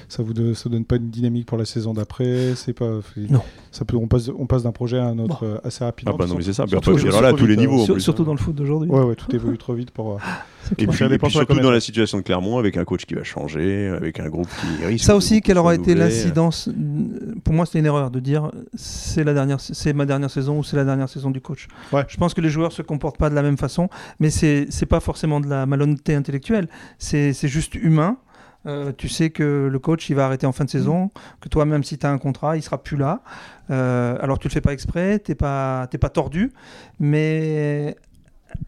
ça 0.09 0.23
vous 0.23 0.35
donne, 0.35 0.55
ça 0.55 0.69
donne 0.69 0.85
pas 0.85 0.97
une 0.97 1.09
dynamique 1.11 1.47
pour 1.47 1.57
la 1.59 1.65
saison 1.65 1.95
d'après. 1.95 2.55
C'est 2.57 2.73
pas. 2.75 2.91
Non. 3.31 3.41
Ça 3.71 3.85
peut, 3.85 3.97
on 3.97 4.07
passe, 4.09 4.31
on 4.39 4.47
passe 4.47 4.63
d'un 4.63 4.73
projet 4.73 4.99
à 4.99 5.07
un 5.07 5.19
autre 5.19 5.45
euh, 5.45 5.59
assez 5.65 5.79
Ah 5.83 5.87
rapidement. 5.87 6.17
bah 6.17 6.27
non, 6.27 6.35
mais 6.37 6.43
c'est 6.43 6.53
ça. 6.53 6.67
Surtout- 6.67 6.97
alors 6.97 7.23
là, 7.23 7.29
à 7.29 7.33
tous 7.33 7.47
les 7.47 7.55
surtout 7.55 7.61
niveaux. 7.61 7.83
en 7.83 7.85
Sur- 7.85 7.95
plus, 7.95 8.01
surtout 8.03 8.23
hein. 8.23 8.27
dans 8.27 8.33
le 8.33 8.39
foot 8.39 8.55
d'aujourd'hui. 8.55 8.91
Ouais, 8.91 9.03
ouais, 9.03 9.15
tout 9.15 9.35
évolue 9.35 9.59
trop 9.59 9.75
vite 9.75 9.91
pour. 9.91 10.15
euh, 10.15 10.19
C'est 10.65 10.83
Et 10.83 10.87
puis, 10.87 11.05
et 11.05 11.19
puis 11.19 11.31
surtout 11.31 11.61
dans 11.61 11.71
la 11.71 11.81
situation 11.81 12.19
de 12.19 12.23
Clermont, 12.23 12.59
avec 12.59 12.77
un 12.77 12.85
coach 12.85 13.07
qui 13.07 13.15
va 13.15 13.25
changer, 13.25 13.87
avec 13.89 14.21
un 14.21 14.29
groupe 14.29 14.49
qui 14.61 14.85
risque. 14.85 15.05
Ça 15.07 15.13
de 15.13 15.19
aussi, 15.19 15.41
quelle 15.41 15.57
aura 15.57 15.75
été 15.75 15.95
l'incidence 15.95 16.69
euh, 16.69 17.35
Pour 17.43 17.55
moi, 17.55 17.65
c'était 17.65 17.79
une 17.79 17.87
erreur 17.87 18.11
de 18.11 18.21
dire 18.21 18.51
c'est 18.75 19.25
la 19.25 19.33
dernière, 19.33 19.61
c'est 19.61 19.93
ma 19.95 20.05
dernière 20.05 20.31
saison 20.31 20.59
ou 20.59 20.65
c'est 20.65 20.77
la 20.77 20.85
dernière 20.85 21.09
saison 21.09 21.31
du 21.31 21.41
coach. 21.41 21.69
Ouais. 21.93 22.05
Je 22.09 22.17
pense 22.19 22.35
que 22.35 22.41
les 22.43 22.51
joueurs 22.51 22.73
se 22.73 22.83
comportent 22.83 23.17
pas 23.17 23.31
de 23.31 23.35
la 23.35 23.43
même 23.43 23.57
façon, 23.57 23.89
mais 24.21 24.29
c'est 24.31 24.67
c'est 24.71 24.85
forcément 25.01 25.41
de 25.41 25.49
la 25.49 25.67
malhonnêteté 25.67 26.15
intellectuelle. 26.15 26.69
C'est 26.99 27.33
c'est 27.33 27.49
juste 27.49 27.75
humain. 27.75 28.19
Euh, 28.67 28.93
tu 28.97 29.09
sais 29.09 29.31
que 29.31 29.69
le 29.71 29.79
coach 29.79 30.11
il 30.11 30.17
va 30.17 30.27
arrêter 30.27 30.45
en 30.45 30.53
fin 30.53 30.65
de 30.65 30.71
saison, 30.71 31.11
que 31.41 31.49
toi 31.49 31.65
même 31.65 31.85
si 31.85 31.97
tu 31.97 32.07
as 32.07 32.11
un 32.11 32.19
contrat, 32.19 32.57
il 32.57 32.63
sera 32.63 32.83
plus 32.83 32.97
là. 32.97 33.23
Euh, 33.71 34.19
alors 34.21 34.39
tu 34.39 34.49
le 34.49 34.53
fais 34.53 34.61
pas 34.61 34.73
exprès, 34.73 35.19
t'es 35.21 35.35
pas 35.35 35.87
t'es 35.91 35.99
pas 35.99 36.11
tordu, 36.11 36.53
mais 36.99 37.97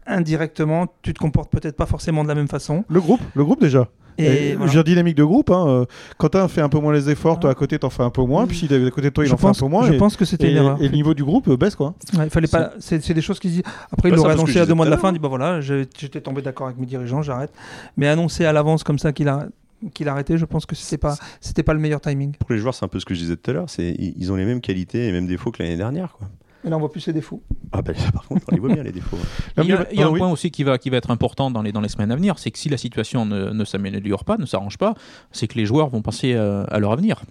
indirectement 0.05 0.87
tu 1.01 1.13
te 1.13 1.19
comportes 1.19 1.51
peut-être 1.51 1.75
pas 1.75 1.85
forcément 1.85 2.23
de 2.23 2.29
la 2.29 2.35
même 2.35 2.47
façon. 2.47 2.85
Le 2.87 3.01
groupe, 3.01 3.21
le 3.35 3.43
groupe 3.43 3.61
déjà? 3.61 3.89
Et, 4.23 4.25
Et, 4.49 4.51
je 4.51 4.55
voilà. 4.57 4.65
veux 4.65 4.71
dire 4.71 4.83
dynamique 4.83 5.15
de 5.17 5.23
groupe. 5.23 5.49
Hein, 5.49 5.65
euh, 5.67 5.85
Quentin 6.17 6.47
fait 6.47 6.61
un 6.61 6.69
peu 6.69 6.79
moins 6.79 6.93
les 6.93 7.09
efforts, 7.09 7.39
toi 7.39 7.49
à 7.49 7.53
côté 7.55 7.77
t'en 7.79 7.89
fais 7.89 8.03
un 8.03 8.09
peu 8.09 8.21
moins, 8.23 8.47
puis 8.47 8.57
si 8.57 8.65
à 8.65 8.89
côté 8.91 9.09
de 9.09 9.09
toi 9.09 9.23
il 9.23 9.27
je 9.27 9.33
en 9.33 9.37
pense, 9.37 9.57
fait 9.59 9.63
un 9.63 9.67
peu 9.67 9.71
moins. 9.71 9.87
je 9.87 9.93
et, 9.93 9.97
pense 9.97 10.15
que 10.17 10.25
c'était 10.25 10.49
une 10.51 10.57
erreur. 10.57 10.77
et 10.81 10.87
le 10.87 10.93
niveau 10.95 11.13
du 11.13 11.23
groupe 11.23 11.49
baisse 11.57 11.75
quoi. 11.75 11.93
Ouais, 12.17 12.25
il 12.25 12.29
fallait 12.29 12.47
pas. 12.47 12.71
C'est 12.79 13.01
c'est 13.03 13.13
des 13.13 13.21
choses 13.21 13.39
qui 13.39 13.49
se 13.49 13.53
disent. 13.55 13.63
Après, 13.91 14.09
il 14.09 14.15
l'aurait 14.15 14.33
annoncé 14.33 14.59
à 14.59 14.65
deux 14.65 14.73
mois 14.73 14.85
de 14.85 14.91
la 14.91 14.97
fin. 14.97 15.11
dit 15.11 15.19
bah 15.19 15.27
voilà, 15.27 15.61
j'ai- 15.61 15.87
j'étais 15.97 16.21
tombé 16.21 16.41
d'accord 16.41 16.67
avec 16.67 16.77
mes 16.79 16.85
dirigeants, 16.85 17.21
j'arrête. 17.21 17.51
Mais 17.97 18.07
annoncer 18.07 18.45
à 18.45 18.53
l'avance 18.53 18.83
comme 18.83 18.99
ça 18.99 19.11
qu'il 19.11 19.27
a 19.27 19.47
qu'il 19.95 20.07
a 20.07 20.11
arrêté, 20.11 20.37
je 20.37 20.45
pense 20.45 20.65
que 20.67 20.75
c'était 20.75 20.97
pas 20.99 21.15
c'était 21.39 21.63
pas 21.63 21.73
le 21.73 21.79
meilleur 21.79 21.99
timing. 22.01 22.33
Pour 22.37 22.51
les 22.51 22.59
joueurs, 22.59 22.75
c'est 22.75 22.85
un 22.85 22.87
peu 22.87 22.99
ce 22.99 23.05
que 23.05 23.13
je 23.15 23.19
disais 23.21 23.35
tout 23.35 23.49
à 23.49 23.53
l'heure. 23.55 23.69
c'est 23.69 23.95
Ils 23.97 24.13
ils 24.17 24.31
ont 24.31 24.35
les 24.35 24.45
mêmes 24.45 24.61
qualités 24.61 25.07
et 25.07 25.11
mêmes 25.11 25.25
défauts 25.27 25.51
que 25.51 25.63
l'année 25.63 25.77
dernière. 25.77 26.13
Quoi. 26.17 26.27
Mais 26.63 26.69
là, 26.69 26.77
on 26.77 26.79
voit 26.79 26.91
plus 26.91 27.01
ses 27.01 27.13
défauts. 27.13 27.41
Ah 27.71 27.81
bah, 27.81 27.93
par 28.13 28.27
contre, 28.27 28.45
on 28.49 28.53
les 28.53 28.59
voit 28.59 28.73
bien 28.73 28.83
les 28.83 28.91
défauts. 28.91 29.17
Là, 29.57 29.63
Il 29.63 29.69
y 29.69 29.73
a, 29.73 29.79
mais- 29.79 29.87
il 29.91 29.99
y 29.99 30.03
a 30.03 30.05
ah, 30.05 30.09
un 30.09 30.11
oui. 30.11 30.19
point 30.19 30.29
aussi 30.31 30.51
qui 30.51 30.63
va, 30.63 30.77
qui 30.77 30.89
va 30.89 30.97
être 30.97 31.09
important 31.11 31.49
dans 31.51 31.61
les, 31.61 31.71
dans 31.71 31.81
les 31.81 31.89
semaines 31.89 32.11
à 32.11 32.15
venir, 32.15 32.37
c'est 32.37 32.51
que 32.51 32.59
si 32.59 32.69
la 32.69 32.77
situation 32.77 33.25
ne, 33.25 33.49
ne 33.49 33.65
s'améliore 33.65 34.23
pas, 34.25 34.37
ne 34.37 34.45
s'arrange 34.45 34.77
pas, 34.77 34.93
c'est 35.31 35.47
que 35.47 35.57
les 35.57 35.65
joueurs 35.65 35.89
vont 35.89 36.01
penser 36.01 36.33
euh, 36.33 36.63
à 36.69 36.79
leur 36.79 36.91
avenir 36.91 37.21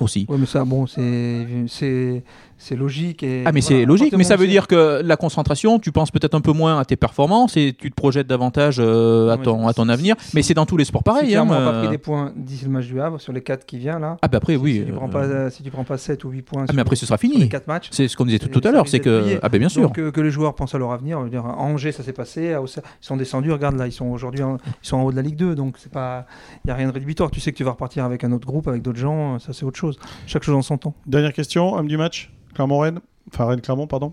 aussi. 0.00 0.26
Ouais, 0.28 0.38
mais 0.38 0.46
ça, 0.46 0.64
bon, 0.64 0.86
c'est 0.86 2.22
c'est 2.58 2.76
logique 2.76 3.22
et. 3.22 3.44
Ah 3.46 3.52
mais 3.52 3.60
voilà, 3.60 3.80
c'est 3.80 3.84
logique, 3.86 4.14
mais 4.16 4.24
ça 4.24 4.36
veut 4.36 4.48
dire 4.48 4.66
que 4.66 5.00
la 5.02 5.16
concentration, 5.16 5.78
tu 5.78 5.92
penses 5.92 6.10
peut-être 6.10 6.34
un 6.34 6.40
peu 6.40 6.52
moins 6.52 6.78
à 6.78 6.84
tes 6.84 6.96
performances 6.96 7.56
et 7.56 7.74
tu 7.78 7.90
te 7.90 7.94
projettes 7.94 8.26
davantage 8.26 8.78
euh, 8.80 9.30
à, 9.30 9.36
Non, 9.36 9.42
ton, 9.42 9.68
à 9.68 9.72
ton 9.72 9.88
avenir. 9.88 10.16
Mais 10.34 10.42
c'est 10.42 10.54
dans 10.54 10.66
tous 10.66 10.76
les 10.76 10.84
sports 10.84 11.04
pareil. 11.04 11.30
Si 11.30 11.36
hein, 11.36 11.44
on 11.48 11.52
n'a 11.52 11.58
pas 11.58 11.74
euh. 11.74 11.82
pris 11.82 11.88
des 11.88 11.98
points 11.98 12.32
d'ici 12.36 12.64
le 12.64 12.70
match 12.70 12.86
du 12.86 13.00
Havre 13.00 13.20
sur 13.20 13.32
les 13.32 13.42
4 13.42 13.64
qui 13.64 13.78
vient 13.78 13.98
là. 13.98 14.16
Ah 14.22 14.28
bah 14.28 14.38
après 14.38 14.54
si, 14.54 14.58
oui. 14.58 14.74
Si 14.74 14.84
tu 14.84 14.92
euh, 14.92 14.96
prends 14.96 15.08
pas 15.08 15.50
si 15.50 15.62
tu 15.62 15.70
prends 15.70 15.84
pas 15.84 15.98
7 15.98 16.24
ou 16.24 16.30
8 16.30 16.42
points. 16.42 16.64
Ah 16.68 16.72
mais 16.74 16.82
après 16.82 16.96
ce 16.96 17.06
sera 17.06 17.16
fini. 17.16 17.48
4 17.48 17.66
matchs. 17.68 17.88
C'est 17.92 18.08
ce 18.08 18.16
qu'on 18.16 18.24
disait 18.26 18.40
tout, 18.40 18.60
à 18.64 18.70
l'heure, 18.72 18.88
c'est 18.88 19.00
que 19.00 19.22
plié. 19.22 19.38
ah 19.42 19.48
ben 19.48 19.58
bien 19.58 19.68
sûr. 19.68 19.82
Donc 19.82 19.98
euh, 19.98 20.10
que 20.10 20.20
les 20.20 20.30
joueurs 20.30 20.54
pensent 20.54 20.74
à 20.74 20.78
leur 20.78 20.90
avenir. 20.90 21.22
dire, 21.26 21.46
à 21.46 21.58
Angers, 21.58 21.92
ça 21.92 22.02
s'est 22.02 22.12
passé. 22.12 22.52
À 22.52 22.60
Auxerre, 22.60 22.82
ils 23.00 23.06
sont 23.06 23.16
descendus. 23.16 23.52
Regarde 23.52 23.76
là, 23.76 23.86
ils 23.86 23.92
sont 23.92 24.06
aujourd'hui, 24.06 24.42
en- 24.42 24.56
ils 24.82 24.86
sont 24.88 24.96
en 24.96 25.02
haut 25.04 25.10
de 25.12 25.16
la 25.16 25.22
Ligue 25.22 25.36
2. 25.36 25.54
Donc 25.54 25.76
c'est 25.78 25.92
pas, 25.92 26.26
il 26.64 26.68
y 26.68 26.70
a 26.70 26.74
rien 26.74 26.88
de 26.88 26.92
rédhibitoire. 26.92 27.30
Tu 27.30 27.38
sais 27.40 27.52
que 27.52 27.56
tu 27.56 27.64
vas 27.64 27.70
repartir 27.72 28.04
avec 28.04 28.24
un 28.24 28.32
autre 28.32 28.46
groupe, 28.46 28.66
avec 28.66 28.82
d'autres 28.82 28.98
gens. 28.98 29.38
Ça 29.38 29.52
c'est 29.52 29.64
autre 29.64 29.78
chose. 29.78 29.98
Chaque 30.26 30.42
chose 30.42 30.56
en 30.56 30.62
son 30.62 30.76
temps. 30.76 30.94
Dernière 31.06 31.32
question, 31.32 31.74
homme 31.74 31.88
du 31.88 31.96
match, 31.96 32.32
Clermont-Rennes. 32.54 33.00
Enfin 33.32 33.46
Rennes-Clermont, 33.46 33.86
pardon. 33.86 34.12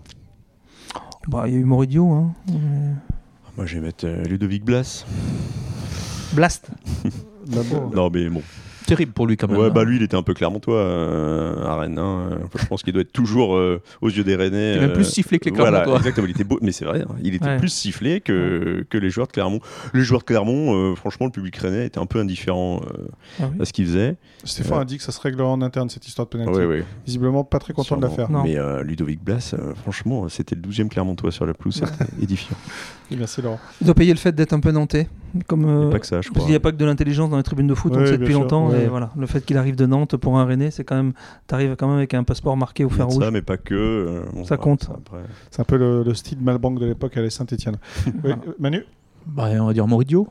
Bah 1.28 1.44
il 1.46 1.54
y 1.54 1.56
a 1.56 1.60
eu 1.60 1.64
Moridio. 1.64 2.12
Hein. 2.12 2.32
Euh, 2.50 2.92
Moi, 3.56 3.66
je 3.66 3.74
vais 3.76 3.80
mettre 3.80 4.06
euh, 4.06 4.22
Ludovic 4.24 4.64
Blas. 4.64 5.04
Blast. 6.32 6.68
Non, 7.94 8.10
mais 8.12 8.28
bon. 8.28 8.42
Terrible 8.86 9.12
pour 9.12 9.26
lui 9.26 9.36
quand 9.36 9.48
même. 9.48 9.58
Ouais, 9.58 9.66
hein. 9.66 9.70
bah 9.74 9.84
lui, 9.84 9.96
il 9.96 10.02
était 10.02 10.16
un 10.16 10.22
peu 10.22 10.32
clermontois 10.34 10.78
euh, 10.78 11.64
à 11.64 11.76
Rennes. 11.76 11.98
hein. 11.98 12.30
Enfin, 12.44 12.58
je 12.60 12.66
pense 12.66 12.82
qu'il 12.82 12.92
doit 12.92 13.02
être 13.02 13.12
toujours 13.12 13.56
euh, 13.56 13.80
aux 14.00 14.08
yeux 14.08 14.24
des 14.24 14.36
Rennais. 14.36 14.72
Il 14.72 14.76
est 14.76 14.80
même 14.80 14.90
euh, 14.90 14.94
plus 14.94 15.04
sifflé 15.04 15.38
que 15.38 15.46
les 15.46 15.50
Voilà, 15.56 15.78
Clermontois. 15.80 15.98
exactement. 15.98 16.26
Il 16.26 16.30
était 16.30 16.44
beau, 16.44 16.58
mais 16.62 16.72
c'est 16.72 16.84
vrai, 16.84 17.02
hein, 17.02 17.14
il 17.22 17.34
était 17.34 17.44
Ouais. 17.46 17.56
plus 17.58 17.68
sifflé 17.68 18.20
que, 18.20 18.84
que 18.88 18.98
les 18.98 19.10
joueurs 19.10 19.26
de 19.26 19.32
Clermont. 19.32 19.60
Les 19.94 20.02
joueurs 20.02 20.20
de 20.20 20.26
Clermont, 20.26 20.74
euh, 20.74 20.94
franchement, 20.94 21.26
le 21.26 21.32
public 21.32 21.56
rennais 21.56 21.86
était 21.86 21.98
un 21.98 22.06
peu 22.06 22.18
indifférent 22.20 22.80
euh, 22.98 23.06
Ah 23.40 23.44
oui. 23.52 23.60
à 23.60 23.64
ce 23.64 23.72
qu'ils 23.72 23.86
faisaient. 23.86 24.16
Stéphane 24.44 24.80
a 24.80 24.84
dit 24.84 24.96
que 24.98 25.02
ça 25.02 25.12
se 25.12 25.20
réglera 25.20 25.48
en 25.48 25.60
interne 25.62 25.90
cette 25.90 26.06
histoire 26.06 26.26
de 26.26 26.30
penalty. 26.30 26.52
Ouais, 26.58 26.66
ouais, 26.66 26.84
Visiblement 27.04 27.42
pas 27.44 27.58
très 27.58 27.72
content 27.72 27.96
de 27.96 28.02
la 28.02 28.08
sûrement. 28.08 28.16
faire. 28.26 28.30
Non. 28.30 28.42
Mais 28.44 28.56
euh, 28.58 28.82
Ludovic 28.82 29.22
Blas, 29.22 29.54
euh, 29.58 29.74
franchement, 29.74 30.28
c'était 30.28 30.54
le 30.54 30.62
12e 30.62 30.88
Clermontois 30.88 31.32
sur 31.32 31.44
la 31.46 31.54
pelouse, 31.54 31.82
c'était 31.84 32.10
édifiant. 32.22 32.56
Et 33.10 33.16
Merci 33.16 33.42
Laurent. 33.42 33.58
Il 33.80 33.84
doit 33.86 33.94
payer 33.94 34.12
le 34.12 34.18
fait 34.18 34.32
d'être 34.32 34.52
un 34.52 34.60
peu 34.60 34.70
nantais. 34.70 35.08
Comme, 35.44 35.62
Il 35.62 35.66
n'y 35.66 35.72
euh, 35.72 35.88
a 35.88 35.90
pas 35.92 35.98
que 35.98 36.06
ça, 36.06 36.20
je 36.20 36.28
Parce 36.28 36.30
crois. 36.30 36.42
qu'il 36.42 36.50
n'y 36.50 36.56
a 36.56 36.60
pas 36.60 36.72
que 36.72 36.76
de 36.76 36.84
l'intelligence 36.84 37.30
dans 37.30 37.36
les 37.36 37.42
tribunes 37.42 37.66
de 37.66 37.74
foot, 37.74 37.92
on 37.94 37.96
Ouais, 37.96 38.00
le 38.02 38.06
sait 38.06 38.18
depuis 38.18 38.32
sûr, 38.32 38.42
longtemps. 38.42 38.68
ouais. 38.70 38.84
Et 38.84 38.86
voilà, 38.88 39.10
le 39.16 39.26
fait 39.26 39.44
qu'il 39.44 39.56
arrive 39.58 39.76
de 39.76 39.86
Nantes 39.86 40.16
pour 40.16 40.38
un 40.38 40.44
Rennais, 40.44 40.70
c'est 40.70 40.84
quand 40.84 40.96
même. 40.96 41.12
T'arrives 41.46 41.76
quand 41.76 41.86
même 41.88 41.96
avec 41.98 42.14
un 42.14 42.24
passeport 42.24 42.56
marqué 42.56 42.84
au 42.84 42.88
fer 42.88 43.06
rouge. 43.08 43.22
ça, 43.24 43.30
mais 43.30 43.42
pas 43.42 43.56
que. 43.56 43.74
euh, 43.74 44.22
bon, 44.34 44.44
Ça 44.44 44.56
compte. 44.56 44.88
C'est 45.50 45.60
un 45.60 45.64
peu 45.64 45.76
le, 45.76 46.02
le 46.02 46.14
style 46.14 46.38
Malbank 46.40 46.78
de 46.80 46.86
l'époque 46.86 47.16
à 47.16 47.30
Saint-Etienne. 47.30 47.76
oui, 48.06 48.12
euh, 48.32 48.34
Manu? 48.58 48.84
Bah, 49.26 49.48
on 49.60 49.66
va 49.66 49.72
dire 49.72 49.86
Moridio. 49.86 50.28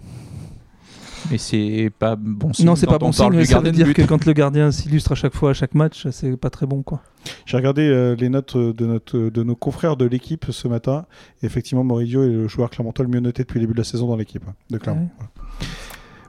Mais 1.32 1.38
c'est 1.38 1.92
pas 1.98 2.16
bon 2.16 2.54
signe. 2.54 2.66
non, 2.66 2.76
c'est 2.76 2.86
pas 2.86 2.98
bon 3.00 3.08
on 3.08 3.12
signe, 3.12 3.44
ça 3.46 3.60
veut 3.60 3.72
dire 3.72 3.94
que 3.94 4.02
quand 4.04 4.26
le 4.26 4.34
gardien 4.34 4.72
s'illustre 4.72 5.14
à 5.14 5.16
chaque 5.16 5.34
fois, 5.36 5.52
à 5.52 5.54
chaque 5.54 5.74
match, 5.74 6.08
c'est 6.12 6.38
pas 6.38 6.50
très 6.50 6.66
bon. 6.66 6.84
quoi. 6.84 7.02
J'ai 7.46 7.58
regardé 7.58 7.82
euh, 7.88 8.16
les 8.16 8.30
notes 8.30 8.56
de, 8.58 8.86
notre, 8.86 9.18
de 9.18 9.44
nos 9.44 9.56
confrères 9.56 9.98
de 9.98 10.06
l'équipe 10.06 10.46
ce 10.52 10.68
matin. 10.68 11.06
Et 11.42 11.46
effectivement, 11.48 11.84
Moridio 11.84 12.24
est 12.24 12.28
le 12.28 12.48
joueur 12.48 12.70
clermontois 12.70 13.04
le 13.06 13.12
mieux 13.12 13.20
noté 13.20 13.44
depuis 13.44 13.56
le 13.60 13.62
début 13.62 13.74
de 13.74 13.80
la 13.80 13.84
saison 13.84 14.08
dans 14.08 14.16
l'équipe 14.18 14.44
hein, 14.48 14.54
de 14.70 14.78
Clermont. 14.78 15.02
Ouais. 15.02 15.10
Voilà. 15.18 15.32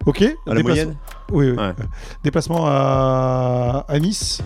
Ok. 0.06 0.22
À 0.22 0.26
la 0.50 0.54
déplace- 0.56 0.64
moyenne 0.64 0.96
Oui, 1.32 1.50
oui. 1.50 1.56
Ouais. 1.56 1.72
Déplacement 2.24 2.64
à, 2.66 3.84
à 3.88 3.98
Nice. 3.98 4.40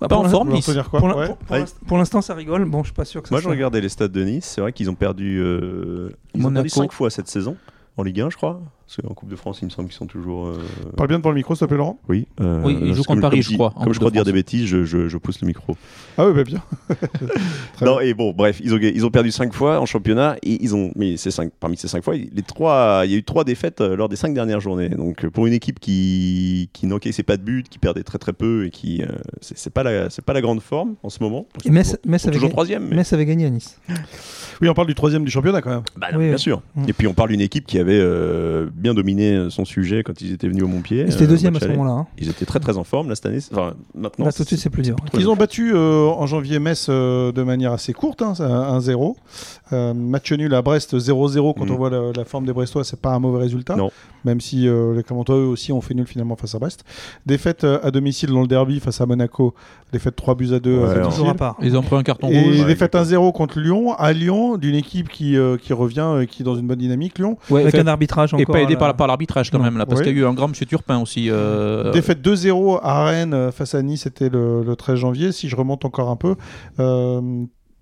Bah, 0.00 0.06
Pas 0.06 0.14
pour 0.16 0.24
en 0.26 0.28
forme, 0.28 0.50
Nice. 0.52 0.70
Pour 0.90 1.02
Ouais. 1.02 1.28
Ouais. 1.50 1.64
l'instant, 1.98 2.20
ça 2.22 2.34
rigole. 2.34 2.64
Bon, 2.66 2.82
je 2.82 2.88
suis 2.88 2.94
pas 2.94 3.04
sûr 3.04 3.20
que 3.22 3.28
ça 3.28 3.34
Moi, 3.34 3.40
je 3.40 3.48
regardais 3.48 3.80
les 3.80 3.88
stades 3.88 4.12
de 4.12 4.22
Nice. 4.22 4.44
C'est 4.54 4.60
vrai 4.60 4.72
qu'ils 4.72 4.88
ont 4.90 4.94
perdu. 4.94 5.38
euh, 5.40 6.10
ils 6.34 6.46
ont 6.46 6.52
perdu 6.52 6.68
5 6.68 6.92
fois 6.92 7.10
cette 7.10 7.26
saison, 7.28 7.56
en 7.98 8.04
Ligue 8.04 8.20
1, 8.20 8.30
je 8.30 8.36
crois. 8.36 8.60
Parce 8.88 9.06
qu'en 9.06 9.12
Coupe 9.12 9.28
de 9.28 9.36
France, 9.36 9.58
il 9.60 9.66
me 9.66 9.70
semble 9.70 9.88
qu'ils 9.88 9.98
sont 9.98 10.06
toujours. 10.06 10.46
euh, 10.46 10.58
Parle 10.96 11.08
bien 11.10 11.18
devant 11.18 11.28
le 11.28 11.34
micro, 11.36 11.54
s'il 11.54 11.60
te 11.60 11.68
plaît, 11.68 11.76
Laurent. 11.76 11.98
Oui, 12.08 12.26
euh, 12.40 12.62
Oui, 12.64 12.74
ils 12.80 12.94
jouent 12.94 13.04
contre 13.04 13.20
Paris, 13.20 13.42
je 13.42 13.52
crois, 13.52 13.74
Comme 13.84 13.92
je 13.92 13.98
crois 13.98 14.10
dire 14.10 14.24
des 14.24 14.32
bêtises, 14.32 14.64
je, 14.64 14.84
je- 14.84 15.08
je 15.08 15.18
pousse 15.18 15.42
le 15.42 15.46
micro. 15.46 15.76
Ah 16.16 16.26
oui, 16.26 16.32
bah 16.34 16.42
bien. 16.42 16.62
Très 17.74 17.84
non, 17.84 18.00
et 18.00 18.14
bon, 18.14 18.32
bref, 18.32 18.60
ils 18.64 18.74
ont, 18.74 18.78
ils 18.80 19.04
ont 19.04 19.10
perdu 19.10 19.30
5 19.30 19.52
fois 19.52 19.78
en 19.80 19.84
championnat. 19.86 20.36
Et 20.42 20.62
ils 20.64 20.74
ont, 20.74 20.90
mais 20.96 21.16
ces 21.18 21.30
cinq, 21.30 21.50
parmi 21.60 21.76
ces 21.76 21.86
5 21.88 22.02
fois, 22.02 22.14
les 22.16 22.42
trois, 22.42 23.02
il 23.04 23.10
y 23.10 23.14
a 23.14 23.18
eu 23.18 23.22
3 23.24 23.44
défaites 23.44 23.80
euh, 23.82 23.94
lors 23.94 24.08
des 24.08 24.16
5 24.16 24.32
dernières 24.32 24.60
journées. 24.60 24.88
Donc 24.88 25.24
euh, 25.24 25.30
pour 25.30 25.46
une 25.46 25.52
équipe 25.52 25.80
qui, 25.80 26.70
qui 26.72 26.86
n'encaissait 26.86 27.22
pas 27.22 27.36
de 27.36 27.42
but, 27.42 27.68
qui 27.68 27.78
perdait 27.78 28.02
très 28.04 28.18
très 28.18 28.32
peu 28.32 28.64
et 28.66 28.70
qui. 28.70 29.02
euh, 29.02 29.08
c'est 29.42 29.72
pas, 29.72 29.82
la- 29.82 30.08
c'est 30.10 30.24
pas 30.24 30.32
la 30.32 30.40
grande 30.40 30.60
forme 30.62 30.94
en 31.02 31.10
ce 31.10 31.22
moment. 31.22 31.46
Ils 31.64 31.68
Et 31.68 31.70
Metz, 31.72 31.90
sont 31.90 31.96
Metz, 32.06 32.24
avait 32.26 32.34
toujours 32.36 32.50
troisième. 32.50 32.88
Mais... 32.88 32.96
Metz 32.96 33.12
avait 33.12 33.26
gagné 33.26 33.44
à 33.46 33.50
Nice. 33.50 33.78
Oui, 34.60 34.68
on 34.68 34.74
parle 34.74 34.88
du 34.88 34.94
troisième 34.94 35.24
du 35.24 35.30
championnat 35.30 35.60
quand 35.62 35.70
même. 35.70 35.82
Bah 35.96 36.08
non, 36.12 36.18
Oui, 36.18 36.24
bien 36.24 36.34
oui. 36.34 36.38
sûr. 36.40 36.62
Mm. 36.74 36.84
Et 36.88 36.92
puis 36.92 37.06
on 37.06 37.14
parle 37.14 37.28
d'une 37.28 37.40
équipe 37.40 37.66
qui 37.66 37.78
avait 37.78 37.98
euh, 38.00 38.68
bien 38.78 38.94
dominé 38.94 39.48
son 39.50 39.64
sujet 39.64 40.02
quand 40.02 40.20
ils 40.20 40.32
étaient 40.32 40.48
venus 40.48 40.62
au 40.64 40.68
Montpied. 40.68 41.04
Ils 41.06 41.12
étaient 41.14 41.24
euh, 41.24 41.26
deuxième 41.26 41.56
à 41.56 41.60
ce 41.60 41.68
moment-là. 41.68 41.90
hein. 41.92 42.06
Ils 42.18 42.28
étaient 42.30 42.46
très 42.46 42.60
très 42.60 42.76
en 42.76 42.84
forme 42.84 43.08
là 43.08 43.14
cette 43.14 43.26
année. 43.26 43.38
Enfin, 43.52 43.74
maintenant. 43.94 44.26
Là, 44.26 44.32
tout 44.32 44.42
de 44.42 44.48
suite, 44.48 44.60
c'est 44.60 44.70
plus 44.70 44.82
dur. 44.82 44.96
Ils 45.14 45.28
ont 45.28 45.36
battu 45.36 45.72
euh, 45.74 46.06
en 46.06 46.26
janvier 46.26 46.58
Metz 46.58 46.86
euh, 46.88 47.32
de 47.32 47.42
manière 47.42 47.72
assez 47.72 47.92
courte, 47.92 48.22
hein, 48.22 48.34
c'est 48.34 48.42
un 48.44 48.78
1-0. 48.78 49.14
Euh, 49.72 49.92
match 49.94 50.32
nul 50.32 50.54
à 50.54 50.62
Brest 50.62 50.94
0-0 50.96 51.54
quand 51.58 51.66
Mm. 51.66 51.70
on 51.70 51.76
voit 51.76 51.90
la, 51.90 52.00
la 52.16 52.24
forme 52.24 52.46
des 52.46 52.52
Brestois, 52.52 52.84
c'est 52.84 52.98
pas 53.00 53.10
un 53.14 53.18
mauvais 53.18 53.40
résultat. 53.42 53.76
Non. 53.76 53.90
Même 54.24 54.40
si 54.40 54.66
euh, 54.66 54.94
les 54.94 55.02
Clermontois 55.02 55.36
eux 55.36 55.46
aussi 55.46 55.72
ont 55.72 55.80
fait 55.80 55.94
nul 55.94 56.06
finalement 56.06 56.36
face 56.36 56.54
à 56.54 56.58
Brest. 56.58 56.84
Défaite 57.26 57.64
euh, 57.64 57.78
à 57.82 57.90
domicile 57.90 58.30
dans 58.30 58.40
le 58.40 58.46
derby 58.46 58.80
face 58.80 59.00
à 59.00 59.06
Monaco, 59.06 59.54
défaite 59.92 60.16
3 60.16 60.34
buts 60.34 60.54
à 60.54 60.58
2 60.58 60.70
Ouais, 60.70 60.84
à 60.84 60.88
ouais. 60.88 60.94
domicile. 60.94 61.10
Toujours 61.12 61.28
à 61.30 61.34
part. 61.34 61.56
Ils 61.62 61.76
ont 61.76 61.82
pris 61.82 61.96
un 61.96 62.02
carton 62.02 62.28
Et 62.30 62.40
rouge. 62.40 62.60
Ouais, 62.60 62.66
défaite 62.66 62.94
1-0 62.94 63.32
contre 63.32 63.60
Lyon, 63.60 63.92
à 63.94 64.12
Lyon, 64.12 64.56
d'une 64.56 64.74
équipe 64.74 65.08
qui, 65.08 65.36
euh, 65.36 65.56
qui 65.56 65.72
revient, 65.72 66.00
euh, 66.00 66.24
qui 66.24 66.42
est 66.42 66.44
dans 66.44 66.56
une 66.56 66.66
bonne 66.66 66.78
dynamique, 66.78 67.18
Lyon. 67.18 67.36
Ouais, 67.50 67.60
Avec 67.62 67.72
fait- 67.74 67.80
un 67.80 67.86
arbitrage 67.86 68.32
encore. 68.34 68.42
et 68.42 68.46
pas 68.46 68.67
aidé 68.70 68.76
par, 68.78 68.94
par 68.96 69.06
l'arbitrage 69.06 69.50
quand 69.50 69.58
Non. 69.58 69.64
même 69.64 69.78
là, 69.78 69.86
parce 69.86 70.02
qu'il 70.02 70.12
y 70.12 70.18
a 70.18 70.22
eu 70.22 70.26
un 70.26 70.34
grand 70.34 70.48
Monsieur 70.48 70.66
Turpin 70.66 70.98
aussi. 71.00 71.28
euh, 71.30 71.92
Défaite 71.92 72.20
2-0 72.22 72.80
à 72.82 73.04
Rennes 73.06 73.34
euh, 73.34 73.50
face 73.52 73.74
à 73.74 73.82
Nice, 73.82 74.02
c'était 74.02 74.28
le, 74.28 74.62
le 74.62 74.76
13 74.76 74.96
janvier. 74.96 75.32
Si 75.32 75.48
je 75.48 75.56
remonte 75.56 75.84
encore 75.84 76.08
un 76.10 76.16
peu, 76.16 76.34
euh, 76.80 77.20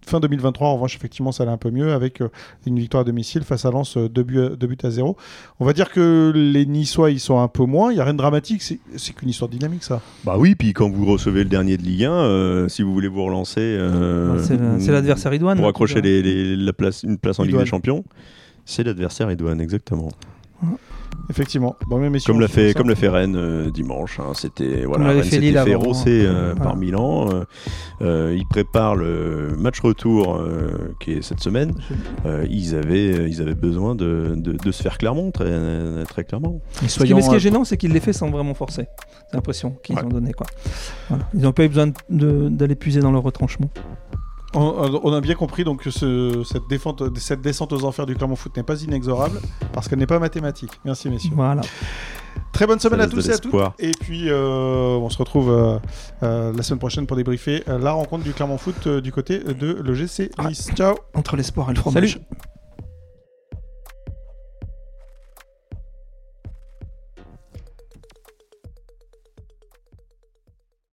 fin 0.07 0.21
2023, 0.21 0.69
en 0.69 0.75
revanche, 0.75 0.95
effectivement, 0.95 1.33
ça 1.33 1.43
allait 1.43 1.51
un 1.53 1.57
peu 1.57 1.71
mieux 1.73 1.93
avec 1.93 2.21
euh, 2.21 2.29
une 2.65 2.79
victoire 2.79 3.01
à 3.01 3.05
domicile 3.05 3.43
face 3.43 3.65
à 3.65 3.73
Lens, 3.73 3.97
2 3.97 4.23
buts, 4.23 4.41
à- 4.41 4.49
deux 4.51 4.69
buts 4.69 4.79
à 4.85 4.91
0. 4.91 5.17
On 5.59 5.65
va 5.65 5.73
dire 5.73 5.91
que 5.91 6.31
les 6.35 6.65
Niçois, 6.65 7.11
ils 7.11 7.19
sont 7.19 7.41
un 7.41 7.49
peu 7.49 7.65
moins. 7.65 7.91
Il 7.91 7.97
n'y 7.97 8.01
a 8.01 8.05
rien 8.05 8.13
de 8.13 8.19
dramatique, 8.19 8.63
c'est 8.63 8.79
c'est 8.97 9.15
qu'une 9.15 9.31
histoire 9.31 9.49
dynamique, 9.49 9.83
ça. 9.83 10.01
Bah 10.25 10.37
oui, 10.39 10.55
puis 10.55 10.73
quand 10.73 10.89
vous 10.89 11.07
recevez 11.07 11.43
le 11.43 11.51
dernier 11.51 11.77
de 11.77 11.83
Ligue 11.83 12.05
1, 12.05 12.13
euh, 12.13 12.69
si 12.69 12.83
vous 12.83 12.93
voulez 12.93 13.09
vous 13.09 13.25
relancer, 13.25 13.59
euh, 13.61 14.39
c'est 14.79 14.93
l'adversaire 14.93 15.35
Idoine. 15.35 15.59
pour 15.59 15.67
accrocher 15.67 16.01
les, 16.01 16.23
les- 16.23 16.55
la 16.57 16.73
place, 16.73 17.03
une 17.03 17.19
place 17.19 17.41
en 17.41 17.43
Ligue 17.43 17.59
des 17.59 17.67
Champions, 17.67 18.05
c'est 18.65 18.85
l'adversaire 18.85 19.29
Idoine, 19.33 19.61
exactement. 19.61 20.11
Effectivement. 21.29 21.75
Bon, 21.89 21.99
mais 21.99 22.09
messieurs, 22.09 22.33
Comme 22.33 22.41
l'a 22.41 22.47
fait 22.49 22.73
comme 22.75 22.89
l'a 22.89 22.95
fait 22.95 23.09
Rennes 23.09 23.35
euh, 23.37 23.71
dimanche. 23.71 24.21
hein, 24.21 24.33
C'était 24.35 24.85
voilà, 24.85 25.07
Rennes 25.09 25.23
fait 25.25 25.41
s'était 25.41 25.65
fait 25.65 25.75
rosser 25.75 26.25
euh, 26.25 26.53
Voilà. 26.55 26.65
par 26.71 26.77
Milan. 26.77 27.29
euh, 27.33 27.45
euh, 28.03 28.37
ils 28.37 28.47
préparent 28.47 28.95
le 28.95 29.57
match 29.59 29.81
retour 29.81 30.37
euh, 30.37 30.95
qui 31.01 31.13
est 31.15 31.23
cette 31.23 31.41
semaine. 31.41 31.73
Euh, 32.27 32.47
ils 32.49 32.77
avaient, 32.77 33.29
ils 33.29 33.41
avaient 33.43 33.55
besoin 33.57 33.95
de, 33.97 34.35
de, 34.37 34.53
de 34.53 34.71
se 34.73 34.83
faire 34.83 34.99
clairement, 34.99 35.31
très, 35.33 36.05
très 36.05 36.23
clairement. 36.25 36.61
soyons, 36.87 37.17
mais 37.17 37.23
ce 37.23 37.29
qui 37.29 37.35
est 37.35 37.39
euh, 37.39 37.41
gênant, 37.41 37.65
c'est 37.65 37.77
qu'ils 37.77 37.93
les 37.93 38.01
fait 38.01 38.13
sans 38.13 38.31
vraiment 38.31 38.55
forcer. 38.55 38.87
C'est 39.29 39.35
l'impression 39.35 39.75
qu'ils 39.83 39.97
Ouais. 39.97 40.05
ont 40.05 40.09
donné. 40.09 40.33
Quoi. 40.33 40.47
Voilà. 41.09 41.25
Ils 41.35 41.41
n'ont 41.41 41.53
pas 41.53 41.65
eu 41.65 41.69
besoin 41.69 41.89
de- 42.09 42.49
d'aller 42.51 42.77
puiser 42.77 43.01
dans 43.01 43.11
leur 43.11 43.23
retranchement. 43.25 43.69
On, 44.57 45.01
on 45.05 45.13
a 45.13 45.21
bien 45.21 45.35
compris 45.35 45.65
donc 45.65 45.83
que 45.83 45.91
ce- 45.91 46.43
cette, 46.45 46.67
défente, 46.69 47.03
cette 47.19 47.43
descente 47.43 47.73
aux 47.73 47.85
enfers 47.85 48.07
du 48.07 48.15
Clermont 48.17 48.37
Foot 48.37 48.57
n'est 48.57 48.63
pas 48.63 48.81
inexorable 48.83 49.41
parce 49.73 49.87
qu'elle 49.89 49.99
n'est 49.99 50.07
pas 50.07 50.19
mathématique. 50.19 50.71
Merci, 50.85 51.09
messieurs. 51.11 51.33
Voilà. 51.37 51.61
Très 52.53 52.67
bonne 52.67 52.81
semaine 52.81 53.01
à 53.01 53.07
tous 53.07 53.29
et 53.29 53.33
à 53.33 53.39
toutes. 53.39 53.53
Et 53.79 53.91
puis, 54.01 54.31
euh, 54.31 54.97
on 54.97 55.11
se 55.11 55.19
retrouve 55.19 55.51
euh, 55.51 55.79
euh, 56.23 56.53
la 56.57 56.63
semaine 56.63 56.79
prochaine 56.79 57.07
pour 57.07 57.17
débriefer 57.19 57.63
euh, 57.69 57.79
la 57.79 57.93
rencontre 57.93 58.25
du 58.25 58.33
Clermont 58.33 58.57
Foot 58.57 58.87
euh, 58.87 59.01
du 59.03 59.13
côté 59.13 59.41
de 59.41 59.83
l'EGC 59.85 60.31
Nice. 60.43 60.69
Ciao 60.75 60.95
Entre 61.15 61.37
l'espoir 61.37 61.71
et 61.71 61.75
le 61.75 61.81
fromage. 61.81 62.13
Salut. 62.15 62.25